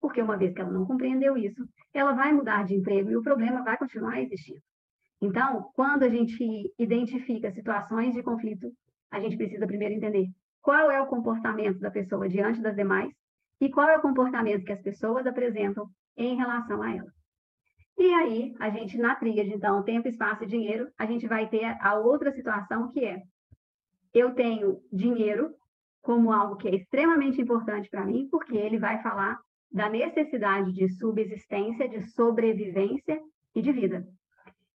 Porque 0.00 0.22
uma 0.22 0.36
vez 0.36 0.54
que 0.54 0.60
ela 0.60 0.70
não 0.70 0.86
compreendeu 0.86 1.36
isso, 1.36 1.66
ela 1.92 2.12
vai 2.12 2.32
mudar 2.32 2.64
de 2.64 2.74
emprego 2.74 3.10
e 3.10 3.16
o 3.16 3.22
problema 3.22 3.64
vai 3.64 3.76
continuar 3.76 4.20
existindo. 4.22 4.62
Então, 5.20 5.70
quando 5.74 6.02
a 6.02 6.08
gente 6.08 6.72
identifica 6.78 7.52
situações 7.52 8.14
de 8.14 8.22
conflito, 8.22 8.70
a 9.10 9.20
gente 9.20 9.36
precisa 9.36 9.66
primeiro 9.66 9.94
entender 9.94 10.28
qual 10.60 10.90
é 10.90 11.00
o 11.00 11.06
comportamento 11.06 11.78
da 11.78 11.90
pessoa 11.90 12.28
diante 12.28 12.60
das 12.60 12.76
demais 12.76 13.12
e 13.60 13.70
qual 13.70 13.88
é 13.88 13.96
o 13.96 14.02
comportamento 14.02 14.64
que 14.64 14.72
as 14.72 14.82
pessoas 14.82 15.26
apresentam 15.26 15.88
em 16.16 16.36
relação 16.36 16.82
a 16.82 16.94
ela. 16.94 17.12
E 17.98 18.12
aí, 18.12 18.54
a 18.60 18.68
gente, 18.68 18.98
na 18.98 19.14
tríade, 19.14 19.54
então, 19.54 19.82
tempo, 19.82 20.06
espaço 20.06 20.44
e 20.44 20.46
dinheiro, 20.46 20.90
a 20.98 21.06
gente 21.06 21.26
vai 21.26 21.48
ter 21.48 21.64
a 21.80 21.94
outra 21.94 22.30
situação 22.30 22.90
que 22.92 23.04
é: 23.04 23.22
eu 24.12 24.34
tenho 24.34 24.80
dinheiro 24.92 25.54
como 26.02 26.30
algo 26.30 26.56
que 26.56 26.68
é 26.68 26.74
extremamente 26.74 27.40
importante 27.40 27.88
para 27.88 28.04
mim, 28.04 28.28
porque 28.30 28.56
ele 28.56 28.78
vai 28.78 29.02
falar 29.02 29.38
da 29.72 29.88
necessidade 29.88 30.72
de 30.72 30.88
subsistência, 30.90 31.88
de 31.88 32.02
sobrevivência 32.10 33.20
e 33.54 33.62
de 33.62 33.72
vida. 33.72 34.06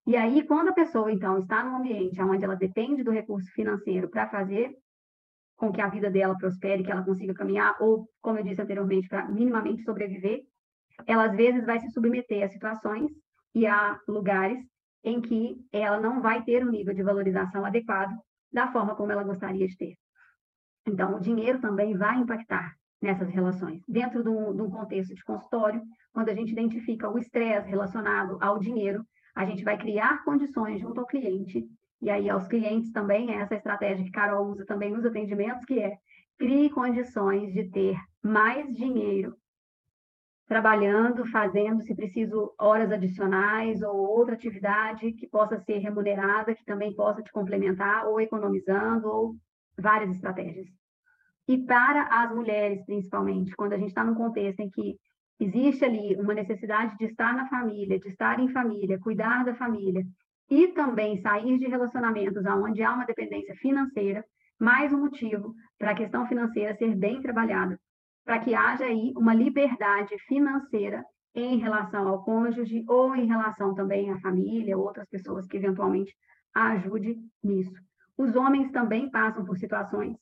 E 0.06 0.16
aí, 0.16 0.44
quando 0.46 0.70
a 0.70 0.74
pessoa, 0.74 1.12
então, 1.12 1.38
está 1.40 1.64
num 1.64 1.78
ambiente 1.78 2.20
onde 2.22 2.44
ela 2.44 2.56
depende 2.56 3.04
do 3.04 3.12
recurso 3.12 3.52
financeiro 3.52 4.10
para 4.10 4.28
fazer 4.30 4.76
com 5.56 5.72
que 5.72 5.80
a 5.80 5.90
vida 5.90 6.10
dela 6.10 6.36
prospere, 6.36 6.84
que 6.84 6.92
ela 6.92 7.04
consiga 7.04 7.36
caminhar, 7.36 7.76
ou, 7.80 8.10
como 8.20 8.40
eu 8.40 8.44
disse 8.44 8.62
anteriormente, 8.62 9.08
para 9.08 9.28
minimamente 9.30 9.84
sobreviver, 9.84 10.42
ela 11.06 11.26
às 11.26 11.36
vezes 11.36 11.66
vai 11.66 11.80
se 11.80 11.90
submeter 11.92 12.44
a 12.44 12.50
situações 12.50 13.12
e 13.54 13.68
a 13.68 14.00
lugares 14.08 14.60
em 15.04 15.22
que 15.22 15.58
ela 15.72 16.00
não 16.00 16.22
vai 16.22 16.44
ter 16.44 16.66
um 16.66 16.72
nível 16.72 16.94
de 16.94 17.04
valorização 17.04 17.64
adequado 17.64 18.16
da 18.52 18.72
forma 18.72 18.96
como 18.96 19.12
ela 19.12 19.24
gostaria 19.24 19.68
de 19.68 19.78
ter. 19.78 19.96
Então, 20.88 21.16
o 21.16 21.20
dinheiro 21.20 21.62
também 21.62 21.96
vai 21.96 22.18
impactar 22.18 22.76
nessas 23.02 23.30
relações. 23.30 23.84
Dentro 23.88 24.24
de 24.24 24.30
um, 24.30 24.70
contexto 24.70 25.14
de 25.16 25.24
consultório, 25.24 25.82
quando 26.12 26.30
a 26.30 26.36
gente 26.36 26.52
identifica 26.52 27.10
o 27.10 27.18
estresse 27.18 27.70
relacionado 27.70 28.38
ao 28.42 28.60
dinheiro, 28.60 29.04
a 29.36 29.46
gente 29.46 29.64
vai 29.64 29.78
criar 29.78 30.24
condições 30.24 30.82
junto 30.82 31.00
ao 31.00 31.08
cliente, 31.08 31.68
e 32.02 32.10
aí 32.10 32.30
aos 32.30 32.48
clientes 32.48 32.92
também, 32.92 33.32
essa 33.34 33.56
estratégia 33.56 34.04
que 34.04 34.12
Carol 34.12 34.48
usa 34.48 34.66
também 34.66 34.92
nos 34.92 35.06
atendimentos, 35.06 35.66
que 35.66 35.80
é 35.80 35.98
crie 36.38 36.70
condições 36.72 37.54
de 37.54 37.70
ter 37.70 37.96
mais 38.24 38.74
dinheiro 38.76 39.36
trabalhando, 40.48 41.26
fazendo, 41.28 41.82
se 41.82 41.96
preciso, 41.96 42.54
horas 42.60 42.92
adicionais 42.92 43.82
ou 43.82 43.96
outra 43.96 44.34
atividade 44.34 45.14
que 45.14 45.26
possa 45.26 45.58
ser 45.60 45.78
remunerada, 45.78 46.54
que 46.54 46.66
também 46.66 46.94
possa 46.94 47.22
te 47.22 47.32
complementar, 47.32 48.06
ou 48.08 48.20
economizando, 48.20 49.08
ou 49.08 49.36
várias 49.80 50.12
estratégias. 50.12 50.68
E 51.48 51.58
para 51.58 52.04
as 52.04 52.36
mulheres, 52.36 52.84
principalmente, 52.86 53.56
quando 53.56 53.74
a 53.74 53.78
gente 53.78 53.90
está 53.90 54.04
num 54.04 54.16
contexto 54.16 54.60
em 54.60 54.70
que 54.70 54.98
existe 55.44 55.84
ali 55.84 56.16
uma 56.16 56.34
necessidade 56.34 56.98
de 56.98 57.06
estar 57.06 57.36
na 57.36 57.48
família, 57.50 58.00
de 58.00 58.08
estar 58.08 58.40
em 58.40 58.50
família, 58.50 59.00
cuidar 59.00 59.44
da 59.44 59.56
família, 59.56 60.06
e 60.50 60.68
também 60.70 61.22
sair 61.22 61.58
de 61.58 61.68
relacionamentos 61.68 62.46
onde 62.46 62.84
há 62.84 62.94
uma 62.94 63.06
dependência 63.06 63.56
financeira, 63.56 64.24
mais 64.60 64.94
um 64.94 65.00
motivo 65.00 65.54
para 65.78 65.92
a 65.92 65.96
questão 65.96 66.28
financeira 66.28 66.76
ser 66.76 66.96
bem 66.96 67.22
trabalhada 67.22 67.80
para 68.26 68.40
que 68.40 68.54
haja 68.54 68.86
aí 68.86 69.14
uma 69.16 69.34
liberdade 69.34 70.18
financeira 70.28 71.04
em 71.34 71.58
relação 71.58 72.08
ao 72.08 72.24
cônjuge 72.24 72.84
ou 72.88 73.16
em 73.16 73.26
relação 73.26 73.74
também 73.74 74.12
à 74.12 74.20
família, 74.20 74.78
outras 74.78 75.08
pessoas 75.10 75.48
que 75.48 75.58
eventualmente 75.58 76.16
ajude 76.54 77.18
nisso. 77.44 77.74
Os 78.18 78.36
homens 78.36 78.72
também 78.72 79.10
passam 79.10 79.46
por 79.46 79.58
situações 79.58 80.16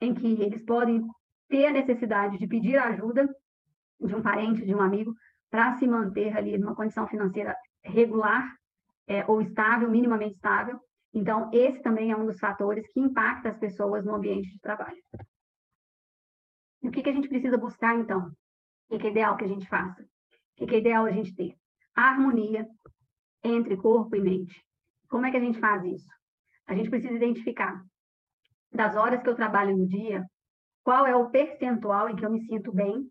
em 0.00 0.14
que 0.14 0.40
eles 0.40 0.64
podem 0.64 1.06
ter 1.48 1.66
a 1.66 1.72
necessidade 1.72 2.38
de 2.38 2.46
pedir 2.46 2.76
ajuda 2.78 3.28
de 4.00 4.14
um 4.14 4.22
parente, 4.22 4.64
de 4.64 4.74
um 4.74 4.80
amigo, 4.80 5.14
para 5.50 5.76
se 5.76 5.86
manter 5.86 6.36
ali 6.36 6.58
numa 6.58 6.74
condição 6.74 7.06
financeira 7.06 7.56
regular 7.82 8.54
é, 9.06 9.24
ou 9.26 9.40
estável, 9.40 9.90
minimamente 9.90 10.34
estável. 10.34 10.80
Então, 11.14 11.50
esse 11.52 11.80
também 11.80 12.10
é 12.10 12.16
um 12.16 12.26
dos 12.26 12.38
fatores 12.38 12.86
que 12.92 13.00
impacta 13.00 13.48
as 13.48 13.58
pessoas 13.58 14.04
no 14.04 14.14
ambiente 14.14 14.50
de 14.50 14.60
trabalho. 14.60 15.02
E 16.82 16.88
o 16.88 16.90
que, 16.90 17.02
que 17.02 17.08
a 17.08 17.12
gente 17.12 17.28
precisa 17.28 17.56
buscar, 17.56 17.96
então? 17.98 18.26
O 18.26 18.32
que, 18.90 18.98
que 18.98 19.06
é 19.06 19.10
ideal 19.10 19.36
que 19.36 19.44
a 19.44 19.48
gente 19.48 19.66
faça? 19.68 20.02
O 20.02 20.56
que, 20.56 20.66
que 20.66 20.74
é 20.74 20.78
ideal 20.78 21.06
a 21.06 21.10
gente 21.10 21.34
ter? 21.34 21.56
A 21.94 22.10
harmonia 22.10 22.66
entre 23.42 23.76
corpo 23.76 24.14
e 24.14 24.20
mente. 24.20 24.62
Como 25.08 25.24
é 25.24 25.30
que 25.30 25.36
a 25.36 25.40
gente 25.40 25.58
faz 25.58 25.84
isso? 25.84 26.10
A 26.66 26.74
gente 26.74 26.90
precisa 26.90 27.14
identificar 27.14 27.82
das 28.72 28.96
horas 28.96 29.22
que 29.22 29.28
eu 29.28 29.34
trabalho 29.34 29.76
no 29.76 29.86
dia, 29.86 30.24
qual 30.82 31.06
é 31.06 31.16
o 31.16 31.30
percentual 31.30 32.08
em 32.08 32.16
que 32.16 32.24
eu 32.24 32.30
me 32.30 32.44
sinto 32.44 32.72
bem 32.72 33.10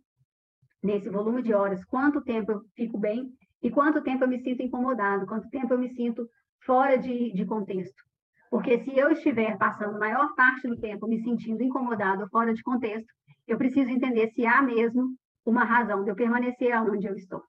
nesse 0.86 1.10
volume 1.10 1.42
de 1.42 1.54
horas, 1.54 1.84
quanto 1.86 2.22
tempo 2.22 2.52
eu 2.52 2.62
fico 2.76 2.98
bem 2.98 3.30
e 3.62 3.72
quanto 3.72 4.02
tempo 4.02 4.24
eu 4.24 4.28
me 4.28 4.40
sinto 4.40 4.62
incomodado, 4.62 5.26
quanto 5.26 5.50
tempo 5.50 5.74
eu 5.74 5.80
me 5.80 5.90
sinto 5.90 6.30
fora 6.66 6.98
de, 6.98 7.34
de 7.34 7.46
contexto. 7.46 8.04
Porque 8.50 8.80
se 8.84 8.98
eu 8.98 9.12
estiver 9.12 9.58
passando 9.58 9.96
a 9.96 10.00
maior 10.00 10.36
parte 10.36 10.68
do 10.68 10.80
tempo 10.80 11.08
me 11.08 11.22
sentindo 11.24 11.64
incomodado, 11.64 12.30
fora 12.30 12.54
de 12.54 12.62
contexto, 12.62 13.12
eu 13.48 13.58
preciso 13.58 13.90
entender 13.90 14.30
se 14.30 14.46
há 14.46 14.62
mesmo 14.62 15.16
uma 15.46 15.64
razão 15.64 16.04
de 16.04 16.12
eu 16.12 16.16
permanecer 16.16 16.76
onde 16.82 17.08
eu 17.08 17.16
estou. 17.16 17.42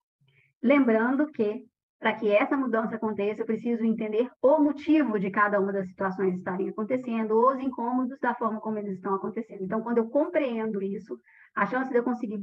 Lembrando 0.62 1.26
que, 1.28 1.64
para 1.98 2.14
que 2.14 2.30
essa 2.30 2.56
mudança 2.56 2.96
aconteça, 2.96 3.42
eu 3.42 3.46
preciso 3.46 3.84
entender 3.84 4.28
o 4.42 4.58
motivo 4.58 5.18
de 5.18 5.30
cada 5.30 5.60
uma 5.60 5.72
das 5.72 5.88
situações 5.88 6.34
estarem 6.34 6.68
acontecendo, 6.68 7.38
os 7.38 7.60
incômodos 7.60 8.18
da 8.20 8.34
forma 8.34 8.60
como 8.60 8.78
eles 8.78 8.96
estão 8.96 9.14
acontecendo. 9.14 9.62
Então, 9.62 9.82
quando 9.82 9.98
eu 9.98 10.08
compreendo 10.08 10.82
isso, 10.82 11.18
a 11.54 11.66
chance 11.66 11.90
de 11.90 11.96
eu 11.96 12.04
conseguir 12.04 12.40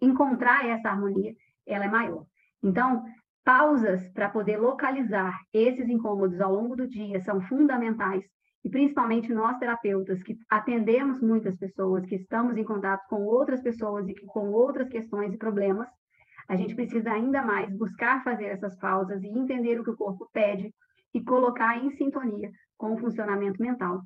encontrar 0.00 0.66
essa 0.66 0.88
harmonia, 0.88 1.34
ela 1.66 1.84
é 1.84 1.88
maior. 1.88 2.24
Então, 2.62 3.04
pausas 3.44 4.08
para 4.10 4.28
poder 4.28 4.56
localizar 4.58 5.38
esses 5.52 5.88
incômodos 5.88 6.40
ao 6.40 6.54
longo 6.54 6.76
do 6.76 6.88
dia 6.88 7.20
são 7.20 7.40
fundamentais 7.42 8.24
e 8.64 8.70
principalmente 8.70 9.32
nós 9.32 9.58
terapeutas 9.58 10.22
que 10.22 10.38
atendemos 10.48 11.20
muitas 11.20 11.54
pessoas, 11.56 12.06
que 12.06 12.14
estamos 12.14 12.56
em 12.56 12.64
contato 12.64 13.06
com 13.08 13.22
outras 13.22 13.62
pessoas 13.62 14.08
e 14.08 14.14
com 14.26 14.50
outras 14.50 14.88
questões 14.88 15.34
e 15.34 15.36
problemas, 15.36 15.88
a 16.48 16.56
gente 16.56 16.74
precisa 16.74 17.12
ainda 17.12 17.42
mais 17.42 17.70
buscar 17.76 18.24
fazer 18.24 18.46
essas 18.46 18.76
pausas 18.78 19.22
e 19.22 19.28
entender 19.28 19.78
o 19.78 19.84
que 19.84 19.90
o 19.90 19.96
corpo 19.96 20.28
pede 20.32 20.72
e 21.12 21.22
colocar 21.22 21.76
em 21.76 21.90
sintonia 21.90 22.50
com 22.76 22.94
o 22.94 22.98
funcionamento 22.98 23.60
mental, 23.60 24.00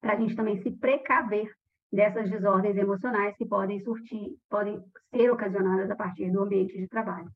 para 0.00 0.14
a 0.14 0.16
gente 0.16 0.34
também 0.34 0.56
se 0.62 0.70
precaver 0.70 1.50
dessas 1.92 2.30
desordens 2.30 2.76
emocionais 2.76 3.36
que 3.36 3.46
podem 3.46 3.80
surtir, 3.80 4.36
podem 4.48 4.82
ser 5.14 5.30
ocasionadas 5.30 5.90
a 5.90 5.96
partir 5.96 6.30
do 6.30 6.42
ambiente 6.42 6.78
de 6.78 6.88
trabalho. 6.88 7.30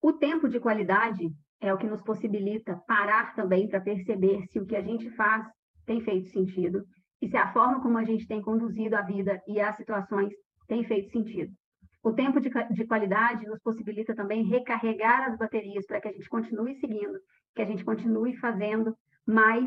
O 0.00 0.12
tempo 0.12 0.48
de 0.48 0.60
qualidade 0.60 1.30
é 1.60 1.72
o 1.72 1.78
que 1.78 1.86
nos 1.86 2.02
possibilita 2.02 2.76
parar 2.86 3.34
também 3.34 3.68
para 3.68 3.80
perceber 3.80 4.44
se 4.48 4.58
o 4.58 4.66
que 4.66 4.76
a 4.76 4.82
gente 4.82 5.10
faz 5.10 5.46
tem 5.86 6.00
feito 6.00 6.28
sentido 6.30 6.84
e 7.20 7.28
se 7.28 7.36
a 7.36 7.52
forma 7.52 7.80
como 7.80 7.98
a 7.98 8.04
gente 8.04 8.26
tem 8.26 8.42
conduzido 8.42 8.96
a 8.96 9.02
vida 9.02 9.40
e 9.46 9.60
as 9.60 9.76
situações 9.76 10.32
tem 10.66 10.84
feito 10.84 11.10
sentido. 11.10 11.52
O 12.02 12.12
tempo 12.12 12.40
de, 12.40 12.50
de 12.50 12.84
qualidade 12.84 13.46
nos 13.46 13.60
possibilita 13.60 14.12
também 14.12 14.42
recarregar 14.42 15.30
as 15.30 15.38
baterias 15.38 15.86
para 15.86 16.00
que 16.00 16.08
a 16.08 16.12
gente 16.12 16.28
continue 16.28 16.74
seguindo, 16.74 17.16
que 17.54 17.62
a 17.62 17.64
gente 17.64 17.84
continue 17.84 18.36
fazendo 18.38 18.96
mais, 19.24 19.64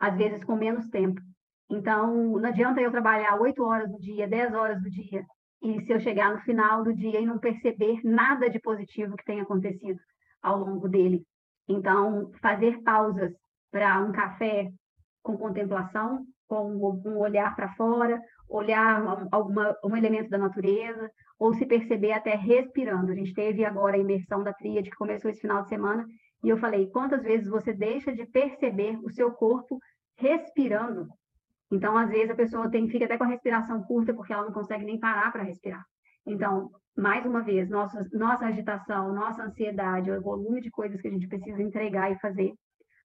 às 0.00 0.16
vezes 0.16 0.42
com 0.42 0.56
menos 0.56 0.88
tempo. 0.88 1.20
Então, 1.70 2.38
não 2.38 2.48
adianta 2.48 2.80
eu 2.80 2.90
trabalhar 2.90 3.40
oito 3.40 3.62
horas 3.62 3.90
do 3.90 3.98
dia, 4.00 4.26
dez 4.26 4.52
horas 4.52 4.82
do 4.82 4.90
dia, 4.90 5.24
e 5.62 5.80
se 5.82 5.92
eu 5.92 6.00
chegar 6.00 6.32
no 6.32 6.40
final 6.40 6.82
do 6.82 6.92
dia 6.92 7.20
e 7.20 7.26
não 7.26 7.38
perceber 7.38 8.00
nada 8.02 8.48
de 8.48 8.58
positivo 8.58 9.16
que 9.16 9.24
tenha 9.24 9.42
acontecido 9.42 10.00
ao 10.42 10.58
longo 10.58 10.88
dele. 10.88 11.22
Então, 11.68 12.32
fazer 12.40 12.82
pausas 12.82 13.32
para 13.70 14.00
um 14.00 14.10
café 14.10 14.72
com 15.22 15.36
contemplação, 15.36 16.24
com 16.48 16.72
um 16.72 17.18
olhar 17.18 17.54
para 17.54 17.72
fora, 17.74 18.20
olhar 18.48 19.28
alguma, 19.30 19.76
um 19.84 19.96
elemento 19.96 20.30
da 20.30 20.38
natureza, 20.38 21.08
ou 21.38 21.54
se 21.54 21.64
perceber 21.64 22.12
até 22.12 22.34
respirando. 22.34 23.12
A 23.12 23.14
gente 23.14 23.32
teve 23.32 23.64
agora 23.64 23.96
a 23.96 24.00
imersão 24.00 24.42
da 24.42 24.52
tríade 24.52 24.90
que 24.90 24.96
começou 24.96 25.30
esse 25.30 25.40
final 25.40 25.62
de 25.62 25.68
semana, 25.68 26.04
e 26.42 26.48
eu 26.48 26.58
falei, 26.58 26.88
quantas 26.90 27.22
vezes 27.22 27.48
você 27.48 27.72
deixa 27.72 28.12
de 28.12 28.24
perceber 28.26 28.98
o 29.02 29.10
seu 29.10 29.30
corpo 29.32 29.78
respirando? 30.16 31.08
Então, 31.70 31.96
às 31.96 32.08
vezes, 32.08 32.30
a 32.30 32.34
pessoa 32.34 32.70
tem, 32.70 32.88
fica 32.88 33.04
até 33.04 33.16
com 33.16 33.24
a 33.24 33.28
respiração 33.28 33.82
curta, 33.82 34.12
porque 34.12 34.32
ela 34.32 34.44
não 34.44 34.52
consegue 34.52 34.84
nem 34.84 34.98
parar 34.98 35.30
para 35.30 35.42
respirar. 35.42 35.84
Então, 36.26 36.70
mais 36.96 37.24
uma 37.24 37.42
vez, 37.42 37.68
nossa, 37.68 38.06
nossa 38.12 38.46
agitação, 38.46 39.12
nossa 39.12 39.44
ansiedade, 39.44 40.10
o 40.10 40.20
volume 40.20 40.60
de 40.60 40.70
coisas 40.70 41.00
que 41.00 41.08
a 41.08 41.10
gente 41.10 41.28
precisa 41.28 41.62
entregar 41.62 42.10
e 42.10 42.18
fazer, 42.18 42.52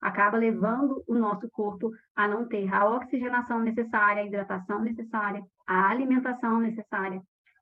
acaba 0.02 0.38
levando 0.38 1.04
o 1.08 1.16
nosso 1.16 1.50
corpo 1.50 1.92
a 2.16 2.28
não 2.28 2.48
ter 2.48 2.72
a 2.74 2.90
oxigenação 2.90 3.60
necessária, 3.60 4.24
a 4.24 4.26
hidratação 4.26 4.82
necessária, 4.82 5.44
a 5.68 5.90
alimentação 5.90 6.60
necessária, 6.60 7.22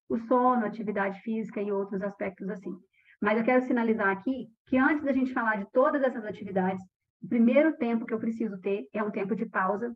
o 0.09 0.17
sono, 0.19 0.65
atividade 0.65 1.19
física 1.21 1.61
e 1.61 1.71
outros 1.71 2.01
aspectos 2.01 2.49
assim. 2.49 2.75
Mas 3.23 3.37
eu 3.37 3.45
quero 3.45 3.65
sinalizar 3.65 4.09
aqui 4.09 4.49
que 4.67 4.77
antes 4.77 5.01
da 5.01 5.13
gente 5.13 5.31
falar 5.31 5.55
de 5.55 5.71
todas 5.71 6.03
essas 6.03 6.25
atividades, 6.25 6.83
o 7.21 7.27
primeiro 7.29 7.73
tempo 7.77 8.05
que 8.05 8.13
eu 8.13 8.19
preciso 8.19 8.59
ter 8.59 8.85
é 8.91 9.01
um 9.01 9.11
tempo 9.11 9.33
de 9.33 9.45
pausa, 9.45 9.95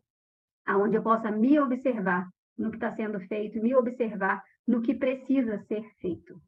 onde 0.66 0.96
eu 0.96 1.02
possa 1.02 1.30
me 1.30 1.60
observar 1.60 2.26
no 2.56 2.70
que 2.70 2.78
está 2.78 2.90
sendo 2.90 3.20
feito, 3.20 3.60
me 3.60 3.74
observar 3.74 4.42
no 4.66 4.80
que 4.80 4.94
precisa 4.94 5.58
ser 5.64 5.84
feito. 6.00 6.40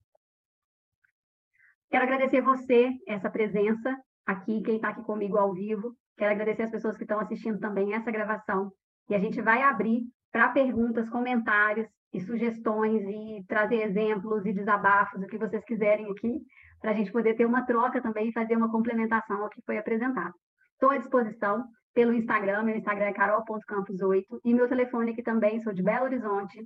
Quero 1.90 2.04
agradecer 2.04 2.40
você, 2.40 2.96
essa 3.06 3.28
presença 3.28 3.94
aqui, 4.24 4.62
quem 4.62 4.76
está 4.76 4.88
aqui 4.88 5.02
comigo 5.02 5.36
ao 5.36 5.52
vivo. 5.52 5.94
Quero 6.16 6.32
agradecer 6.32 6.62
as 6.62 6.70
pessoas 6.70 6.96
que 6.96 7.04
estão 7.04 7.20
assistindo 7.20 7.60
também 7.60 7.92
essa 7.92 8.10
gravação. 8.10 8.72
E 9.10 9.14
a 9.14 9.18
gente 9.18 9.42
vai 9.42 9.60
abrir 9.60 10.04
para 10.32 10.48
perguntas, 10.48 11.10
comentários 11.10 11.86
e 12.10 12.20
sugestões 12.22 13.02
e 13.02 13.44
trazer 13.46 13.82
exemplos 13.82 14.46
e 14.46 14.52
desabafos, 14.54 15.22
o 15.22 15.26
que 15.26 15.36
vocês 15.36 15.62
quiserem 15.64 16.10
aqui 16.10 16.40
para 16.80 16.92
a 16.92 16.94
gente 16.94 17.12
poder 17.12 17.34
ter 17.34 17.44
uma 17.44 17.64
troca 17.66 18.00
também 18.00 18.28
e 18.28 18.32
fazer 18.32 18.56
uma 18.56 18.70
complementação 18.70 19.42
ao 19.42 19.50
que 19.50 19.62
foi 19.62 19.78
apresentado. 19.78 20.34
Estou 20.72 20.90
à 20.90 20.96
disposição 20.96 21.64
pelo 21.92 22.14
Instagram, 22.14 22.62
meu 22.62 22.76
Instagram 22.76 23.06
é 23.06 23.12
carol.campos8 23.12 24.40
e 24.44 24.54
meu 24.54 24.68
telefone 24.68 25.10
aqui 25.10 25.22
também, 25.22 25.60
sou 25.60 25.72
de 25.72 25.82
Belo 25.82 26.04
Horizonte, 26.04 26.64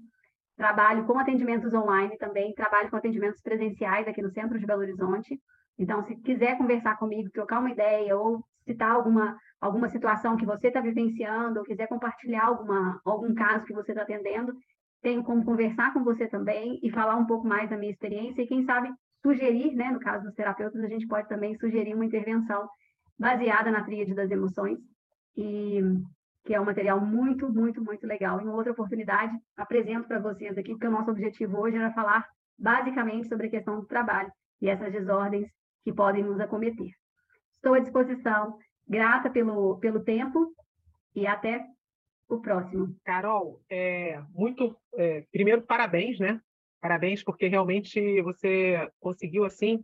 trabalho 0.56 1.04
com 1.04 1.18
atendimentos 1.18 1.72
online 1.74 2.16
também, 2.18 2.54
trabalho 2.54 2.90
com 2.90 2.96
atendimentos 2.96 3.40
presenciais 3.40 4.06
aqui 4.06 4.22
no 4.22 4.30
centro 4.30 4.58
de 4.58 4.66
Belo 4.66 4.82
Horizonte. 4.82 5.40
Então, 5.78 6.04
se 6.04 6.14
quiser 6.16 6.56
conversar 6.56 6.96
comigo, 6.98 7.30
trocar 7.32 7.58
uma 7.58 7.70
ideia 7.70 8.16
ou 8.16 8.44
citar 8.64 8.92
alguma, 8.92 9.36
alguma 9.60 9.88
situação 9.88 10.36
que 10.36 10.46
você 10.46 10.68
está 10.68 10.80
vivenciando, 10.80 11.58
ou 11.58 11.64
quiser 11.64 11.88
compartilhar 11.88 12.46
alguma, 12.46 13.00
algum 13.04 13.34
caso 13.34 13.64
que 13.64 13.74
você 13.74 13.92
está 13.92 14.02
atendendo, 14.02 14.54
tenho 15.02 15.24
como 15.24 15.44
conversar 15.44 15.92
com 15.92 16.04
você 16.04 16.26
também 16.26 16.78
e 16.82 16.90
falar 16.90 17.16
um 17.16 17.26
pouco 17.26 17.46
mais 17.46 17.68
da 17.68 17.76
minha 17.76 17.92
experiência 17.92 18.42
e, 18.42 18.46
quem 18.46 18.64
sabe, 18.64 18.90
sugerir, 19.24 19.74
né, 19.74 19.90
no 19.90 19.98
caso 19.98 20.24
dos 20.24 20.34
terapeutas, 20.34 20.84
a 20.84 20.88
gente 20.88 21.06
pode 21.06 21.26
também 21.28 21.56
sugerir 21.56 21.94
uma 21.94 22.04
intervenção 22.04 22.68
baseada 23.18 23.70
na 23.70 23.82
tríade 23.82 24.14
das 24.14 24.30
emoções, 24.30 24.78
e 25.34 25.80
que 26.44 26.54
é 26.54 26.60
um 26.60 26.64
material 26.64 27.00
muito, 27.00 27.50
muito, 27.50 27.82
muito 27.82 28.06
legal. 28.06 28.38
Em 28.40 28.48
outra 28.48 28.72
oportunidade, 28.72 29.34
apresento 29.56 30.06
para 30.06 30.20
vocês 30.20 30.56
aqui, 30.58 30.72
porque 30.72 30.86
o 30.86 30.90
nosso 30.90 31.10
objetivo 31.10 31.58
hoje 31.58 31.76
era 31.76 31.92
falar 31.92 32.26
basicamente 32.58 33.28
sobre 33.28 33.46
a 33.46 33.50
questão 33.50 33.80
do 33.80 33.86
trabalho 33.86 34.30
e 34.60 34.68
essas 34.68 34.92
desordens 34.92 35.48
que 35.82 35.92
podem 35.92 36.22
nos 36.22 36.38
acometer. 36.38 36.90
Estou 37.56 37.74
à 37.74 37.78
disposição, 37.78 38.58
grata 38.86 39.30
pelo, 39.30 39.78
pelo 39.78 40.04
tempo 40.04 40.52
e 41.14 41.26
até 41.26 41.64
o 42.28 42.40
próximo. 42.40 42.94
Carol, 43.04 43.60
é, 43.70 44.20
muito, 44.34 44.76
é, 44.96 45.24
primeiro, 45.32 45.62
parabéns, 45.62 46.18
né? 46.18 46.40
Parabéns, 46.84 47.24
porque 47.24 47.46
realmente 47.46 48.20
você 48.20 48.90
conseguiu, 49.00 49.46
assim, 49.46 49.82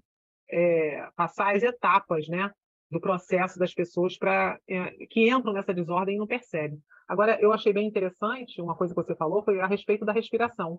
é, 0.51 1.09
passar 1.17 1.57
as 1.57 1.63
etapas, 1.63 2.29
né? 2.29 2.51
Do 2.91 3.01
processo 3.01 3.59
das 3.59 3.73
pessoas 3.73 4.19
para 4.19 4.61
é, 4.69 5.07
que 5.07 5.31
entram 5.31 5.55
nessa 5.55 5.73
desordem 5.73 6.17
e 6.17 6.19
não 6.19 6.27
percebem. 6.27 6.79
Agora, 7.09 7.41
eu 7.41 7.55
achei 7.55 7.73
bem 7.73 7.87
interessante, 7.89 8.61
uma 8.61 8.77
coisa 8.77 8.95
que 8.95 9.03
você 9.03 9.15
falou 9.15 9.43
foi 9.43 9.59
a 9.63 9.67
respeito 9.67 10.05
da 10.05 10.13
respiração. 10.13 10.79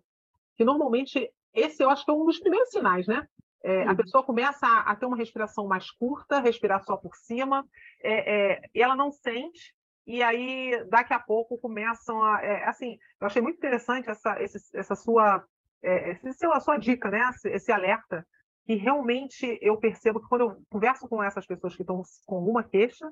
Que 0.56 0.64
normalmente, 0.64 1.28
esse 1.56 1.84
eu 1.84 1.90
acho 1.90 2.06
que 2.06 2.12
é 2.12 2.14
um 2.14 2.28
dos 2.28 2.38
primeiros 2.38 2.70
sinais, 2.70 3.08
né? 3.08 3.28
É, 3.64 3.88
a 3.88 3.96
pessoa 3.96 4.22
começa 4.22 4.68
a, 4.68 4.92
a, 4.92 4.96
ter 4.96 5.08
uma 5.08 5.18
respiração 5.18 5.66
mais 5.66 5.90
curta, 5.90 6.40
respirar 6.40 6.84
só 6.84 6.98
por 6.98 7.16
cima, 7.16 7.66
é, 8.00 8.52
é, 8.52 8.62
e 8.76 8.80
ela 8.84 8.96
não 8.96 9.12
sente, 9.12 9.74
e 10.06 10.22
aí 10.22 10.86
daqui 10.88 11.16
a 11.16 11.20
pouco 11.20 11.58
começam 11.58 12.24
a. 12.24 12.44
É, 12.44 12.64
assim, 12.66 13.00
eu 13.20 13.26
achei 13.26 13.42
muito 13.42 13.58
interessante 13.58 14.08
essa, 14.08 14.40
esse, 14.40 14.78
essa 14.78 14.94
sua 14.94 15.44
é, 15.84 16.12
esse, 16.12 16.46
a 16.46 16.60
sua 16.60 16.78
dica, 16.78 17.10
né? 17.10 17.22
Esse, 17.46 17.72
alerta, 17.72 18.26
que 18.66 18.76
realmente 18.76 19.58
eu 19.62 19.78
percebo 19.78 20.20
que 20.20 20.28
quando 20.28 20.42
eu 20.42 20.62
converso 20.70 21.08
com 21.08 21.24
essas 21.24 21.46
pessoas 21.46 21.76
que 21.76 21.82
estão 21.82 22.02
com 22.26 22.36
alguma 22.36 22.64
queixa, 22.64 23.12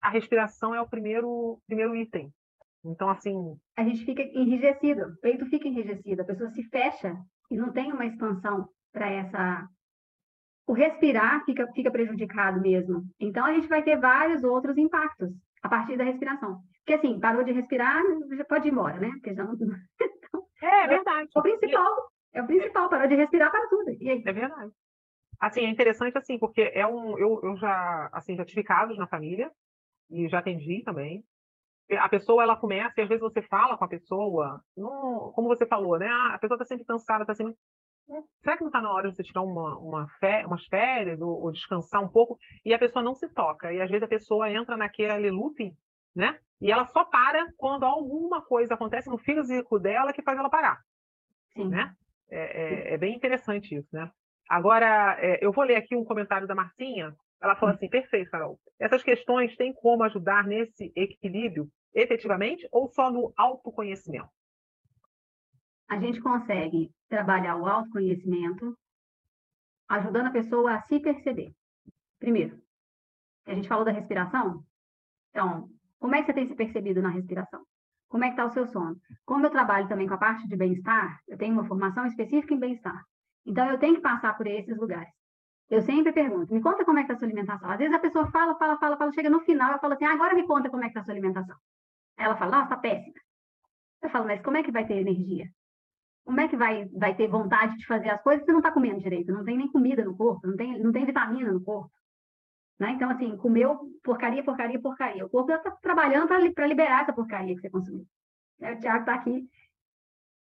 a 0.00 0.10
respiração 0.10 0.74
é 0.74 0.80
o 0.80 0.88
primeiro, 0.88 1.60
primeiro 1.66 1.94
item. 1.94 2.32
Então, 2.84 3.10
assim. 3.10 3.56
A 3.76 3.84
gente 3.84 4.04
fica 4.04 4.22
enrijecido, 4.22 5.02
o 5.02 5.16
peito 5.20 5.44
fica 5.46 5.68
enrijecido, 5.68 6.22
a 6.22 6.24
pessoa 6.24 6.50
se 6.50 6.62
fecha 6.64 7.14
e 7.50 7.56
não 7.56 7.72
tem 7.72 7.92
uma 7.92 8.06
expansão 8.06 8.68
para 8.92 9.10
essa. 9.10 9.68
O 10.66 10.72
respirar 10.72 11.44
fica, 11.44 11.66
fica 11.72 11.90
prejudicado 11.90 12.60
mesmo. 12.60 13.04
Então, 13.18 13.44
a 13.44 13.52
gente 13.52 13.66
vai 13.66 13.82
ter 13.82 13.98
vários 13.98 14.44
outros 14.44 14.78
impactos 14.78 15.30
a 15.62 15.68
partir 15.68 15.96
da 15.96 16.04
respiração. 16.04 16.62
Porque, 16.78 16.94
assim, 16.94 17.20
parou 17.20 17.44
de 17.44 17.52
respirar, 17.52 18.02
já 18.36 18.44
pode 18.44 18.68
ir 18.68 18.72
embora, 18.72 18.98
né? 18.98 19.10
Porque 19.10 19.34
já 19.34 19.44
não, 19.44 19.56
É, 20.62 20.84
é 20.84 20.86
verdade. 20.88 21.30
É 21.34 21.38
o 21.38 21.42
principal. 21.42 22.10
É 22.32 22.42
o 22.42 22.46
principal, 22.46 22.88
parar 22.88 23.06
de 23.06 23.16
respirar 23.16 23.50
para 23.50 23.68
tudo. 23.68 23.90
E 24.00 24.10
aí? 24.10 24.22
É 24.24 24.32
verdade. 24.32 24.72
Assim, 25.40 25.60
é 25.60 25.70
interessante 25.70 26.16
assim, 26.18 26.38
porque 26.38 26.70
é 26.74 26.86
um, 26.86 27.18
eu, 27.18 27.40
eu 27.42 27.56
já, 27.56 28.10
assim, 28.12 28.36
já 28.36 28.44
tive 28.44 28.62
casos 28.62 28.98
na 28.98 29.06
família 29.06 29.50
e 30.10 30.28
já 30.28 30.38
atendi 30.38 30.82
também. 30.84 31.24
A 31.98 32.08
pessoa, 32.08 32.42
ela 32.42 32.56
começa, 32.56 33.00
e 33.00 33.02
às 33.02 33.08
vezes 33.08 33.22
você 33.22 33.42
fala 33.42 33.76
com 33.76 33.84
a 33.84 33.88
pessoa, 33.88 34.62
não, 34.76 35.32
como 35.34 35.48
você 35.48 35.66
falou, 35.66 35.98
né? 35.98 36.06
Ah, 36.06 36.34
a 36.34 36.38
pessoa 36.38 36.56
está 36.56 36.64
sempre 36.64 36.84
cansada, 36.84 37.22
está 37.22 37.34
sempre... 37.34 37.54
Hum, 38.08 38.22
será 38.42 38.56
que 38.56 38.62
não 38.62 38.68
está 38.68 38.80
na 38.80 38.92
hora 38.92 39.08
de 39.08 39.16
você 39.16 39.22
tirar 39.22 39.42
uma, 39.42 39.76
uma 39.78 40.08
fé, 40.20 40.44
umas 40.46 40.64
férias 40.66 41.20
ou, 41.20 41.42
ou, 41.42 41.50
descansar 41.50 42.02
um 42.02 42.08
pouco? 42.08 42.38
E 42.64 42.74
a 42.74 42.78
pessoa 42.78 43.02
não 43.02 43.14
se 43.14 43.28
toca. 43.28 43.72
E 43.72 43.80
às 43.80 43.90
vezes 43.90 44.02
a 44.04 44.08
pessoa 44.08 44.50
entra 44.50 44.76
naquele 44.76 45.30
looping, 45.30 45.74
né? 46.14 46.38
E 46.60 46.70
ela 46.70 46.84
só 46.86 47.04
para 47.04 47.50
quando 47.56 47.84
alguma 47.84 48.42
coisa 48.42 48.74
acontece 48.74 49.08
no 49.08 49.18
físico 49.18 49.78
dela 49.78 50.12
que 50.12 50.22
faz 50.22 50.38
ela 50.38 50.50
parar. 50.50 50.80
Sim. 51.54 51.68
Né? 51.68 51.94
É, 52.30 52.90
é, 52.90 52.94
é 52.94 52.98
bem 52.98 53.14
interessante 53.16 53.74
isso, 53.74 53.88
né? 53.92 54.10
Agora, 54.48 55.16
é, 55.20 55.44
eu 55.44 55.52
vou 55.52 55.64
ler 55.64 55.76
aqui 55.76 55.96
um 55.96 56.04
comentário 56.04 56.46
da 56.46 56.54
Marcinha. 56.54 57.14
Ela 57.40 57.56
falou 57.56 57.74
assim: 57.74 57.88
perfeito, 57.88 58.30
Carol. 58.30 58.58
Essas 58.78 59.02
questões 59.02 59.56
têm 59.56 59.72
como 59.72 60.02
ajudar 60.04 60.44
nesse 60.44 60.92
equilíbrio 60.94 61.70
efetivamente 61.94 62.68
ou 62.70 62.88
só 62.88 63.10
no 63.10 63.32
autoconhecimento? 63.36 64.28
A 65.88 65.98
gente 65.98 66.20
consegue 66.20 66.92
trabalhar 67.08 67.56
o 67.56 67.66
autoconhecimento 67.66 68.76
ajudando 69.88 70.26
a 70.26 70.32
pessoa 70.32 70.74
a 70.74 70.82
se 70.82 71.00
perceber. 71.00 71.52
Primeiro, 72.18 72.62
a 73.46 73.54
gente 73.54 73.66
falou 73.66 73.84
da 73.84 73.90
respiração. 73.90 74.64
Então, 75.30 75.68
como 76.00 76.14
é 76.14 76.20
que 76.20 76.26
você 76.26 76.32
tem 76.32 76.48
se 76.48 76.54
percebido 76.54 77.02
na 77.02 77.10
respiração? 77.10 77.62
Como 78.08 78.24
é 78.24 78.28
que 78.28 78.32
está 78.32 78.46
o 78.46 78.50
seu 78.50 78.66
sono? 78.66 78.96
Como 79.24 79.46
eu 79.46 79.50
trabalho 79.50 79.86
também 79.86 80.08
com 80.08 80.14
a 80.14 80.18
parte 80.18 80.48
de 80.48 80.56
bem-estar, 80.56 81.20
eu 81.28 81.38
tenho 81.38 81.52
uma 81.52 81.66
formação 81.66 82.06
específica 82.06 82.54
em 82.54 82.58
bem-estar. 82.58 83.04
Então, 83.46 83.68
eu 83.70 83.78
tenho 83.78 83.94
que 83.96 84.00
passar 84.00 84.36
por 84.36 84.46
esses 84.46 84.76
lugares. 84.76 85.12
Eu 85.68 85.82
sempre 85.82 86.12
pergunto, 86.12 86.52
me 86.52 86.60
conta 86.60 86.84
como 86.84 86.98
é 86.98 87.02
que 87.02 87.12
está 87.12 87.14
a 87.14 87.18
sua 87.18 87.28
alimentação. 87.28 87.70
Às 87.70 87.78
vezes 87.78 87.94
a 87.94 88.00
pessoa 88.00 88.28
fala, 88.32 88.56
fala, 88.56 88.76
fala, 88.78 88.96
fala, 88.96 89.12
chega 89.12 89.30
no 89.30 89.40
final, 89.40 89.72
eu 89.72 89.78
falo 89.78 89.92
assim, 89.94 90.04
ah, 90.04 90.12
agora 90.12 90.34
me 90.34 90.44
conta 90.44 90.68
como 90.68 90.82
é 90.82 90.86
que 90.86 90.90
está 90.90 91.02
a 91.02 91.04
sua 91.04 91.12
alimentação. 91.12 91.56
Ela 92.18 92.36
fala, 92.36 92.50
nossa, 92.50 92.64
está 92.64 92.76
péssima. 92.78 93.14
Eu 94.02 94.10
falo, 94.10 94.26
mas 94.26 94.42
como 94.42 94.56
é 94.56 94.62
que 94.62 94.72
vai 94.72 94.86
ter 94.86 94.96
energia? 94.96 95.48
Como 96.24 96.40
é 96.40 96.48
que 96.48 96.56
vai, 96.56 96.86
vai 96.88 97.14
ter 97.14 97.28
vontade 97.28 97.76
de 97.76 97.86
fazer 97.86 98.10
as 98.10 98.22
coisas 98.22 98.44
se 98.44 98.50
não 98.50 98.58
está 98.58 98.72
comendo 98.72 99.00
direito? 99.00 99.32
Não 99.32 99.44
tem 99.44 99.56
nem 99.56 99.70
comida 99.70 100.04
no 100.04 100.16
corpo, 100.16 100.46
não 100.46 100.56
tem, 100.56 100.78
não 100.82 100.90
tem 100.90 101.04
vitamina 101.04 101.52
no 101.52 101.62
corpo. 101.62 101.92
Né? 102.80 102.92
Então, 102.92 103.10
assim, 103.10 103.36
comeu 103.36 103.78
porcaria, 104.02 104.42
porcaria, 104.42 104.80
porcaria. 104.80 105.26
O 105.26 105.28
corpo 105.28 105.52
está 105.52 105.70
trabalhando 105.82 106.26
para 106.26 106.66
liberar 106.66 107.02
essa 107.02 107.12
porcaria 107.12 107.54
que 107.54 107.60
você 107.60 107.70
consumiu. 107.70 108.06
É, 108.60 108.72
o 108.72 108.80
Tiago 108.80 109.00
está 109.00 109.14
aqui 109.14 109.46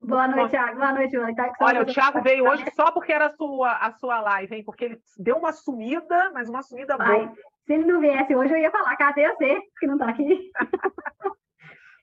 Boa 0.06 0.28
noite, 0.28 0.50
Thiago. 0.50 0.76
Boa 0.76 0.92
noite, 0.92 1.12
Joana. 1.12 1.34
Tá, 1.34 1.52
Olha, 1.60 1.82
o 1.82 1.86
Thiago 1.86 2.20
veio 2.20 2.46
hoje 2.46 2.64
só 2.74 2.90
porque 2.92 3.10
era 3.10 3.26
a 3.26 3.30
sua, 3.30 3.72
a 3.72 3.90
sua 3.92 4.20
live, 4.20 4.54
hein? 4.54 4.62
Porque 4.64 4.84
ele 4.84 4.98
deu 5.16 5.36
uma 5.36 5.50
sumida, 5.52 6.30
mas 6.34 6.48
uma 6.48 6.62
sumida 6.62 6.96
Vai. 6.96 7.24
boa. 7.24 7.34
Se 7.64 7.72
ele 7.72 7.86
não 7.86 8.00
viesse 8.00 8.34
hoje, 8.36 8.52
eu 8.52 8.58
ia 8.58 8.70
falar, 8.70 8.94
cadê 8.96 9.26
você, 9.32 9.58
que 9.78 9.86
não 9.86 9.94
está 9.94 10.10
aqui? 10.10 10.50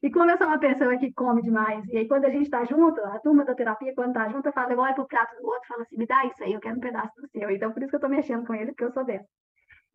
e 0.02 0.10
como 0.10 0.32
eu 0.32 0.38
sou 0.40 0.48
uma 0.48 0.58
pessoa 0.58 0.98
que 0.98 1.14
come 1.14 1.44
demais, 1.44 1.88
e 1.90 1.98
aí 1.98 2.08
quando 2.08 2.26
a 2.26 2.32
gente 2.32 2.46
está 2.46 2.66
junto, 2.66 3.00
a 3.02 3.20
turma 3.20 3.46
da 3.46 3.54
terapia, 3.54 3.94
quando 3.94 4.10
está 4.10 4.28
junto, 4.30 4.48
eu 4.48 4.54
falo, 4.54 4.72
eu 4.72 4.80
olho 4.80 4.96
para 4.96 5.04
o 5.04 5.08
prato 5.08 5.40
do 5.40 5.46
outro 5.46 5.68
falo 5.68 5.84
assim, 5.84 5.98
me 5.98 6.08
dá 6.08 6.26
isso 6.26 6.44
aí, 6.44 6.54
eu 6.54 6.60
quero 6.60 6.78
um 6.78 6.82
pedaço 6.82 7.14
do 7.22 7.28
seu. 7.28 7.52
Então, 7.52 7.72
por 7.72 7.84
isso 7.84 7.90
que 7.92 7.96
eu 7.96 8.00
estou 8.00 8.10
mexendo 8.10 8.48
com 8.48 8.56
ele, 8.56 8.72
porque 8.72 8.86
eu 8.86 8.92
sou 8.92 9.06
dessa. 9.06 9.28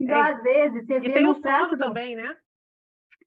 Então, 0.00 0.16
é. 0.16 0.32
às 0.32 0.42
vezes, 0.42 0.86
você 0.86 0.96
e 0.96 1.00
vê 1.00 1.12
tem 1.12 1.22
no 1.22 1.32
o 1.32 1.40
sono 1.40 1.78
também, 1.78 2.16
né? 2.16 2.36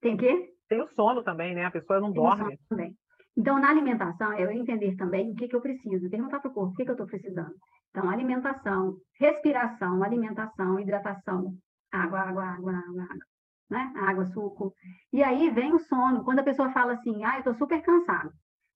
Tem 0.02 0.16
quê? 0.16 0.54
Tem 0.68 0.82
o 0.82 0.88
sono 0.90 1.24
também, 1.24 1.56
né? 1.56 1.66
A 1.66 1.72
pessoa 1.72 2.00
não 2.00 2.14
tem 2.14 2.22
dorme. 2.22 2.60
também. 2.70 2.96
Então, 3.36 3.60
na 3.60 3.70
alimentação, 3.70 4.34
é 4.34 4.44
eu 4.44 4.52
entender 4.52 4.96
também 4.96 5.32
o 5.32 5.36
que, 5.36 5.48
que 5.48 5.56
eu 5.56 5.62
preciso, 5.62 6.10
perguntar 6.10 6.40
para 6.40 6.52
o 6.52 6.54
corpo 6.54 6.74
o 6.74 6.76
que, 6.76 6.84
que 6.84 6.90
eu 6.90 6.94
estou 6.94 7.08
precisando. 7.08 7.56
Então, 7.90 8.10
alimentação, 8.10 8.98
respiração, 9.20 10.04
alimentação, 10.04 10.80
hidratação, 10.80 11.56
água, 11.92 12.20
água, 12.20 12.44
água, 12.44 12.74
água, 12.74 13.04
água, 13.04 13.26
né? 13.70 13.94
Água, 13.96 14.26
suco. 14.26 14.74
E 15.12 15.24
aí 15.24 15.50
vem 15.50 15.74
o 15.74 15.80
sono. 15.80 16.24
Quando 16.24 16.40
a 16.40 16.44
pessoa 16.44 16.72
fala 16.72 16.94
assim, 16.94 17.24
ah, 17.24 17.36
eu 17.36 17.40
estou 17.40 17.54
super 17.56 17.82
cansado. 17.82 18.32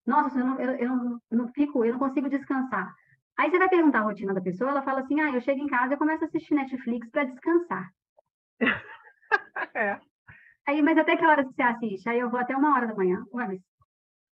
Nossa, 0.06 0.40
eu 0.40 0.46
não, 0.46 0.60
eu, 0.60 0.72
eu, 0.72 0.96
não, 0.96 1.20
eu 1.32 1.38
não 1.38 1.48
fico, 1.50 1.86
eu 1.86 1.94
não 1.94 2.00
consigo 2.00 2.30
descansar. 2.30 2.94
Aí 3.38 3.50
você 3.50 3.58
vai 3.58 3.70
perguntar 3.70 4.00
a 4.00 4.04
rotina 4.04 4.34
da 4.34 4.42
pessoa, 4.42 4.72
ela 4.72 4.84
fala 4.84 5.02
assim, 5.02 5.20
ah, 5.20 5.32
eu 5.32 5.42
chego 5.42 5.62
em 5.62 5.68
casa 5.68 5.94
e 5.94 5.98
começo 5.98 6.24
a 6.24 6.28
assistir 6.28 6.54
Netflix 6.54 7.10
para 7.10 7.24
descansar. 7.24 7.90
é. 9.76 10.00
Aí, 10.68 10.82
mas 10.82 10.98
até 10.98 11.18
que 11.18 11.26
horas 11.26 11.48
você 11.48 11.62
assiste? 11.62 12.08
Aí 12.08 12.20
eu 12.20 12.30
vou 12.30 12.40
até 12.40 12.56
uma 12.56 12.76
hora 12.76 12.88
da 12.88 12.96
manhã. 12.96 13.26
Ué, 13.34 13.48
mas 13.48 13.62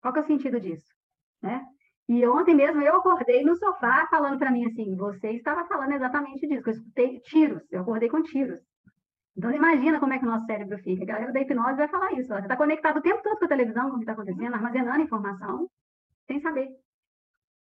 qual 0.02 0.14
que 0.14 0.20
é 0.20 0.24
o 0.24 0.28
sentido 0.28 0.60
disso? 0.60 0.88
Né? 1.41 1.66
E 2.08 2.26
ontem 2.28 2.56
mesmo 2.56 2.82
eu 2.82 2.95
acordei 2.95 3.43
no 3.43 3.56
sofá 3.56 4.08
falando 4.08 4.38
para 4.38 4.52
mim 4.52 4.66
assim, 4.66 4.95
você 4.95 5.32
estava 5.32 5.66
falando 5.66 5.93
exatamente 5.93 6.47
disso, 6.47 6.70
eu 6.70 6.74
escutei 6.74 7.20
tiros, 7.22 7.64
eu 7.72 7.82
acordei 7.82 8.10
com 8.10 8.22
tiros. 8.22 8.60
Então, 9.36 9.52
imagina 9.52 9.99
como 9.99 10.14
é 10.14 10.20
que 10.20 10.26
o 10.26 10.30
nosso 10.30 10.45
cérebro 10.45 10.78
fica. 10.80 11.04
A 11.04 11.06
galera 11.06 11.32
da 11.32 11.39
hipnose 11.39 11.78
vai 11.78 11.88
falar 11.88 12.12
isso. 12.14 12.28
Você 12.28 12.41
está 12.41 12.58
conectado 12.58 12.97
o 12.97 13.02
tempo 13.02 13.24
todo 13.24 13.39
com 13.39 13.45
a 13.45 13.47
televisão, 13.47 13.89
com 13.89 13.95
o 13.95 13.99
que 13.99 14.04
está 14.04 14.12
acontecendo, 14.12 14.54
armazenando 14.54 15.02
informação, 15.02 15.70
sem 16.28 16.41
saber. 16.41 16.70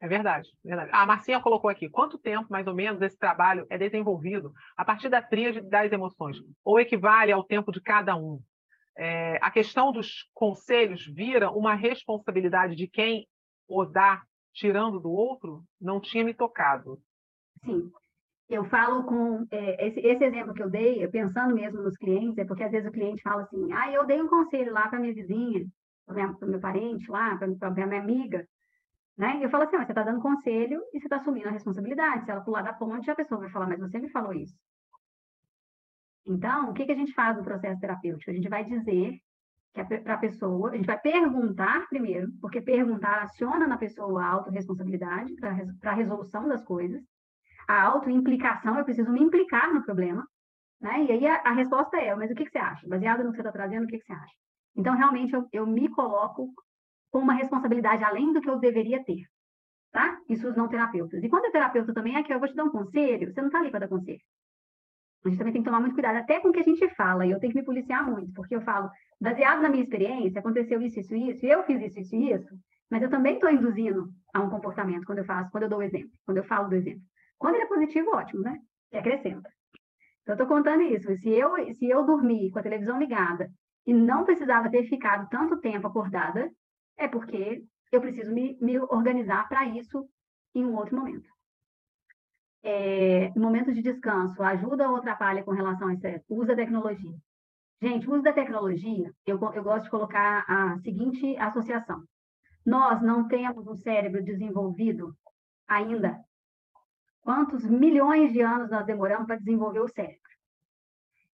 É 0.00 0.08
verdade, 0.08 0.50
verdade. 0.62 0.90
A 0.92 1.06
Marcinha 1.06 1.40
colocou 1.40 1.70
aqui, 1.70 1.88
quanto 1.88 2.18
tempo, 2.18 2.46
mais 2.50 2.66
ou 2.66 2.74
menos, 2.74 3.00
esse 3.00 3.18
trabalho 3.18 3.66
é 3.70 3.78
desenvolvido 3.78 4.52
a 4.76 4.84
partir 4.84 5.08
da 5.08 5.22
tríade 5.22 5.60
das 5.62 5.90
emoções? 5.92 6.36
Ou 6.64 6.78
equivale 6.78 7.32
ao 7.32 7.44
tempo 7.44 7.72
de 7.72 7.80
cada 7.80 8.14
um? 8.16 8.40
É, 8.96 9.38
a 9.40 9.50
questão 9.50 9.92
dos 9.92 10.28
conselhos 10.32 11.06
vira 11.06 11.50
uma 11.50 11.74
responsabilidade 11.74 12.76
de 12.76 12.86
quem 12.86 13.26
o 13.66 13.84
dá, 13.84 14.22
tirando 14.52 15.00
do 15.00 15.10
outro? 15.10 15.64
Não 15.80 16.00
tinha 16.00 16.22
me 16.22 16.34
tocado. 16.34 17.00
Sim, 17.64 17.90
eu 18.48 18.64
falo 18.66 19.04
com 19.04 19.46
é, 19.50 19.88
esse, 19.88 20.00
esse, 20.00 20.22
exemplo 20.22 20.52
que 20.52 20.62
eu 20.62 20.70
dei, 20.70 21.06
pensando 21.08 21.54
mesmo 21.54 21.82
nos 21.82 21.96
clientes, 21.96 22.38
é 22.38 22.44
porque 22.44 22.62
às 22.62 22.70
vezes 22.70 22.88
o 22.88 22.92
cliente 22.92 23.22
fala 23.22 23.42
assim: 23.42 23.72
ah, 23.72 23.90
eu 23.90 24.04
dei 24.04 24.20
um 24.20 24.28
conselho 24.28 24.72
lá 24.72 24.88
para 24.88 25.00
minha 25.00 25.14
vizinha, 25.14 25.66
para 26.06 26.36
o 26.42 26.46
meu 26.46 26.60
parente 26.60 27.10
lá, 27.10 27.36
para 27.36 27.70
minha 27.70 28.00
amiga. 28.00 28.46
Né? 29.16 29.38
E 29.38 29.42
eu 29.44 29.50
falo 29.50 29.64
assim: 29.64 29.76
você 29.76 29.92
está 29.92 30.02
dando 30.02 30.20
conselho 30.20 30.82
e 30.92 31.00
você 31.00 31.06
está 31.06 31.16
assumindo 31.16 31.48
a 31.48 31.52
responsabilidade. 31.52 32.24
Se 32.24 32.30
ela 32.30 32.40
pular 32.40 32.62
da 32.62 32.72
ponte, 32.72 33.10
a 33.10 33.14
pessoa 33.14 33.40
vai 33.40 33.50
falar: 33.50 33.68
mas 33.68 33.80
você 33.80 33.98
me 33.98 34.10
falou 34.10 34.32
isso. 34.32 34.56
Então, 36.26 36.70
o 36.70 36.74
que, 36.74 36.86
que 36.86 36.92
a 36.92 36.96
gente 36.96 37.12
faz 37.12 37.36
no 37.36 37.44
processo 37.44 37.80
terapêutico? 37.80 38.30
A 38.30 38.34
gente 38.34 38.48
vai 38.48 38.64
dizer 38.64 39.18
para 39.72 40.14
a 40.14 40.18
pessoa, 40.18 40.70
a 40.70 40.76
gente 40.76 40.86
vai 40.86 40.98
perguntar 41.00 41.88
primeiro, 41.88 42.30
porque 42.40 42.60
perguntar 42.60 43.22
aciona 43.22 43.66
na 43.66 43.76
pessoa 43.76 44.22
a 44.22 44.28
autorresponsabilidade 44.28 45.34
para 45.34 45.90
a 45.90 45.94
resolução 45.94 46.46
das 46.46 46.62
coisas 46.62 47.02
a 47.66 47.82
autoimplicação, 47.82 48.78
eu 48.78 48.84
preciso 48.84 49.10
me 49.10 49.22
implicar 49.22 49.72
no 49.72 49.82
problema, 49.82 50.26
né? 50.80 51.04
E 51.04 51.12
aí 51.12 51.26
a, 51.26 51.36
a 51.36 51.52
resposta 51.52 51.96
é, 51.96 52.14
mas 52.14 52.30
o 52.30 52.34
que, 52.34 52.44
que, 52.44 52.50
você 52.50 52.58
acha? 52.58 52.86
Baseado 52.86 53.24
no 53.24 53.30
que 53.30 53.36
você 53.36 53.42
está 53.42 53.52
trazendo, 53.52 53.84
o 53.84 53.86
que, 53.86 53.98
que, 53.98 54.04
você 54.04 54.12
acha? 54.12 54.34
Então, 54.76 54.96
realmente, 54.96 55.32
eu, 55.32 55.48
eu 55.52 55.66
me 55.66 55.88
coloco 55.88 56.52
com 57.14 57.20
uma 57.20 57.34
responsabilidade 57.34 58.02
além 58.02 58.32
do 58.32 58.40
que 58.40 58.50
eu 58.50 58.58
deveria 58.58 59.04
ter, 59.04 59.22
tá? 59.92 60.18
Isso 60.28 60.48
os 60.48 60.56
não 60.56 60.66
terapeutas. 60.66 61.22
E 61.22 61.28
quando 61.28 61.44
é 61.44 61.50
terapeuta 61.52 61.94
também, 61.94 62.16
é 62.16 62.24
que 62.24 62.34
eu 62.34 62.40
vou 62.40 62.48
te 62.48 62.56
dar 62.56 62.64
um 62.64 62.72
conselho, 62.72 63.32
você 63.32 63.40
não 63.40 63.46
está 63.46 63.60
ali 63.60 63.70
para 63.70 63.86
dar 63.86 63.88
conselho. 63.88 64.18
A 65.24 65.28
gente 65.28 65.38
também 65.38 65.52
tem 65.52 65.62
que 65.62 65.68
tomar 65.68 65.78
muito 65.78 65.94
cuidado, 65.94 66.16
até 66.16 66.40
com 66.40 66.48
o 66.48 66.52
que 66.52 66.58
a 66.58 66.64
gente 66.64 66.88
fala, 66.96 67.24
e 67.24 67.30
eu 67.30 67.38
tenho 67.38 67.52
que 67.52 67.60
me 67.60 67.64
policiar 67.64 68.04
muito, 68.04 68.32
porque 68.32 68.56
eu 68.56 68.60
falo, 68.62 68.90
baseado 69.20 69.62
na 69.62 69.68
minha 69.68 69.84
experiência, 69.84 70.40
aconteceu 70.40 70.82
isso, 70.82 70.98
isso, 70.98 71.14
isso, 71.14 71.46
e 71.46 71.50
eu 71.50 71.62
fiz 71.62 71.80
isso, 71.82 72.00
isso, 72.00 72.16
isso, 72.16 72.54
mas 72.90 73.00
eu 73.00 73.08
também 73.08 73.34
estou 73.34 73.48
induzindo 73.48 74.08
a 74.34 74.40
um 74.40 74.50
comportamento 74.50 75.06
quando 75.06 75.18
eu 75.18 75.24
faço, 75.24 75.52
quando 75.52 75.62
eu 75.62 75.68
dou 75.68 75.78
o 75.78 75.82
exemplo, 75.82 76.10
quando 76.26 76.38
eu 76.38 76.44
falo 76.44 76.68
do 76.68 76.74
exemplo. 76.74 77.02
Quando 77.38 77.54
ele 77.54 77.64
é 77.64 77.68
positivo, 77.68 78.10
ótimo, 78.10 78.42
né? 78.42 78.58
Que 78.90 78.98
acrescenta. 78.98 79.48
Então, 80.22 80.32
eu 80.32 80.42
estou 80.42 80.48
contando 80.48 80.82
isso. 80.82 81.14
Se 81.18 81.30
eu, 81.30 81.54
se 81.74 81.88
eu 81.88 82.04
dormir 82.04 82.50
com 82.50 82.58
a 82.58 82.62
televisão 82.62 82.98
ligada 82.98 83.48
e 83.86 83.94
não 83.94 84.24
precisava 84.24 84.68
ter 84.68 84.82
ficado 84.88 85.28
tanto 85.28 85.60
tempo 85.60 85.86
acordada, 85.86 86.50
é 86.96 87.08
porque 87.08 87.64
eu 87.92 88.00
preciso 88.00 88.32
me, 88.32 88.56
me 88.60 88.78
organizar 88.78 89.48
para 89.48 89.64
isso 89.66 90.08
em 90.54 90.64
um 90.64 90.76
outro 90.76 90.96
momento. 90.96 91.28
É, 92.62 93.30
momentos 93.38 93.74
de 93.74 93.82
descanso, 93.82 94.42
ajuda 94.42 94.88
ou 94.88 94.96
atrapalha 94.96 95.42
com 95.42 95.50
relação 95.50 95.88
a 95.88 95.94
isso? 95.94 96.06
Usa 96.28 96.52
a 96.52 96.56
tecnologia. 96.56 97.14
Gente, 97.82 98.08
uso 98.08 98.22
da 98.22 98.32
tecnologia, 98.32 99.12
eu, 99.26 99.38
eu 99.52 99.62
gosto 99.62 99.84
de 99.84 99.90
colocar 99.90 100.44
a 100.48 100.78
seguinte 100.78 101.36
associação. 101.36 102.02
Nós 102.64 103.02
não 103.02 103.28
temos 103.28 103.66
um 103.66 103.74
cérebro 103.74 104.24
desenvolvido 104.24 105.14
ainda 105.68 106.24
Quantos 107.24 107.64
milhões 107.64 108.34
de 108.34 108.42
anos 108.42 108.70
nós 108.70 108.84
demoramos 108.84 109.26
para 109.26 109.38
desenvolver 109.38 109.80
o 109.80 109.88
cérebro? 109.88 110.20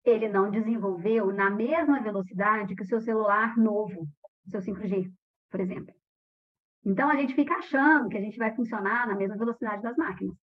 Ele 0.06 0.30
não 0.30 0.52
desenvolveu 0.52 1.34
na 1.34 1.50
mesma 1.50 2.00
velocidade 2.00 2.76
que 2.76 2.84
o 2.84 2.86
seu 2.86 3.02
celular 3.02 3.58
novo, 3.58 4.08
o 4.46 4.50
seu 4.52 4.62
5G, 4.62 5.12
por 5.50 5.60
exemplo. 5.60 5.94
Então, 6.86 7.10
a 7.10 7.16
gente 7.16 7.36
fica 7.36 7.56
achando 7.56 8.10
que 8.10 8.18
a 8.18 8.22
gente 8.22 8.38
vai 8.38 8.56
funcionar 8.56 9.08
na 9.08 9.16
mesma 9.16 9.38
velocidade 9.38 9.82
das 9.82 9.98
máquinas. 9.98 10.36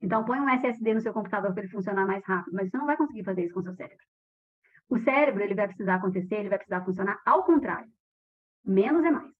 Então, 0.00 0.24
põe 0.24 0.38
um 0.38 0.48
SSD 0.48 0.94
no 0.94 1.00
seu 1.00 1.12
computador 1.12 1.52
para 1.52 1.62
ele 1.62 1.72
funcionar 1.72 2.06
mais 2.06 2.24
rápido, 2.24 2.54
mas 2.54 2.70
você 2.70 2.78
não 2.78 2.86
vai 2.86 2.96
conseguir 2.96 3.24
fazer 3.24 3.44
isso 3.44 3.54
com 3.54 3.60
o 3.60 3.64
seu 3.64 3.74
cérebro. 3.74 4.04
O 4.88 4.98
cérebro, 4.98 5.42
ele 5.42 5.54
vai 5.54 5.66
precisar 5.66 5.96
acontecer, 5.96 6.36
ele 6.36 6.48
vai 6.48 6.58
precisar 6.58 6.84
funcionar 6.84 7.20
ao 7.26 7.44
contrário. 7.44 7.90
Menos 8.64 9.04
é 9.04 9.10
mais. 9.10 9.32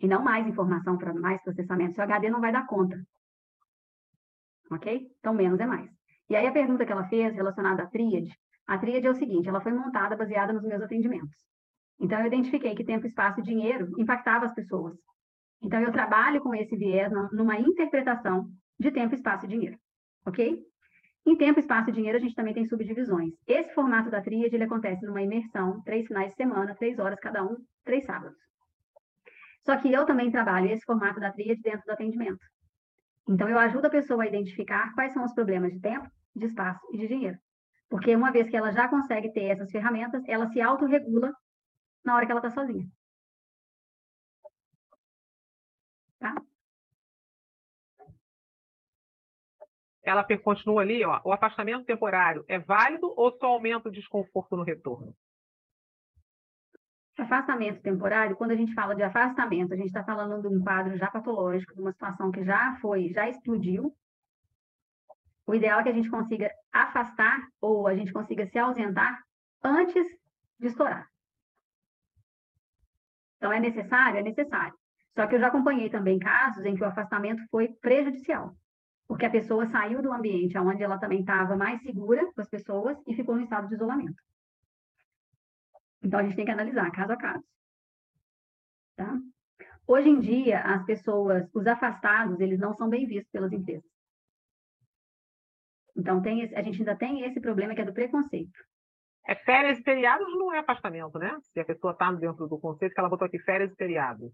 E 0.00 0.08
não 0.08 0.22
mais 0.22 0.46
informação 0.46 0.96
para 0.96 1.12
mais 1.12 1.42
processamento. 1.42 1.94
Seu 1.94 2.04
HD 2.04 2.30
não 2.30 2.40
vai 2.40 2.50
dar 2.50 2.66
conta 2.66 2.98
ok? 4.70 5.10
Então, 5.18 5.34
menos 5.34 5.60
é 5.60 5.66
mais. 5.66 5.90
E 6.28 6.36
aí, 6.36 6.46
a 6.46 6.52
pergunta 6.52 6.84
que 6.84 6.92
ela 6.92 7.08
fez 7.08 7.34
relacionada 7.34 7.82
à 7.82 7.86
tríade, 7.86 8.30
a 8.66 8.78
tríade 8.78 9.06
é 9.06 9.10
o 9.10 9.14
seguinte, 9.14 9.48
ela 9.48 9.60
foi 9.60 9.72
montada 9.72 10.16
baseada 10.16 10.52
nos 10.52 10.62
meus 10.62 10.82
atendimentos. 10.82 11.36
Então, 12.00 12.20
eu 12.20 12.26
identifiquei 12.26 12.74
que 12.74 12.84
tempo, 12.84 13.06
espaço 13.06 13.40
e 13.40 13.42
dinheiro 13.42 13.90
impactava 13.98 14.44
as 14.44 14.54
pessoas. 14.54 14.96
Então, 15.62 15.80
eu 15.80 15.92
trabalho 15.92 16.40
com 16.40 16.54
esse 16.54 16.76
viés 16.76 17.10
numa 17.32 17.58
interpretação 17.58 18.48
de 18.78 18.90
tempo, 18.90 19.14
espaço 19.14 19.46
e 19.46 19.48
dinheiro, 19.48 19.78
ok? 20.26 20.58
Em 21.26 21.36
tempo, 21.36 21.58
espaço 21.58 21.88
e 21.88 21.92
dinheiro, 21.92 22.18
a 22.18 22.20
gente 22.20 22.34
também 22.34 22.52
tem 22.52 22.66
subdivisões. 22.66 23.32
Esse 23.46 23.72
formato 23.72 24.10
da 24.10 24.20
tríade, 24.20 24.54
ele 24.54 24.64
acontece 24.64 25.06
numa 25.06 25.22
imersão, 25.22 25.80
três 25.82 26.06
finais 26.06 26.30
de 26.30 26.36
semana, 26.36 26.74
três 26.74 26.98
horas 26.98 27.18
cada 27.18 27.42
um, 27.42 27.56
três 27.82 28.04
sábados. 28.04 28.36
Só 29.64 29.74
que 29.78 29.90
eu 29.90 30.04
também 30.04 30.30
trabalho 30.30 30.70
esse 30.70 30.84
formato 30.84 31.18
da 31.18 31.32
tríade 31.32 31.62
dentro 31.62 31.86
do 31.86 31.92
atendimento. 31.92 32.44
Então, 33.26 33.48
eu 33.48 33.58
ajudo 33.58 33.86
a 33.86 33.90
pessoa 33.90 34.22
a 34.22 34.26
identificar 34.26 34.92
quais 34.94 35.14
são 35.14 35.24
os 35.24 35.32
problemas 35.32 35.72
de 35.72 35.80
tempo, 35.80 36.06
de 36.36 36.44
espaço 36.44 36.86
e 36.92 36.98
de 36.98 37.08
dinheiro. 37.08 37.38
Porque 37.88 38.14
uma 38.14 38.30
vez 38.30 38.50
que 38.50 38.56
ela 38.56 38.70
já 38.70 38.86
consegue 38.86 39.32
ter 39.32 39.44
essas 39.44 39.70
ferramentas, 39.70 40.22
ela 40.28 40.46
se 40.48 40.60
autorregula 40.60 41.32
na 42.04 42.14
hora 42.14 42.26
que 42.26 42.32
ela 42.32 42.46
está 42.46 42.50
sozinha. 42.50 42.86
Tá? 46.18 46.34
Ela 50.02 50.24
continua 50.38 50.82
ali, 50.82 51.02
ó. 51.04 51.20
O 51.24 51.32
afastamento 51.32 51.86
temporário 51.86 52.44
é 52.46 52.58
válido 52.58 53.12
ou 53.16 53.32
só 53.32 53.46
aumenta 53.46 53.88
o 53.88 53.92
desconforto 53.92 54.54
no 54.54 54.62
retorno? 54.62 55.16
Afastamento 57.16 57.80
temporário, 57.80 58.36
quando 58.36 58.50
a 58.50 58.56
gente 58.56 58.74
fala 58.74 58.94
de 58.94 59.02
afastamento, 59.02 59.72
a 59.72 59.76
gente 59.76 59.86
está 59.86 60.04
falando 60.04 60.42
de 60.42 60.48
um 60.48 60.60
quadro 60.62 60.96
já 60.96 61.10
patológico, 61.10 61.74
de 61.74 61.80
uma 61.80 61.92
situação 61.92 62.30
que 62.30 62.44
já 62.44 62.76
foi, 62.80 63.08
já 63.10 63.28
explodiu. 63.28 63.96
O 65.46 65.54
ideal 65.54 65.80
é 65.80 65.84
que 65.84 65.88
a 65.90 65.92
gente 65.92 66.10
consiga 66.10 66.50
afastar 66.72 67.40
ou 67.60 67.86
a 67.86 67.94
gente 67.94 68.12
consiga 68.12 68.46
se 68.46 68.58
ausentar 68.58 69.22
antes 69.62 70.06
de 70.58 70.66
estourar. 70.66 71.08
Então, 73.44 73.52
é 73.52 73.60
necessário? 73.60 74.18
É 74.18 74.22
necessário. 74.22 74.74
Só 75.14 75.26
que 75.26 75.34
eu 75.34 75.38
já 75.38 75.48
acompanhei 75.48 75.90
também 75.90 76.18
casos 76.18 76.64
em 76.64 76.74
que 76.74 76.82
o 76.82 76.86
afastamento 76.86 77.46
foi 77.50 77.68
prejudicial, 77.68 78.56
porque 79.06 79.26
a 79.26 79.30
pessoa 79.30 79.66
saiu 79.66 80.00
do 80.00 80.10
ambiente 80.10 80.56
onde 80.56 80.82
ela 80.82 80.96
também 80.96 81.20
estava 81.20 81.54
mais 81.54 81.82
segura 81.82 82.24
com 82.32 82.40
as 82.40 82.48
pessoas 82.48 82.96
e 83.06 83.14
ficou 83.14 83.34
no 83.34 83.42
estado 83.42 83.68
de 83.68 83.74
isolamento. 83.74 84.16
Então, 86.02 86.20
a 86.20 86.22
gente 86.22 86.34
tem 86.34 86.46
que 86.46 86.52
analisar 86.52 86.90
caso 86.90 87.12
a 87.12 87.16
caso. 87.18 87.44
Tá? 88.96 89.20
Hoje 89.86 90.08
em 90.08 90.20
dia, 90.20 90.60
as 90.62 90.82
pessoas, 90.86 91.46
os 91.52 91.66
afastados, 91.66 92.40
eles 92.40 92.58
não 92.58 92.72
são 92.72 92.88
bem 92.88 93.06
vistos 93.06 93.30
pelas 93.30 93.52
empresas. 93.52 93.84
Então, 95.94 96.22
tem 96.22 96.40
esse, 96.40 96.54
a 96.54 96.62
gente 96.62 96.78
ainda 96.78 96.96
tem 96.96 97.24
esse 97.26 97.38
problema 97.42 97.74
que 97.74 97.82
é 97.82 97.84
do 97.84 97.92
preconceito. 97.92 98.58
É 99.26 99.34
férias 99.34 99.78
e 99.78 99.82
feriados 99.82 100.26
não 100.36 100.52
é 100.52 100.58
afastamento, 100.58 101.18
né? 101.18 101.36
Se 101.52 101.60
a 101.60 101.64
pessoa 101.64 101.92
está 101.92 102.12
dentro 102.12 102.46
do 102.46 102.58
conceito 102.58 102.92
que 102.92 103.00
ela 103.00 103.08
botou 103.08 103.26
aqui 103.26 103.38
férias 103.38 103.72
e 103.72 103.76
feriados. 103.76 104.30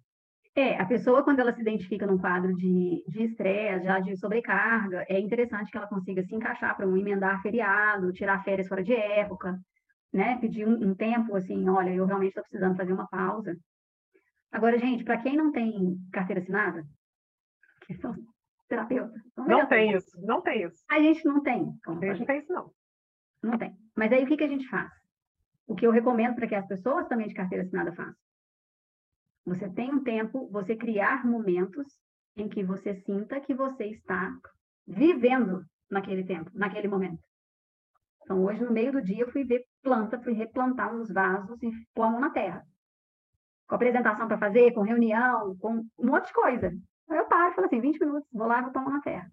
É, 0.55 0.77
a 0.81 0.85
pessoa, 0.85 1.23
quando 1.23 1.39
ela 1.39 1.53
se 1.53 1.61
identifica 1.61 2.07
num 2.07 2.19
quadro 2.19 2.53
de 2.57 3.05
estresse, 3.15 3.85
já 3.85 4.01
de 4.01 4.17
sobrecarga, 4.17 5.07
é 5.09 5.19
interessante 5.21 5.71
que 5.71 5.77
ela 5.77 5.87
consiga 5.87 6.25
se 6.25 6.35
encaixar 6.35 6.77
para 6.77 6.89
um 6.89 6.97
emendar 6.97 7.41
feriado, 7.41 8.13
tirar 8.13 8.43
férias 8.43 8.67
fora 8.67 8.83
de 8.83 8.93
época, 8.93 9.57
né? 10.13 10.39
Pedir 10.41 10.67
um, 10.67 10.91
um 10.91 10.95
tempo 10.95 11.37
assim, 11.37 11.69
olha, 11.69 11.91
eu 11.91 12.05
realmente 12.05 12.31
estou 12.31 12.43
precisando 12.43 12.77
fazer 12.77 12.93
uma 12.93 13.07
pausa. 13.07 13.57
Agora, 14.51 14.77
gente, 14.77 15.05
para 15.05 15.19
quem 15.19 15.37
não 15.37 15.53
tem 15.53 15.97
carteira 16.13 16.41
assinada, 16.41 16.85
que 17.87 17.95
são 17.95 18.13
terapeutas. 18.69 19.23
Não 19.37 19.67
tem 19.67 19.95
isso, 19.95 20.21
não 20.21 20.43
tem 20.43 20.65
isso. 20.65 20.83
A 20.91 20.99
gente 20.99 21.25
não 21.25 21.43
tem. 21.43 21.73
a 21.87 21.93
gente 21.93 22.19
não 22.19 22.27
tem 22.27 22.39
isso, 22.39 22.53
não. 22.53 22.73
Não 23.43 23.59
tem. 23.59 23.77
Mas 23.97 24.13
aí 24.13 24.25
o 24.25 24.27
que, 24.27 24.37
que 24.37 24.45
a 24.45 24.49
gente 24.49 24.69
faz? 24.69 24.91
O 25.67 25.75
que 25.75 25.87
eu 25.87 25.91
recomendo 25.91 26.35
para 26.35 26.47
que 26.47 26.55
as 26.55 26.67
pessoas 26.67 27.07
também 27.07 27.29
de 27.29 27.35
carteira 27.35 27.65
assinada 27.65 27.93
façam. 27.93 28.15
Você 29.47 29.69
tem 29.71 29.93
um 29.93 30.03
tempo, 30.03 30.49
você 30.51 30.77
criar 30.77 31.27
momentos 31.27 31.87
em 32.37 32.49
que 32.49 32.63
você 32.63 32.95
sinta 32.95 33.41
que 33.41 33.55
você 33.55 33.87
está 33.87 34.33
vivendo 34.87 35.65
naquele 35.91 36.25
tempo, 36.25 36.51
naquele 36.55 36.89
momento. 36.89 37.23
Então, 38.23 38.45
hoje, 38.45 38.63
no 38.63 38.73
meio 38.73 38.93
do 38.93 39.03
dia, 39.03 39.25
eu 39.25 39.33
fui 39.33 39.45
ver 39.45 39.65
planta, 39.83 40.21
fui 40.21 40.33
replantar 40.33 40.95
uns 40.95 41.11
vasos 41.13 41.61
e 41.63 41.71
pôr 41.95 42.05
a 42.05 42.11
mão 42.11 42.21
na 42.21 42.31
terra. 42.31 42.65
Com 43.67 43.75
apresentação 43.75 44.29
para 44.29 44.39
fazer, 44.39 44.73
com 44.73 44.83
reunião, 44.83 45.57
com 45.59 45.79
um 45.99 46.07
monte 46.07 46.27
de 46.27 46.33
coisa. 46.33 46.73
Aí 47.09 47.19
eu 47.19 47.27
paro 47.27 47.51
e 47.51 47.55
falo 47.55 47.67
assim, 47.67 47.81
20 47.81 47.99
minutos, 47.99 48.29
vou 48.33 48.47
lá 48.47 48.61
e 48.61 48.63
vou 48.63 48.73
pôr 48.73 48.79
a 48.79 48.83
mão 48.83 48.93
na 48.93 49.01
terra. 49.01 49.31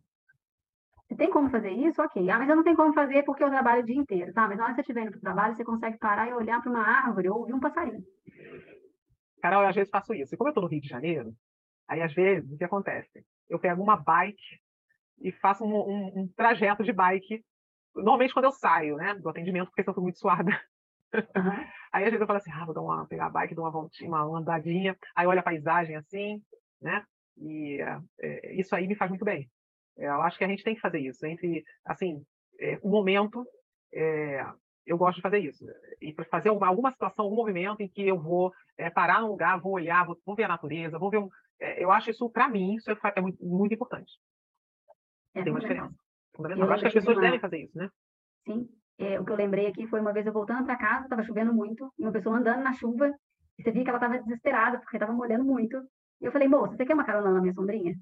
Você 1.07 1.15
tem 1.15 1.29
como 1.31 1.49
fazer 1.49 1.71
isso? 1.71 2.01
Ok. 2.01 2.29
Ah, 2.29 2.37
mas 2.37 2.49
eu 2.49 2.55
não 2.55 2.63
tenho 2.63 2.75
como 2.75 2.93
fazer 2.93 3.23
porque 3.23 3.43
eu 3.43 3.49
trabalho 3.49 3.81
o 3.81 3.85
dia 3.85 3.95
inteiro. 3.95 4.33
Tá, 4.33 4.47
mas 4.47 4.57
na 4.57 4.65
hora 4.65 4.73
que 4.73 4.75
você 4.75 4.81
estiver 4.81 5.01
indo 5.01 5.11
para 5.11 5.17
o 5.19 5.21
trabalho, 5.21 5.55
você 5.55 5.63
consegue 5.63 5.97
parar 5.97 6.27
e 6.27 6.33
olhar 6.33 6.61
para 6.61 6.69
uma 6.69 6.83
árvore 6.83 7.29
ou 7.29 7.39
ouvir 7.39 7.53
um 7.53 7.59
passarinho. 7.59 8.03
Carol, 9.41 9.61
eu 9.61 9.69
às 9.69 9.75
vezes 9.75 9.89
faço 9.89 10.13
isso. 10.13 10.35
E 10.35 10.37
como 10.37 10.49
eu 10.49 10.51
estou 10.51 10.63
no 10.63 10.69
Rio 10.69 10.81
de 10.81 10.89
Janeiro, 10.89 11.33
aí 11.87 12.01
às 12.01 12.13
vezes 12.13 12.51
o 12.51 12.57
que 12.57 12.63
acontece? 12.63 13.25
Eu 13.49 13.57
pego 13.57 13.81
uma 13.81 13.95
bike 13.95 14.59
e 15.21 15.31
faço 15.31 15.63
um, 15.63 15.73
um, 15.73 16.21
um 16.21 16.27
trajeto 16.35 16.83
de 16.83 16.91
bike, 16.91 17.41
normalmente 17.95 18.33
quando 18.33 18.45
eu 18.45 18.51
saio, 18.51 18.97
né, 18.97 19.15
do 19.15 19.29
atendimento, 19.29 19.67
porque 19.67 19.81
eu 19.87 19.91
estou 19.91 20.03
muito 20.03 20.19
suada. 20.19 20.51
Uhum. 21.13 21.13
Aí 21.93 22.03
às 22.03 22.09
vezes 22.09 22.19
eu 22.19 22.27
falo 22.27 22.37
assim, 22.37 22.51
ah, 22.51 22.65
vou 22.65 22.73
dar 22.73 22.81
uma, 22.81 23.07
pegar 23.07 23.27
a 23.27 23.29
bike, 23.29 23.55
dar 23.55 23.61
uma 23.61 23.71
voltinha, 23.71 24.09
uma 24.09 24.37
andadinha, 24.37 24.95
aí 25.15 25.25
olha 25.25 25.39
a 25.39 25.43
paisagem 25.43 25.95
assim, 25.95 26.43
né? 26.81 27.03
E 27.37 27.81
é, 28.19 28.53
isso 28.59 28.75
aí 28.75 28.87
me 28.87 28.95
faz 28.95 29.09
muito 29.09 29.23
bem. 29.23 29.49
Eu 29.97 30.21
acho 30.21 30.37
que 30.37 30.43
a 30.43 30.47
gente 30.47 30.63
tem 30.63 30.75
que 30.75 30.81
fazer 30.81 30.99
isso. 30.99 31.25
Entre, 31.25 31.63
assim, 31.85 32.23
é, 32.59 32.79
o 32.81 32.89
momento, 32.89 33.45
é, 33.93 34.45
eu 34.85 34.97
gosto 34.97 35.17
de 35.17 35.21
fazer 35.21 35.39
isso. 35.39 35.65
E 36.01 36.13
para 36.13 36.25
fazer 36.25 36.49
alguma, 36.49 36.67
alguma, 36.67 36.91
situação, 36.91 37.25
algum 37.25 37.35
movimento 37.35 37.81
em 37.81 37.89
que 37.89 38.07
eu 38.07 38.19
vou 38.19 38.53
é, 38.77 38.89
parar 38.89 39.21
num 39.21 39.29
lugar, 39.29 39.59
vou 39.59 39.73
olhar, 39.73 40.05
vou, 40.05 40.17
vou 40.25 40.35
ver 40.35 40.43
a 40.43 40.49
natureza, 40.49 40.99
vou 40.99 41.09
ver 41.09 41.17
um. 41.17 41.29
Eu 41.59 41.91
acho 41.91 42.11
isso, 42.11 42.29
para 42.29 42.47
mim, 42.47 42.75
isso 42.75 42.91
é, 42.91 42.97
é 43.15 43.21
muito, 43.21 43.43
muito 43.43 43.73
importante. 43.73 44.13
É 45.33 45.41
tem 45.41 45.51
uma 45.51 45.59
diferença. 45.59 45.93
Eu, 46.37 46.71
acho 46.71 46.81
que 46.81 46.87
as 46.87 46.93
pessoas 46.93 47.17
uma... 47.17 47.23
devem 47.23 47.39
fazer 47.39 47.63
isso, 47.63 47.75
né? 47.75 47.89
Sim. 48.45 48.69
O 49.19 49.25
que 49.25 49.31
eu 49.31 49.35
lembrei 49.35 49.67
aqui 49.67 49.87
foi 49.87 49.99
uma 49.99 50.13
vez 50.13 50.25
eu 50.25 50.33
voltando 50.33 50.65
para 50.65 50.77
casa, 50.77 51.03
estava 51.03 51.23
chovendo 51.23 51.53
muito, 51.53 51.91
e 51.97 52.03
uma 52.03 52.11
pessoa 52.11 52.37
andando 52.37 52.63
na 52.63 52.73
chuva, 52.73 53.11
e 53.57 53.63
você 53.63 53.71
via 53.71 53.83
que 53.83 53.89
ela 53.89 53.97
estava 53.97 54.19
desesperada, 54.19 54.79
porque 54.79 54.97
estava 54.97 55.13
molhando 55.13 55.43
muito. 55.43 55.77
E 56.21 56.25
eu 56.25 56.31
falei, 56.31 56.47
moça, 56.47 56.75
você 56.75 56.85
quer 56.85 56.93
uma 56.93 57.05
carona 57.05 57.31
na 57.31 57.41
minha 57.41 57.53
sombrinha? 57.53 57.95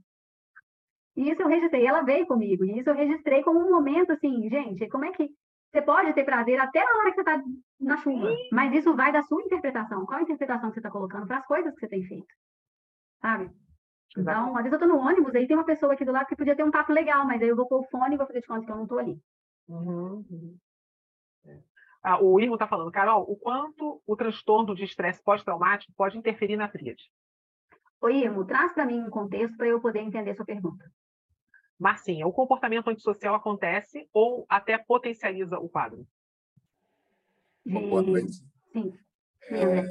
E 1.16 1.32
isso 1.32 1.41
eu 1.41 1.47
registrei, 1.47 1.86
ela 1.86 2.01
veio 2.01 2.28
comigo, 2.28 2.66
e 2.66 2.80
isso 2.80 2.89
eu 2.89 2.95
registrei 2.95 3.41
como 3.41 3.59
um 3.59 3.72
momento 3.72 4.11
assim, 4.11 4.49
gente, 4.49 4.88
como 4.89 5.05
é 5.05 5.11
que 5.11 5.30
você 5.72 5.82
pode 5.82 6.13
ter 6.13 6.24
prazer 6.24 6.59
até 6.59 6.84
na 6.84 6.99
hora 6.99 7.09
que 7.09 7.16
você 7.16 7.22
está 7.22 7.43
na 7.80 7.97
chuva, 7.97 8.30
mas 8.51 8.74
isso 8.74 8.95
vai 8.95 9.11
da 9.11 9.22
sua 9.24 9.41
interpretação. 9.41 10.05
Qual 10.05 10.20
a 10.20 10.24
interpretação 10.24 10.70
que 10.70 10.76
você 10.76 10.80
está 10.80 10.89
colocando 10.89 11.28
para 11.28 11.38
as 11.38 11.45
coisas 11.45 11.74
que 11.74 11.80
você 11.80 11.88
tem 11.88 12.03
feito? 12.03 12.34
Sabe? 13.22 13.51
Então, 14.18 14.55
às 14.55 14.63
vezes 14.63 14.72
eu 14.72 14.86
estou 14.86 14.88
no 14.88 15.05
ônibus, 15.05 15.36
aí 15.36 15.45
tem 15.45 15.57
uma 15.57 15.66
pessoa 15.66 15.93
aqui 15.93 16.05
do 16.05 16.13
lado 16.13 16.28
que 16.28 16.36
podia 16.36 16.55
ter 16.55 16.63
um 16.63 16.72
papo 16.72 16.93
legal, 16.93 17.26
mas 17.26 17.41
aí 17.41 17.49
eu 17.49 17.55
vou 17.55 17.68
pôr 17.68 17.82
o 17.82 17.89
fone 17.89 18.16
e 18.16 18.18
vou 18.18 18.26
fazer 18.26 18.39
de 18.39 18.47
conta 18.47 18.66
que 18.66 18.72
eu 18.72 18.76
não 18.76 18.84
estou 18.84 18.99
ali. 18.99 19.20
Uhum, 19.68 20.26
uhum. 20.30 20.57
É. 21.45 21.59
Ah, 22.01 22.24
o 22.24 22.39
Irmo 22.39 22.55
está 22.55 22.68
falando, 22.68 22.91
Carol, 22.91 23.30
o 23.30 23.36
quanto 23.36 24.01
o 24.05 24.16
transtorno 24.16 24.74
de 24.76 24.86
estresse 24.86 25.22
pós-traumático 25.22 25.91
pode 25.97 26.18
interferir 26.18 26.55
na 26.55 26.70
tríade? 26.70 27.03
Ô, 27.99 28.09
Irmo, 28.09 28.45
traz 28.45 28.72
para 28.72 28.86
mim 28.86 29.01
um 29.01 29.09
contexto 29.09 29.57
para 29.57 29.68
eu 29.68 29.82
poder 29.82 29.99
entender 29.99 30.36
sua 30.36 30.45
pergunta. 30.45 30.89
Marcinha, 31.80 32.26
o 32.26 32.34
comportamento 32.34 32.89
antissocial 32.89 33.36
acontece 33.36 34.07
ou 34.13 34.45
até 34.49 34.78
potencializa 34.78 35.59
o 35.59 35.67
quadro? 35.67 36.07
Boa 37.65 38.01
noite. 38.01 38.38
Sim. 38.71 38.93
É, 39.49 39.84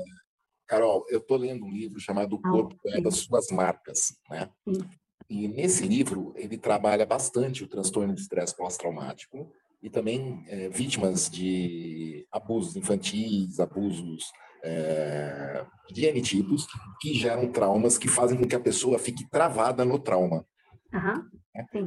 Carol, 0.67 1.05
eu 1.09 1.19
estou 1.19 1.37
lendo 1.37 1.65
um 1.65 1.71
livro 1.71 2.01
chamado 2.01 2.37
O 2.37 2.41
ah, 2.43 2.51
Corpo 2.51 2.77
é 2.87 3.01
das 3.01 3.17
Suas 3.17 3.49
Marcas, 3.51 4.17
né? 4.31 4.51
Sim. 4.67 4.81
E 5.29 5.49
nesse 5.49 5.87
livro 5.87 6.33
ele 6.37 6.59
trabalha 6.59 7.07
bastante 7.07 7.65
o 7.65 7.69
transtorno 7.69 8.15
de 8.15 8.21
estresse 8.21 8.57
pós-traumático 8.57 9.51
e 9.83 9.91
também 9.91 10.45
é, 10.49 10.69
vítimas 10.69 11.29
de 11.29 12.27
abusos 12.31 12.77
infantis, 12.77 13.61
abusos 13.61 14.33
é, 14.63 15.65
de 15.91 16.07
N 16.07 16.23
tipos, 16.23 16.67
que 17.01 17.15
geram 17.15 17.51
traumas 17.53 17.99
que 17.99 18.09
fazem 18.09 18.39
com 18.39 18.47
que 18.47 18.57
a 18.57 18.61
pessoa 18.61 18.99
fique 18.99 19.29
travada 19.29 19.85
no 19.85 19.99
trauma. 19.99 20.47
Uhum. 20.95 21.29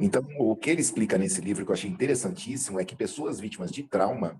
Então, 0.01 0.25
o 0.37 0.55
que 0.55 0.69
ele 0.69 0.81
explica 0.81 1.17
nesse 1.17 1.41
livro, 1.41 1.65
que 1.65 1.71
eu 1.71 1.73
achei 1.73 1.89
interessantíssimo, 1.89 2.79
é 2.79 2.85
que 2.85 2.95
pessoas 2.95 3.39
vítimas 3.39 3.71
de 3.71 3.83
trauma, 3.83 4.39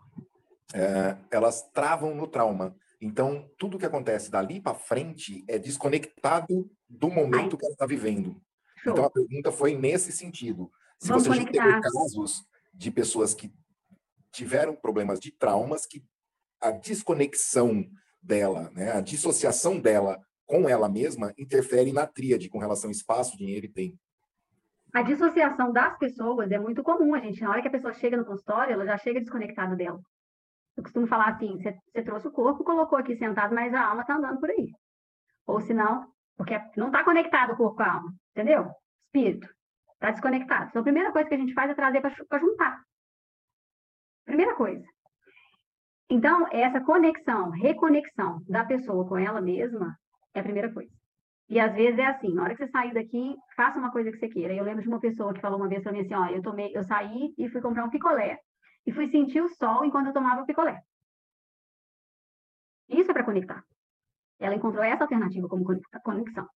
é, 0.74 1.18
elas 1.32 1.70
travam 1.74 2.13
no 2.13 2.28
trauma. 2.28 2.76
Então, 2.99 3.49
tudo 3.57 3.78
que 3.78 3.86
acontece 3.86 4.30
dali 4.30 4.59
para 4.59 4.74
frente 4.74 5.43
é 5.47 5.57
desconectado 5.57 6.70
do 6.89 7.09
momento 7.09 7.53
Ai. 7.53 7.57
que 7.57 7.65
ela 7.65 7.74
está 7.74 7.86
vivendo. 7.86 8.41
Show. 8.78 8.93
Então, 8.93 9.05
a 9.05 9.09
pergunta 9.09 9.51
foi 9.51 9.76
nesse 9.76 10.11
sentido. 10.11 10.72
Se 10.99 11.09
Vamos 11.09 11.24
você 11.24 11.36
já 11.36 11.45
teve 11.45 11.82
casos 11.82 12.43
de 12.74 12.91
pessoas 12.91 13.34
que 13.34 13.53
tiveram 14.32 14.76
problemas 14.76 15.20
de 15.20 15.32
traumas, 15.32 15.86
que 15.86 16.03
a 16.59 16.72
desconexão 16.72 17.88
dela, 18.22 18.72
né, 18.74 18.91
a 18.91 19.01
dissociação 19.01 19.80
dela 19.80 20.20
com 20.45 20.68
ela 20.68 20.89
mesma 20.89 21.34
interfere 21.38 21.91
na 21.91 22.07
tríade 22.07 22.49
com 22.49 22.57
relação 22.57 22.89
espaço, 22.89 23.38
dinheiro 23.38 23.65
e 23.65 23.70
tempo. 23.70 23.97
A 24.94 25.02
dissociação 25.02 25.72
das 25.72 25.98
pessoas 25.98 26.52
é 26.52 26.58
muito 26.58 26.82
comum, 26.84 27.14
a 27.14 27.20
gente. 27.20 27.42
Na 27.42 27.50
hora 27.50 27.62
que 27.62 27.68
a 27.68 27.72
pessoa 27.72 27.94
chega 27.94 28.18
no 28.18 28.26
consultório, 28.26 28.74
ela 28.74 28.86
já 28.86 28.98
chega 28.98 29.20
desconectada 29.20 29.76
dela. 29.76 30.00
Eu 30.76 30.84
costumo 30.84 31.08
falar 31.08 31.30
assim: 31.30 31.58
você 31.58 32.04
trouxe 32.04 32.28
o 32.28 32.32
corpo, 32.32 32.64
colocou 32.64 32.98
aqui 32.98 33.16
sentado, 33.16 33.54
mas 33.54 33.74
a 33.74 33.86
alma 33.88 34.02
está 34.02 34.16
andando 34.16 34.40
por 34.40 34.50
aí. 34.50 34.72
Ou 35.46 35.60
se 35.62 35.74
não, 35.74 36.08
porque 36.36 36.60
não 36.76 36.88
está 36.88 37.04
conectado 37.04 37.54
o 37.54 37.58
corpo 37.58 37.78
com 37.78 37.84
a 37.84 37.94
alma, 37.94 38.14
entendeu? 38.32 38.72
Espírito. 39.06 39.48
Está 39.94 40.12
desconectado. 40.12 40.70
Então, 40.70 40.82
a 40.82 40.84
primeira 40.84 41.12
coisa 41.12 41.28
que 41.28 41.36
a 41.36 41.40
gente 41.40 41.54
faz 41.54 41.72
é 41.72 41.74
trazer 41.74 42.02
para 42.02 42.40
juntar. 42.40 42.82
Primeira 44.26 44.56
coisa. 44.56 44.86
Então, 46.10 46.48
essa 46.52 46.80
conexão, 46.82 47.50
reconexão 47.50 48.42
da 48.48 48.64
pessoa 48.64 49.08
com 49.08 49.18
ela 49.18 49.42
mesma 49.42 49.98
é 50.34 50.40
a 50.40 50.44
primeira 50.44 50.72
coisa. 50.72 50.92
E 51.50 51.60
às 51.60 51.74
vezes 51.74 51.98
é 51.98 52.06
assim, 52.06 52.34
na 52.34 52.43
hora 52.43 52.56
que 52.56 52.66
você 52.66 52.72
sair 52.72 52.93
daqui, 52.93 53.36
faça 53.56 53.80
uma 53.80 53.91
coisa 53.91 54.12
que 54.12 54.18
você 54.18 54.28
queira. 54.28 54.54
Eu 54.54 54.66
lembro 54.66 54.82
de 54.82 54.89
uma 54.89 55.00
pessoa 55.00 55.34
que 55.34 55.39
falou 55.39 55.58
uma 55.58 55.70
vez 55.70 55.82
para 55.82 55.93
mim 55.93 56.02
assim, 56.02 56.14
ó, 56.14 56.28
eu 56.28 56.41
tomei, 56.41 56.76
eu 56.76 56.84
saí 56.84 57.34
e 57.38 57.50
fui 57.50 57.62
comprar 57.62 57.86
um 57.86 57.89
picolé 57.89 58.38
e 58.86 58.91
fui 58.91 59.08
sentir 59.10 59.41
o 59.41 59.50
sol 59.50 59.86
enquanto 59.86 60.08
eu 60.08 60.14
tomava 60.14 60.41
o 60.41 60.45
picolé. 60.45 60.82
Isso 62.89 63.12
é 63.12 63.14
para 63.14 63.24
conectar. 63.24 63.64
Ela 64.39 64.56
encontrou 64.56 64.84
essa 64.84 65.04
alternativa 65.04 65.48
como 65.48 65.66
conexão. 66.04 66.48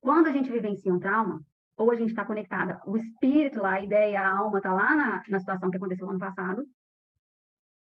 Quando 0.00 0.28
a 0.28 0.32
gente 0.32 0.50
vivencia 0.50 0.92
um 0.92 1.00
trauma, 1.00 1.40
ou 1.76 1.90
a 1.90 1.94
gente 1.94 2.10
está 2.10 2.24
conectada, 2.24 2.80
o 2.86 2.96
espírito 2.96 3.60
lá, 3.60 3.74
a 3.74 3.80
ideia, 3.80 4.20
a 4.20 4.38
alma 4.38 4.58
está 4.58 4.72
lá 4.72 4.94
na, 4.94 5.22
na 5.28 5.38
situação 5.38 5.70
que 5.70 5.76
aconteceu 5.76 6.06
no 6.06 6.12
ano 6.12 6.20
passado, 6.20 6.64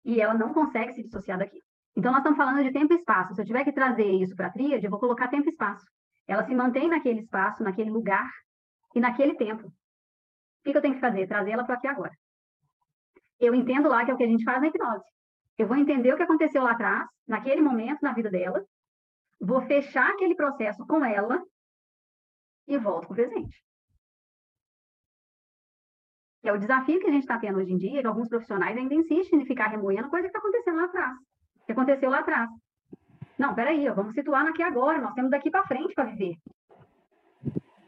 e 0.05 0.21
ela 0.21 0.35
não 0.35 0.53
consegue 0.53 0.93
se 0.93 1.03
dissociar 1.03 1.39
daqui. 1.39 1.61
Então, 1.97 2.13
nós 2.13 2.21
estamos 2.21 2.37
falando 2.37 2.63
de 2.63 2.73
tempo 2.73 2.93
e 2.93 2.97
espaço. 2.97 3.35
Se 3.35 3.41
eu 3.41 3.47
tiver 3.47 3.65
que 3.65 3.73
trazer 3.73 4.11
isso 4.11 4.37
para 4.37 4.49
a 4.49 4.53
tríade, 4.53 4.85
eu 4.85 4.91
vou 4.91 5.01
colocar 5.01 5.29
tempo 5.29 5.47
e 5.47 5.51
espaço. 5.51 5.85
Ela 6.27 6.45
se 6.45 6.55
mantém 6.55 6.89
naquele 6.89 7.21
espaço, 7.21 7.63
naquele 7.63 7.91
lugar 7.91 8.29
e 8.95 9.01
naquele 9.01 9.35
tempo. 9.35 9.69
O 9.69 9.73
que 10.65 10.77
eu 10.77 10.83
tenho 10.83 10.95
que 10.95 11.01
fazer? 11.01 11.27
Trazer 11.27 11.53
ela 11.53 11.65
para 11.65 11.77
aqui 11.77 11.87
agora. 11.87 12.13
Eu 13.39 13.55
entendo 13.55 13.89
lá 13.89 14.05
que 14.05 14.11
é 14.11 14.15
o 14.15 14.17
que 14.17 14.25
a 14.25 14.29
gente 14.29 14.45
faz 14.45 14.61
na 14.61 14.69
hipnose. 14.69 15.05
Eu 15.59 15.67
vou 15.67 15.77
entender 15.77 16.13
o 16.13 16.17
que 16.17 16.23
aconteceu 16.23 16.63
lá 16.63 16.73
atrás, 16.73 17.09
naquele 17.27 17.63
momento 17.63 18.01
na 18.03 18.13
vida 18.13 18.31
dela, 18.31 18.65
vou 19.41 19.63
fechar 19.63 20.11
aquele 20.11 20.35
processo 20.35 20.85
com 20.87 21.05
ela 21.05 21.43
e 22.67 22.77
volto 22.79 23.07
para 23.07 23.13
o 23.13 23.17
presente. 23.17 23.65
Que 26.43 26.49
é 26.49 26.53
o 26.53 26.59
desafio 26.59 27.01
que 27.01 27.07
a 27.07 27.13
gente 27.13 27.23
está 27.23 27.39
tendo 27.39 27.59
hoje 27.59 27.73
em 27.73 27.79
dia, 27.79 28.01
que 28.01 28.07
alguns 28.07 28.29
profissionais 28.29 28.77
ainda 28.77 28.95
insistem 28.95 29.41
em 29.41 29.47
ficar 29.47 29.69
remoendo 29.69 30.11
coisa 30.11 30.29
que 30.29 30.29
está 30.29 30.39
acontecendo 30.39 30.77
lá 30.77 30.85
atrás. 30.85 31.17
Que 31.65 31.73
aconteceu 31.73 32.11
lá 32.11 32.21
atrás. 32.21 32.49
Não, 33.39 33.55
peraí, 33.55 33.89
vamos 33.91 34.15
situar 34.15 34.47
aqui 34.47 34.63
agora, 34.63 35.01
nós 35.01 35.15
temos 35.15 35.31
daqui 35.31 35.51
para 35.51 35.67
frente 35.67 35.95
para 35.95 36.05
viver. 36.05 36.37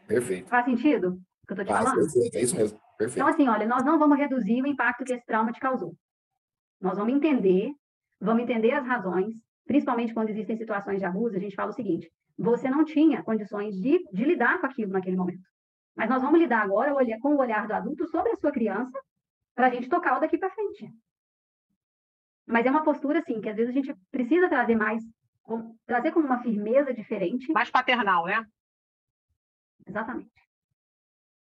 Perfeito. 0.07 0.49
Faz 0.49 0.65
sentido 0.65 1.19
o 1.43 1.47
que 1.47 1.53
eu 1.53 1.63
estou 1.63 1.65
te 1.65 1.69
Faz, 1.69 1.85
falando? 1.85 2.01
perfeito. 2.01 2.37
É 2.37 2.43
isso 2.43 2.57
mesmo. 2.57 2.81
Perfeito. 2.99 3.19
Então, 3.19 3.29
assim, 3.29 3.49
olha, 3.49 3.67
nós 3.67 3.85
não 3.85 3.99
vamos 3.99 4.19
reduzir 4.19 4.63
o 4.63 4.67
impacto 4.67 5.05
que 5.05 5.13
esse 5.13 5.25
trauma 5.25 5.53
te 5.53 5.61
causou. 5.61 5.95
Nós 6.81 6.97
vamos 6.99 7.15
entender, 7.15 7.73
vamos 8.21 8.43
entender 8.43 8.73
as 8.73 8.87
razões, 8.87 9.35
principalmente 9.67 10.15
quando 10.15 10.31
existem 10.31 10.57
situações 10.57 10.99
de 10.99 11.05
abuso, 11.05 11.37
a 11.37 11.41
gente 11.41 11.55
fala 11.55 11.71
o 11.71 11.75
seguinte: 11.75 12.11
você 12.37 12.69
não 12.71 12.85
tinha 12.85 13.23
condições 13.23 13.75
de, 13.75 13.99
de 14.13 14.25
lidar 14.25 14.61
com 14.61 14.67
aquilo 14.67 14.93
naquele 14.93 15.17
momento. 15.17 15.43
Mas 15.97 16.09
nós 16.09 16.23
vamos 16.23 16.39
lidar 16.39 16.63
agora 16.63 16.95
com 17.21 17.35
o 17.35 17.39
olhar 17.39 17.67
do 17.67 17.75
adulto 17.75 18.07
sobre 18.07 18.31
a 18.33 18.37
sua 18.37 18.53
criança, 18.53 18.99
para 19.55 19.67
a 19.67 19.71
gente 19.71 19.89
tocar 19.89 20.17
o 20.17 20.21
daqui 20.21 20.39
para 20.39 20.51
frente. 20.51 20.89
Mas 22.47 22.65
é 22.65 22.71
uma 22.71 22.85
postura, 22.85 23.19
assim, 23.19 23.41
que 23.41 23.49
às 23.49 23.57
vezes 23.57 23.71
a 23.71 23.75
gente 23.75 23.95
precisa 24.11 24.49
trazer 24.49 24.77
mais, 24.77 25.03
trazer 25.87 26.13
como 26.13 26.27
uma 26.27 26.43
firmeza 26.43 26.93
diferente. 26.93 27.51
Mais 27.53 27.71
paternal, 27.71 28.27
né? 28.27 28.45
Exatamente. 29.87 30.31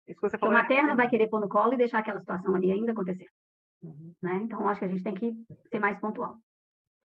Isso 0.06 0.20
que 0.20 0.28
você 0.28 0.36
o 0.36 0.40
falou. 0.40 0.54
é 0.54 0.62
materno 0.62 0.96
vai 0.96 1.08
querer 1.08 1.28
pôr 1.28 1.40
no 1.40 1.48
colo 1.48 1.74
e 1.74 1.76
deixar 1.76 1.98
aquela 1.98 2.20
situação 2.20 2.54
ali 2.54 2.72
ainda 2.72 2.92
acontecer. 2.92 3.28
Uhum. 3.82 4.14
Né? 4.22 4.40
Então, 4.42 4.68
acho 4.68 4.80
que 4.80 4.86
a 4.86 4.88
gente 4.88 5.02
tem 5.02 5.14
que 5.14 5.36
ser 5.70 5.78
mais 5.78 5.98
pontual. 6.00 6.36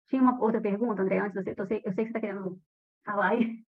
Tinha 0.07 0.21
uma 0.21 0.39
outra 0.41 0.61
pergunta, 0.61 1.01
André, 1.01 1.19
antes 1.19 1.33
de 1.33 1.43
você. 1.43 1.61
Eu 1.61 1.67
sei, 1.67 1.81
eu 1.83 1.93
sei 1.93 2.05
que 2.05 2.11
você 2.11 2.17
está 2.17 2.19
querendo 2.19 2.59
falar 3.03 3.29
aí. 3.29 3.63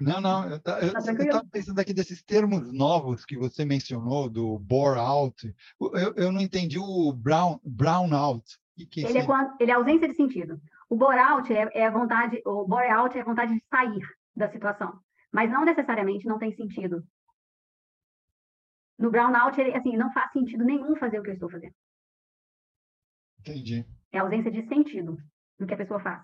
Não, 0.00 0.20
não, 0.20 0.48
eu 0.48 0.60
tá, 0.60 0.80
estava 0.80 1.46
pensando 1.50 1.78
aqui 1.78 1.92
desses 1.92 2.22
termos 2.22 2.72
novos 2.72 3.24
que 3.24 3.36
você 3.36 3.64
mencionou, 3.64 4.28
do 4.28 4.58
bore 4.58 4.98
out. 4.98 5.54
Eu, 5.80 6.14
eu 6.14 6.32
não 6.32 6.40
entendi 6.40 6.78
o 6.78 7.12
brown, 7.12 7.60
brown 7.62 8.12
out. 8.14 8.44
Que 8.74 8.86
que 8.86 9.04
ele, 9.04 9.18
é 9.18 9.26
quando, 9.26 9.54
ele 9.60 9.70
é 9.70 9.74
ausência 9.74 10.08
de 10.08 10.14
sentido. 10.14 10.60
O 10.92 10.96
bore 10.96 11.18
out 11.18 11.50
é, 11.50 11.70
é 11.72 11.86
a 11.86 11.90
vontade, 11.90 12.42
o 12.44 12.66
bore 12.66 12.90
out 12.90 13.16
é 13.16 13.22
a 13.22 13.24
vontade 13.24 13.54
de 13.54 13.64
sair 13.70 14.06
da 14.36 14.50
situação, 14.52 15.00
mas 15.32 15.50
não 15.50 15.64
necessariamente 15.64 16.26
não 16.26 16.38
tem 16.38 16.54
sentido. 16.54 17.02
No 18.98 19.10
brownout, 19.10 19.58
ele, 19.58 19.74
assim, 19.74 19.96
não 19.96 20.12
faz 20.12 20.30
sentido 20.32 20.62
nenhum 20.66 20.94
fazer 20.96 21.18
o 21.18 21.22
que 21.22 21.30
eu 21.30 21.34
estou 21.34 21.50
fazendo. 21.50 21.72
Entendi. 23.40 23.86
É 24.12 24.18
a 24.18 24.22
ausência 24.22 24.50
de 24.50 24.68
sentido 24.68 25.16
no 25.58 25.66
que 25.66 25.72
a 25.72 25.78
pessoa 25.78 25.98
faz. 25.98 26.22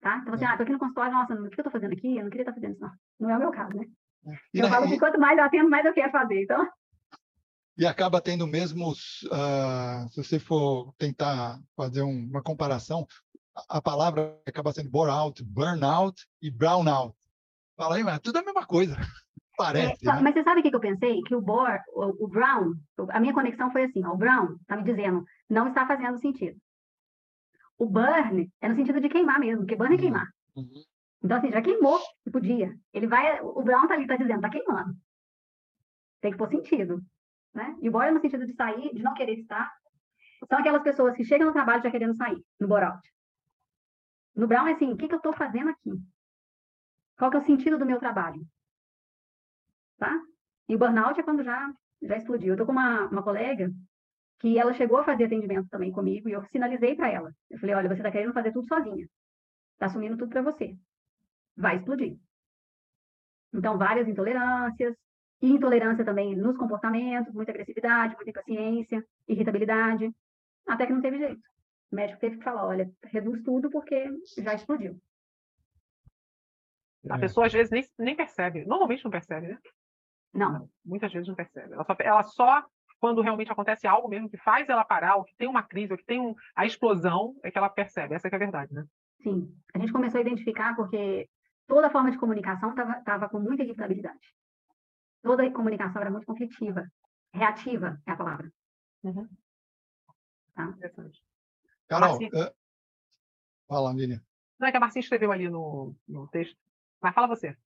Tá? 0.00 0.18
Então, 0.18 0.34
assim, 0.34 0.44
é. 0.44 0.48
ah, 0.48 0.56
tô 0.56 0.64
aqui 0.64 0.72
no 0.72 0.78
consultório, 0.80 1.12
nossa, 1.12 1.34
o 1.34 1.48
que 1.48 1.60
eu 1.60 1.64
tô 1.64 1.70
fazendo 1.70 1.92
aqui? 1.92 2.16
Eu 2.16 2.24
não 2.24 2.30
queria 2.30 2.42
estar 2.42 2.52
fazendo 2.52 2.72
isso, 2.72 2.82
não. 2.82 2.92
Não 3.20 3.30
é 3.30 3.36
o 3.36 3.38
meu 3.38 3.52
caso, 3.52 3.76
né? 3.76 3.86
E 4.52 4.58
eu 4.58 4.68
falo 4.68 4.88
que 4.88 4.98
quanto 4.98 5.20
mais 5.20 5.38
eu 5.38 5.44
atendo, 5.44 5.70
mais 5.70 5.86
eu 5.86 5.94
quero 5.94 6.10
fazer, 6.10 6.42
então... 6.42 6.68
E 7.78 7.86
acaba 7.86 8.20
tendo 8.20 8.46
mesmos, 8.46 9.22
uh, 9.24 10.08
se 10.08 10.22
você 10.22 10.40
for 10.40 10.92
tentar 10.96 11.60
fazer 11.76 12.02
um, 12.02 12.28
uma 12.28 12.42
comparação, 12.42 13.06
a, 13.68 13.80
palavra 13.80 14.40
acaba 14.46 14.72
sendo 14.72 14.90
bore 14.90 15.10
out, 15.10 15.42
burnout 15.44 16.26
e 16.42 16.50
brownout. 16.50 17.16
Fala 17.76 17.96
aí, 17.96 18.04
mas 18.04 18.16
é 18.16 18.18
tudo 18.18 18.38
a 18.38 18.42
mesma 18.42 18.66
coisa. 18.66 18.96
Parece. 19.56 20.08
É, 20.08 20.12
né? 20.12 20.20
Mas 20.20 20.34
você 20.34 20.42
sabe 20.42 20.60
o 20.60 20.62
que 20.62 20.74
eu 20.74 20.80
pensei? 20.80 21.22
Que 21.22 21.34
o 21.34 21.40
bore, 21.40 21.78
o, 21.94 22.24
o 22.24 22.28
brown, 22.28 22.74
a 23.10 23.20
minha 23.20 23.32
conexão 23.32 23.70
foi 23.70 23.84
assim: 23.84 24.04
ó, 24.04 24.12
o 24.12 24.16
brown 24.16 24.56
está 24.60 24.76
me 24.76 24.82
dizendo, 24.82 25.24
não 25.48 25.68
está 25.68 25.86
fazendo 25.86 26.18
sentido. 26.18 26.58
O 27.78 27.86
burn 27.86 28.50
é 28.60 28.68
no 28.68 28.76
sentido 28.76 29.00
de 29.00 29.08
queimar 29.08 29.38
mesmo, 29.38 29.60
porque 29.60 29.76
burn 29.76 29.92
é 29.92 29.96
uhum. 29.96 30.00
queimar. 30.00 30.28
Uhum. 30.56 30.84
Então, 31.22 31.38
assim, 31.38 31.50
já 31.50 31.62
queimou, 31.62 31.98
se 32.22 32.30
podia. 32.30 32.74
Ele 32.92 33.06
vai, 33.06 33.40
o 33.40 33.62
brown 33.62 33.88
tá 33.88 33.94
ali, 33.94 34.06
tá 34.06 34.16
dizendo, 34.16 34.42
tá 34.42 34.50
queimando. 34.50 34.94
Tem 36.20 36.32
que 36.32 36.38
pôr 36.38 36.48
sentido. 36.48 37.00
Né? 37.54 37.76
E 37.80 37.88
o 37.88 37.92
bore 37.92 38.08
é 38.08 38.10
no 38.10 38.20
sentido 38.20 38.46
de 38.46 38.54
sair, 38.54 38.92
de 38.92 39.02
não 39.02 39.14
querer 39.14 39.38
estar. 39.38 39.72
São 40.48 40.58
aquelas 40.58 40.82
pessoas 40.82 41.16
que 41.16 41.24
chegam 41.24 41.46
no 41.46 41.52
trabalho 41.52 41.82
já 41.82 41.90
querendo 41.90 42.14
sair, 42.14 42.36
no 42.60 42.68
bore-out. 42.68 43.00
No 44.34 44.46
brown 44.46 44.66
é 44.66 44.72
assim, 44.72 44.92
o 44.92 44.96
que, 44.96 45.08
que 45.08 45.14
eu 45.14 45.18
estou 45.18 45.32
fazendo 45.32 45.70
aqui? 45.70 45.92
Qual 47.16 47.30
que 47.30 47.36
é 47.36 47.40
o 47.40 47.44
sentido 47.44 47.78
do 47.78 47.86
meu 47.86 47.98
trabalho? 47.98 48.44
Tá? 49.98 50.20
E 50.68 50.74
o 50.74 50.78
burnout 50.78 51.18
é 51.18 51.22
quando 51.22 51.44
já, 51.44 51.72
já 52.02 52.16
explodiu. 52.16 52.54
Eu 52.54 52.56
tô 52.56 52.66
com 52.66 52.72
uma, 52.72 53.06
uma 53.06 53.22
colega 53.22 53.70
que 54.40 54.58
ela 54.58 54.74
chegou 54.74 54.98
a 54.98 55.04
fazer 55.04 55.24
atendimento 55.24 55.68
também 55.68 55.92
comigo 55.92 56.28
e 56.28 56.32
eu 56.32 56.44
sinalizei 56.46 56.96
para 56.96 57.10
ela. 57.10 57.32
Eu 57.48 57.58
falei, 57.58 57.74
olha, 57.74 57.88
você 57.88 58.00
está 58.00 58.10
querendo 58.10 58.32
fazer 58.32 58.52
tudo 58.52 58.66
sozinha. 58.66 59.08
Está 59.74 59.86
assumindo 59.86 60.16
tudo 60.16 60.30
para 60.30 60.42
você. 60.42 60.76
Vai 61.56 61.76
explodir. 61.76 62.18
Então, 63.52 63.78
várias 63.78 64.08
intolerâncias, 64.08 64.96
e 65.44 65.50
intolerância 65.50 66.04
também 66.04 66.34
nos 66.34 66.56
comportamentos, 66.56 67.32
muita 67.34 67.52
agressividade, 67.52 68.14
muita 68.14 68.30
impaciência, 68.30 69.04
irritabilidade, 69.28 70.10
até 70.66 70.86
que 70.86 70.92
não 70.92 71.02
teve 71.02 71.18
jeito. 71.18 71.42
O 71.94 71.96
médico 71.96 72.18
teve 72.18 72.38
que 72.38 72.42
falar, 72.42 72.66
olha, 72.66 72.90
reduz 73.04 73.40
tudo 73.44 73.70
porque 73.70 74.10
já 74.36 74.52
explodiu. 74.52 75.00
A 77.08 77.18
pessoa 77.20 77.46
às 77.46 77.52
vezes 77.52 77.70
nem, 77.70 77.86
nem 77.96 78.16
percebe, 78.16 78.64
normalmente 78.64 79.04
não 79.04 79.12
percebe, 79.12 79.46
né? 79.46 79.58
Não. 80.32 80.68
Muitas 80.84 81.12
vezes 81.12 81.28
não 81.28 81.36
percebe. 81.36 81.72
Ela 81.72 81.84
só, 81.84 81.96
ela 82.00 82.22
só, 82.24 82.66
quando 82.98 83.22
realmente 83.22 83.52
acontece 83.52 83.86
algo 83.86 84.08
mesmo 84.08 84.28
que 84.28 84.36
faz 84.38 84.68
ela 84.68 84.84
parar, 84.84 85.14
ou 85.14 85.24
que 85.24 85.36
tem 85.36 85.46
uma 85.46 85.62
crise, 85.62 85.92
ou 85.92 85.96
que 85.96 86.04
tem 86.04 86.20
um, 86.20 86.34
a 86.56 86.66
explosão, 86.66 87.36
é 87.44 87.50
que 87.52 87.58
ela 87.58 87.68
percebe. 87.68 88.16
Essa 88.16 88.26
é, 88.26 88.30
é 88.32 88.34
a 88.34 88.38
verdade, 88.38 88.74
né? 88.74 88.84
Sim. 89.22 89.56
A 89.72 89.78
gente 89.78 89.92
começou 89.92 90.18
a 90.18 90.22
identificar 90.22 90.74
porque 90.74 91.28
toda 91.68 91.90
forma 91.90 92.10
de 92.10 92.18
comunicação 92.18 92.70
estava 92.70 93.28
com 93.28 93.38
muita 93.38 93.62
irritabilidade. 93.62 94.34
Toda 95.22 95.48
comunicação 95.52 96.02
era 96.02 96.10
muito 96.10 96.26
conflitiva. 96.26 96.90
Reativa 97.32 98.02
é 98.04 98.10
a 98.10 98.16
palavra. 98.16 98.50
Uhum. 99.04 99.28
Tá? 100.56 100.74
Carol, 102.00 102.18
fala, 103.68 103.94
Miriam. 103.94 104.20
Não, 104.58 104.68
é 104.68 104.70
que 104.70 104.76
a 104.76 104.80
Marcinha 104.80 105.02
escreveu 105.02 105.32
ali 105.32 105.48
no, 105.48 105.94
no 106.06 106.28
texto. 106.28 106.56
Mas 107.00 107.14
fala 107.14 107.26
você. 107.26 107.56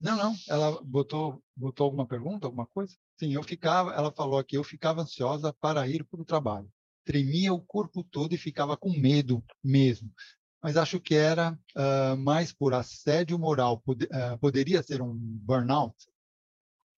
Não, 0.00 0.16
não. 0.16 0.34
Ela 0.48 0.82
botou, 0.82 1.42
botou 1.56 1.84
alguma 1.84 2.06
pergunta, 2.06 2.46
alguma 2.46 2.66
coisa? 2.66 2.94
Sim, 3.18 3.32
eu 3.32 3.42
ficava, 3.42 3.92
ela 3.94 4.12
falou 4.12 4.38
aqui, 4.38 4.56
eu 4.56 4.64
ficava 4.64 5.00
ansiosa 5.00 5.52
para 5.54 5.86
ir 5.88 6.04
para 6.04 6.20
o 6.20 6.24
trabalho. 6.24 6.70
Tremia 7.04 7.52
o 7.52 7.64
corpo 7.64 8.04
todo 8.04 8.34
e 8.34 8.38
ficava 8.38 8.76
com 8.76 8.90
medo 8.90 9.42
mesmo. 9.62 10.12
Mas 10.62 10.76
acho 10.76 11.00
que 11.00 11.14
era 11.14 11.52
uh, 11.76 12.16
mais 12.16 12.52
por 12.52 12.74
assédio 12.74 13.38
moral. 13.38 13.80
Pod 13.80 14.04
uh, 14.04 14.38
poderia 14.40 14.82
ser 14.82 15.00
um 15.00 15.14
burnout? 15.14 15.96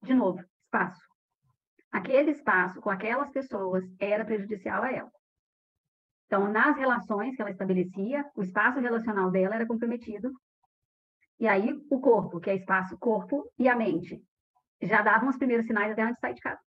De 0.03 0.15
novo, 0.15 0.43
espaço. 0.65 1.03
Aquele 1.93 2.31
espaço 2.31 2.81
com 2.81 2.91
aquelas 2.91 3.31
pessoas 3.31 3.85
era 3.99 4.25
prejudicial 4.25 4.83
a 4.83 4.93
ela. 4.93 5.13
Então, 6.29 6.49
nas 6.53 6.77
relações 6.77 7.35
que 7.35 7.43
ela 7.43 7.51
estabelecia, 7.51 8.25
o 8.37 8.43
espaço 8.43 8.79
relacional 8.79 9.31
dela 9.31 9.57
era 9.57 9.67
comprometido 9.67 10.31
e 11.41 11.47
aí, 11.47 11.71
o 11.89 12.01
corpo, 12.01 12.41
que 12.41 12.51
é 12.51 12.57
espaço 12.57 12.99
corpo, 12.99 13.49
e 13.59 13.69
a 13.69 13.77
mente, 13.77 14.21
já 14.83 15.03
davam 15.03 15.29
os 15.29 15.37
primeiros 15.37 15.67
sinais 15.67 15.93
até 15.93 16.03
antes 16.03 16.17
de 16.17 16.21
sair 16.21 16.35
de 16.35 16.41
casa. 16.41 16.61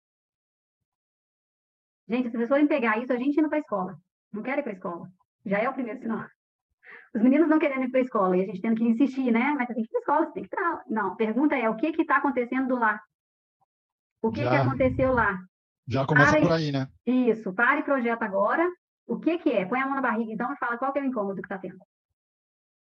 Gente, 2.07 2.31
se 2.31 2.37
vocês 2.37 2.49
forem 2.49 2.67
pegar 2.67 2.99
isso, 2.99 3.13
a 3.13 3.17
gente 3.17 3.39
indo 3.39 3.49
para 3.49 3.59
a 3.59 3.61
escola. 3.61 3.99
Não 4.33 4.43
quer 4.43 4.59
ir 4.59 4.63
para 4.63 4.73
a 4.73 4.75
escola. 4.75 5.09
Já 5.45 5.59
é 5.59 5.69
o 5.69 5.73
primeiro 5.73 6.01
sinal. 6.01 6.25
Os 7.15 7.23
meninos 7.23 7.49
não 7.49 7.59
querendo 7.59 7.85
ir 7.85 7.91
para 7.91 8.01
a 8.01 8.03
escola 8.03 8.37
e 8.37 8.43
a 8.43 8.47
gente 8.47 8.61
tendo 8.61 8.77
que 8.77 8.85
insistir, 8.85 9.31
né? 9.31 9.55
Mas 9.57 9.67
você 9.67 9.75
tem 9.75 9.85
que 9.85 9.89
ir 9.89 9.91
para 9.91 9.99
a 9.99 10.03
escola, 10.03 10.27
você 10.27 10.33
tem 10.33 10.45
que 10.45 10.55
ir 10.55 10.93
Não, 10.93 11.17
pergunta 11.17 11.57
é 11.57 11.69
o 11.69 11.77
que 11.77 11.89
está 11.89 12.17
acontecendo 12.19 12.79
lá? 12.79 13.01
O 14.21 14.31
que, 14.31 14.43
já, 14.43 14.51
que 14.51 14.57
aconteceu 14.57 15.13
lá? 15.13 15.39
Já 15.87 16.07
começa 16.07 16.39
por 16.39 16.53
aí, 16.53 16.73
né? 16.73 16.89
Isso, 17.07 17.55
pare 17.55 17.81
e 17.81 17.85
projeta 17.85 18.25
agora. 18.25 18.69
O 19.09 19.19
que, 19.19 19.39
que 19.39 19.51
é? 19.51 19.65
Põe 19.65 19.81
a 19.81 19.87
mão 19.87 19.95
na 19.95 20.03
barriga, 20.03 20.31
então, 20.31 20.53
e 20.53 20.57
fala 20.59 20.77
qual 20.77 20.93
que 20.93 20.99
é 20.99 21.03
o 21.03 21.07
incômodo 21.07 21.41
que 21.41 21.47
está 21.47 21.59
tendo. 21.59 21.79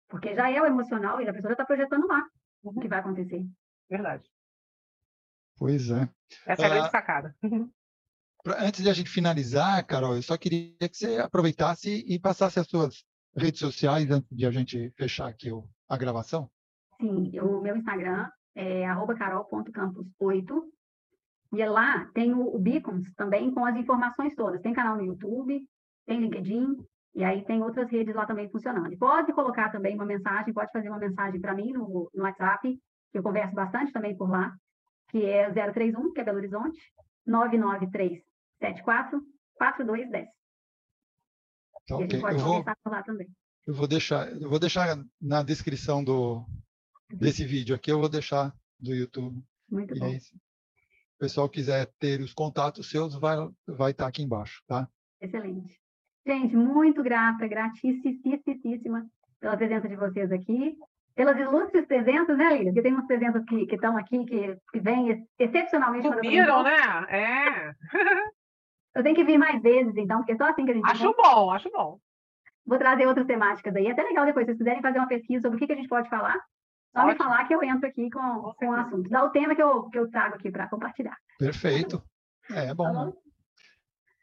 Porque 0.07 0.35
já 0.35 0.49
é 0.51 0.61
o 0.61 0.65
emocional 0.65 1.19
e 1.19 1.27
a 1.27 1.33
pessoa 1.33 1.49
já 1.49 1.53
está 1.53 1.65
projetando 1.65 2.07
lá 2.07 2.23
o 2.61 2.79
que 2.79 2.87
vai 2.87 2.99
acontecer. 2.99 3.43
Verdade. 3.89 4.23
Pois 5.57 5.89
é. 5.89 6.07
Essa 6.45 6.61
é 6.61 6.65
a 6.65 6.69
grande 6.69 6.87
ah, 6.87 6.91
sacada. 6.91 7.35
Antes 8.45 8.83
de 8.83 8.89
a 8.89 8.93
gente 8.93 9.09
finalizar, 9.09 9.83
Carol, 9.87 10.15
eu 10.15 10.21
só 10.21 10.37
queria 10.37 10.87
que 10.87 10.95
você 10.95 11.17
aproveitasse 11.17 12.05
e 12.07 12.19
passasse 12.19 12.59
as 12.59 12.67
suas 12.67 13.03
redes 13.35 13.59
sociais 13.59 14.11
antes 14.11 14.29
de 14.29 14.45
a 14.45 14.51
gente 14.51 14.91
fechar 14.91 15.27
aqui 15.27 15.51
o, 15.51 15.67
a 15.89 15.97
gravação. 15.97 16.47
Sim, 17.01 17.39
o 17.39 17.59
meu 17.59 17.75
Instagram 17.75 18.29
é 18.55 18.85
carol.campos8 19.17 20.61
e 21.53 21.65
lá 21.65 22.05
tem 22.13 22.33
o, 22.33 22.55
o 22.55 22.59
Beacons 22.59 23.11
também 23.15 23.51
com 23.51 23.65
as 23.65 23.75
informações 23.75 24.35
todas. 24.35 24.61
Tem 24.61 24.73
canal 24.73 24.95
no 24.95 25.05
YouTube, 25.05 25.67
tem 26.05 26.19
LinkedIn, 26.19 26.77
e 27.15 27.23
aí 27.23 27.45
tem 27.45 27.61
outras 27.61 27.89
redes 27.91 28.15
lá 28.15 28.25
também 28.25 28.49
funcionando. 28.49 28.91
E 28.91 28.97
pode 28.97 29.31
colocar 29.33 29.71
também 29.71 29.95
uma 29.95 30.05
mensagem, 30.05 30.53
pode 30.53 30.71
fazer 30.71 30.89
uma 30.89 30.97
mensagem 30.97 31.39
para 31.39 31.53
mim 31.53 31.71
no, 31.71 32.09
no 32.13 32.23
WhatsApp, 32.23 32.79
que 33.11 33.17
eu 33.17 33.23
converso 33.23 33.53
bastante 33.53 33.91
também 33.91 34.17
por 34.17 34.29
lá, 34.29 34.55
que 35.09 35.23
é 35.23 35.51
031, 35.51 36.11
que 36.11 36.21
é 36.21 36.23
Belo 36.23 36.39
Horizonte, 36.39 36.79
99374 37.25 39.21
4210. 39.55 40.27
Tá, 41.87 41.97
ok. 41.97 42.19
Eu 42.19 42.39
vou, 42.39 42.63
lá 42.85 43.03
também. 43.03 43.27
Eu 43.67 43.73
vou 43.73 43.87
deixar, 43.87 44.31
eu 44.31 44.49
vou 44.49 44.59
deixar 44.59 44.97
na 45.21 45.43
descrição 45.43 46.03
do 46.03 46.43
desse 47.13 47.45
vídeo 47.45 47.75
aqui, 47.75 47.91
eu 47.91 47.99
vou 47.99 48.09
deixar 48.09 48.51
do 48.79 48.93
YouTube. 48.93 49.43
Muito 49.69 49.95
e 49.95 49.99
bom. 49.99 50.05
Aí, 50.05 50.19
se 50.19 50.35
o 50.35 50.39
pessoal 51.19 51.47
quiser 51.47 51.91
ter 51.99 52.21
os 52.21 52.33
contatos 52.33 52.89
seus, 52.89 53.13
vai 53.13 53.37
vai 53.67 53.91
estar 53.91 54.05
tá 54.05 54.09
aqui 54.09 54.23
embaixo, 54.23 54.63
tá? 54.65 54.89
Excelente. 55.21 55.82
Gente, 56.25 56.55
muito 56.55 57.03
grata, 57.03 57.47
gratíssima 57.47 59.05
pela 59.39 59.57
presença 59.57 59.89
de 59.89 59.95
vocês 59.95 60.31
aqui. 60.31 60.77
pelas 61.15 61.37
ilustres 61.37 61.85
presenças, 61.85 62.37
né, 62.37 62.49
Lília? 62.49 62.65
Porque 62.65 62.81
tem 62.81 62.95
uns 62.95 63.05
presenças 63.05 63.43
que 63.45 63.67
estão 63.71 63.97
aqui, 63.97 64.25
que, 64.25 64.57
que 64.71 64.79
vêm 64.79 65.27
excepcionalmente 65.37 66.07
Subiram, 66.07 66.63
né? 66.63 66.71
É. 67.09 67.73
Eu 68.95 69.03
tenho 69.03 69.15
que 69.15 69.23
vir 69.23 69.37
mais 69.37 69.61
vezes, 69.61 69.95
então, 69.97 70.19
porque 70.19 70.37
só 70.37 70.49
assim 70.49 70.65
que 70.65 70.71
a 70.71 70.73
gente... 70.75 70.89
Acho 70.89 71.13
bom, 71.15 71.51
acho 71.51 71.69
bom. 71.71 71.99
Vou 72.65 72.77
trazer 72.77 73.07
outras 73.07 73.25
temáticas 73.25 73.75
aí. 73.75 73.87
É 73.87 73.91
até 73.91 74.03
legal 74.03 74.25
depois, 74.25 74.45
se 74.45 74.51
vocês 74.51 74.57
quiserem 74.59 74.81
fazer 74.81 74.99
uma 74.99 75.07
pesquisa 75.07 75.41
sobre 75.41 75.57
o 75.57 75.59
que, 75.59 75.67
que 75.67 75.73
a 75.73 75.75
gente 75.75 75.89
pode 75.89 76.09
falar, 76.09 76.39
só 76.93 76.99
Ótimo. 76.99 77.11
me 77.11 77.17
falar 77.17 77.45
que 77.45 77.55
eu 77.55 77.63
entro 77.63 77.87
aqui 77.87 78.09
com, 78.11 78.53
com 78.53 78.67
o 78.67 78.73
assunto. 78.73 79.09
Dá 79.09 79.23
o 79.23 79.31
tema 79.31 79.55
que 79.55 79.63
eu, 79.63 79.89
que 79.89 79.97
eu 79.97 80.09
trago 80.11 80.35
aqui 80.35 80.51
para 80.51 80.69
compartilhar. 80.69 81.17
Perfeito. 81.39 82.01
É 82.51 82.73
bom. 82.73 82.83
Tá 82.85 82.93
bom? 82.93 83.13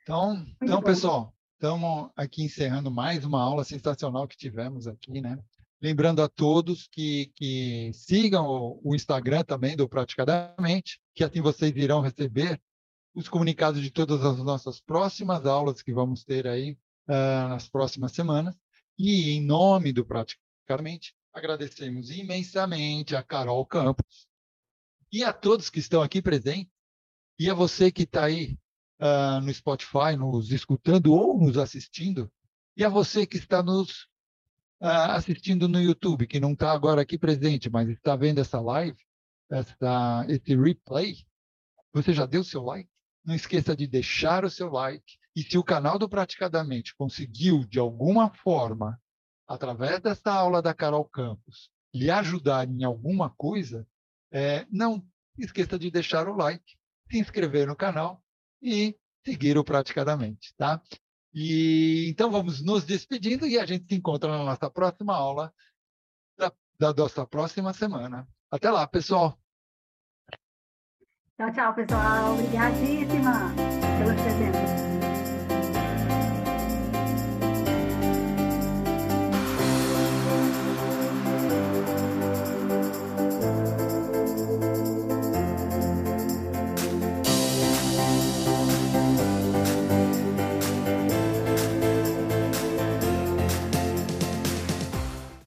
Então, 0.03 0.47
então 0.63 0.83
pessoal, 0.83 1.33
estamos 1.61 2.11
aqui 2.17 2.45
encerrando 2.45 2.91
mais 2.91 3.23
uma 3.23 3.43
aula 3.43 3.65
sensacional 3.65 4.27
que 4.27 4.35
tivemos 4.35 4.87
aqui, 4.87 5.21
né? 5.21 5.39
Lembrando 5.79 6.23
a 6.23 6.29
todos 6.29 6.89
que, 6.89 7.31
que 7.35 7.91
sigam 7.93 8.47
o, 8.47 8.81
o, 8.83 8.95
Instagram 8.95 9.45
também 9.45 9.77
do 9.77 9.87
Praticadamente, 9.87 10.99
que 11.15 11.23
assim 11.23 11.43
vocês 11.43 11.77
irão 11.77 12.01
receber 12.01 12.59
os 13.15 13.29
comunicados 13.29 13.83
de 13.83 13.91
todas 13.91 14.25
as 14.25 14.39
nossas 14.39 14.81
próximas 14.81 15.45
aulas 15.45 15.83
que 15.83 15.93
vamos 15.93 16.25
ter 16.25 16.47
aí 16.47 16.79
uh, 17.07 17.49
nas 17.51 17.69
próximas 17.69 18.13
semanas. 18.13 18.57
E 18.99 19.33
em 19.33 19.45
nome 19.45 19.93
do 19.93 20.03
Praticadamente, 20.03 21.15
agradecemos 21.31 22.11
imensamente 22.11 23.15
a 23.15 23.23
Carol 23.23 23.67
Campos 23.67 24.27
e 25.13 25.23
a 25.23 25.31
todos 25.31 25.69
que 25.69 25.79
estão 25.79 26.01
aqui 26.01 26.23
presentes 26.23 26.73
e 27.39 27.51
a 27.51 27.55
você 27.55 27.93
que 27.93 28.05
está 28.05 28.25
aí 28.25 28.57
uh, 29.01 29.41
no 29.41 29.53
Spotify, 29.53 30.17
nos 30.17 30.53
escutando 30.53 31.13
ou 31.13 31.39
nos 31.39 31.57
assistindo, 31.57 32.31
e 32.77 32.85
a 32.85 32.89
você 32.89 33.27
que 33.27 33.37
está 33.37 33.63
nos 33.63 34.05
uh, 34.81 35.11
assistindo 35.11 35.69
no 35.69 35.81
YouTube, 35.81 36.27
que 36.27 36.39
não 36.39 36.53
está 36.53 36.73
agora 36.73 37.01
aqui 37.03 37.19
presente, 37.19 37.71
mas 37.71 37.89
está 37.89 38.15
vendo 38.15 38.41
essa 38.41 38.61
live, 38.61 38.99
essa, 39.51 40.27
esse 40.29 40.55
replay, 40.55 41.17
você 41.93 42.13
já 42.13 42.27
deu 42.27 42.45
seu 42.45 42.63
like? 42.63 42.89
Não 43.25 43.35
esqueça 43.35 43.75
de 43.75 43.87
deixar 43.87 44.45
o 44.45 44.51
seu 44.51 44.71
like. 44.71 45.19
E 45.35 45.43
se 45.43 45.59
o 45.59 45.65
canal 45.65 45.99
do 45.99 46.09
Praticadamente 46.09 46.95
conseguiu, 46.95 47.65
de 47.67 47.79
alguma 47.79 48.33
forma, 48.33 49.01
através 49.47 50.01
dessa 50.01 50.33
aula 50.33 50.63
da 50.63 50.73
Carol 50.73 51.05
Campos, 51.05 51.71
lhe 51.93 52.11
ajudar 52.11 52.69
em 52.69 52.85
alguma 52.85 53.31
coisa, 53.31 53.87
é, 54.33 54.65
não 54.71 55.05
esqueça 55.37 55.79
de 55.79 55.91
deixar 55.91 56.29
o 56.29 56.37
like, 56.37 56.77
se 57.11 57.19
inscrever 57.19 57.67
no 57.67 57.75
canal 57.75 58.23
e 58.63 58.97
seguir 59.25 59.59
o 59.59 59.65
Praticadamente, 59.65 60.55
tá? 60.57 60.81
E 61.33 62.09
então 62.11 62.31
vamos 62.31 62.63
nos 62.65 62.85
despedindo 62.85 63.47
e 63.47 63.59
a 63.59 63.65
gente 63.65 63.87
se 63.87 63.95
encontra 63.95 64.31
na 64.31 64.45
nossa 64.45 64.69
próxima 64.69 65.15
aula 65.15 65.53
da, 66.37 66.53
da 66.79 66.93
nossa 66.93 67.25
próxima 67.27 67.73
semana. 67.73 68.27
Até 68.51 68.71
lá, 68.71 68.87
pessoal. 68.87 69.39
Tchau, 71.37 71.53
tchau, 71.53 71.75
pessoal. 71.75 72.35
Obrigadíssima 72.35 73.55
pela 73.99 74.15
presença. 74.15 74.90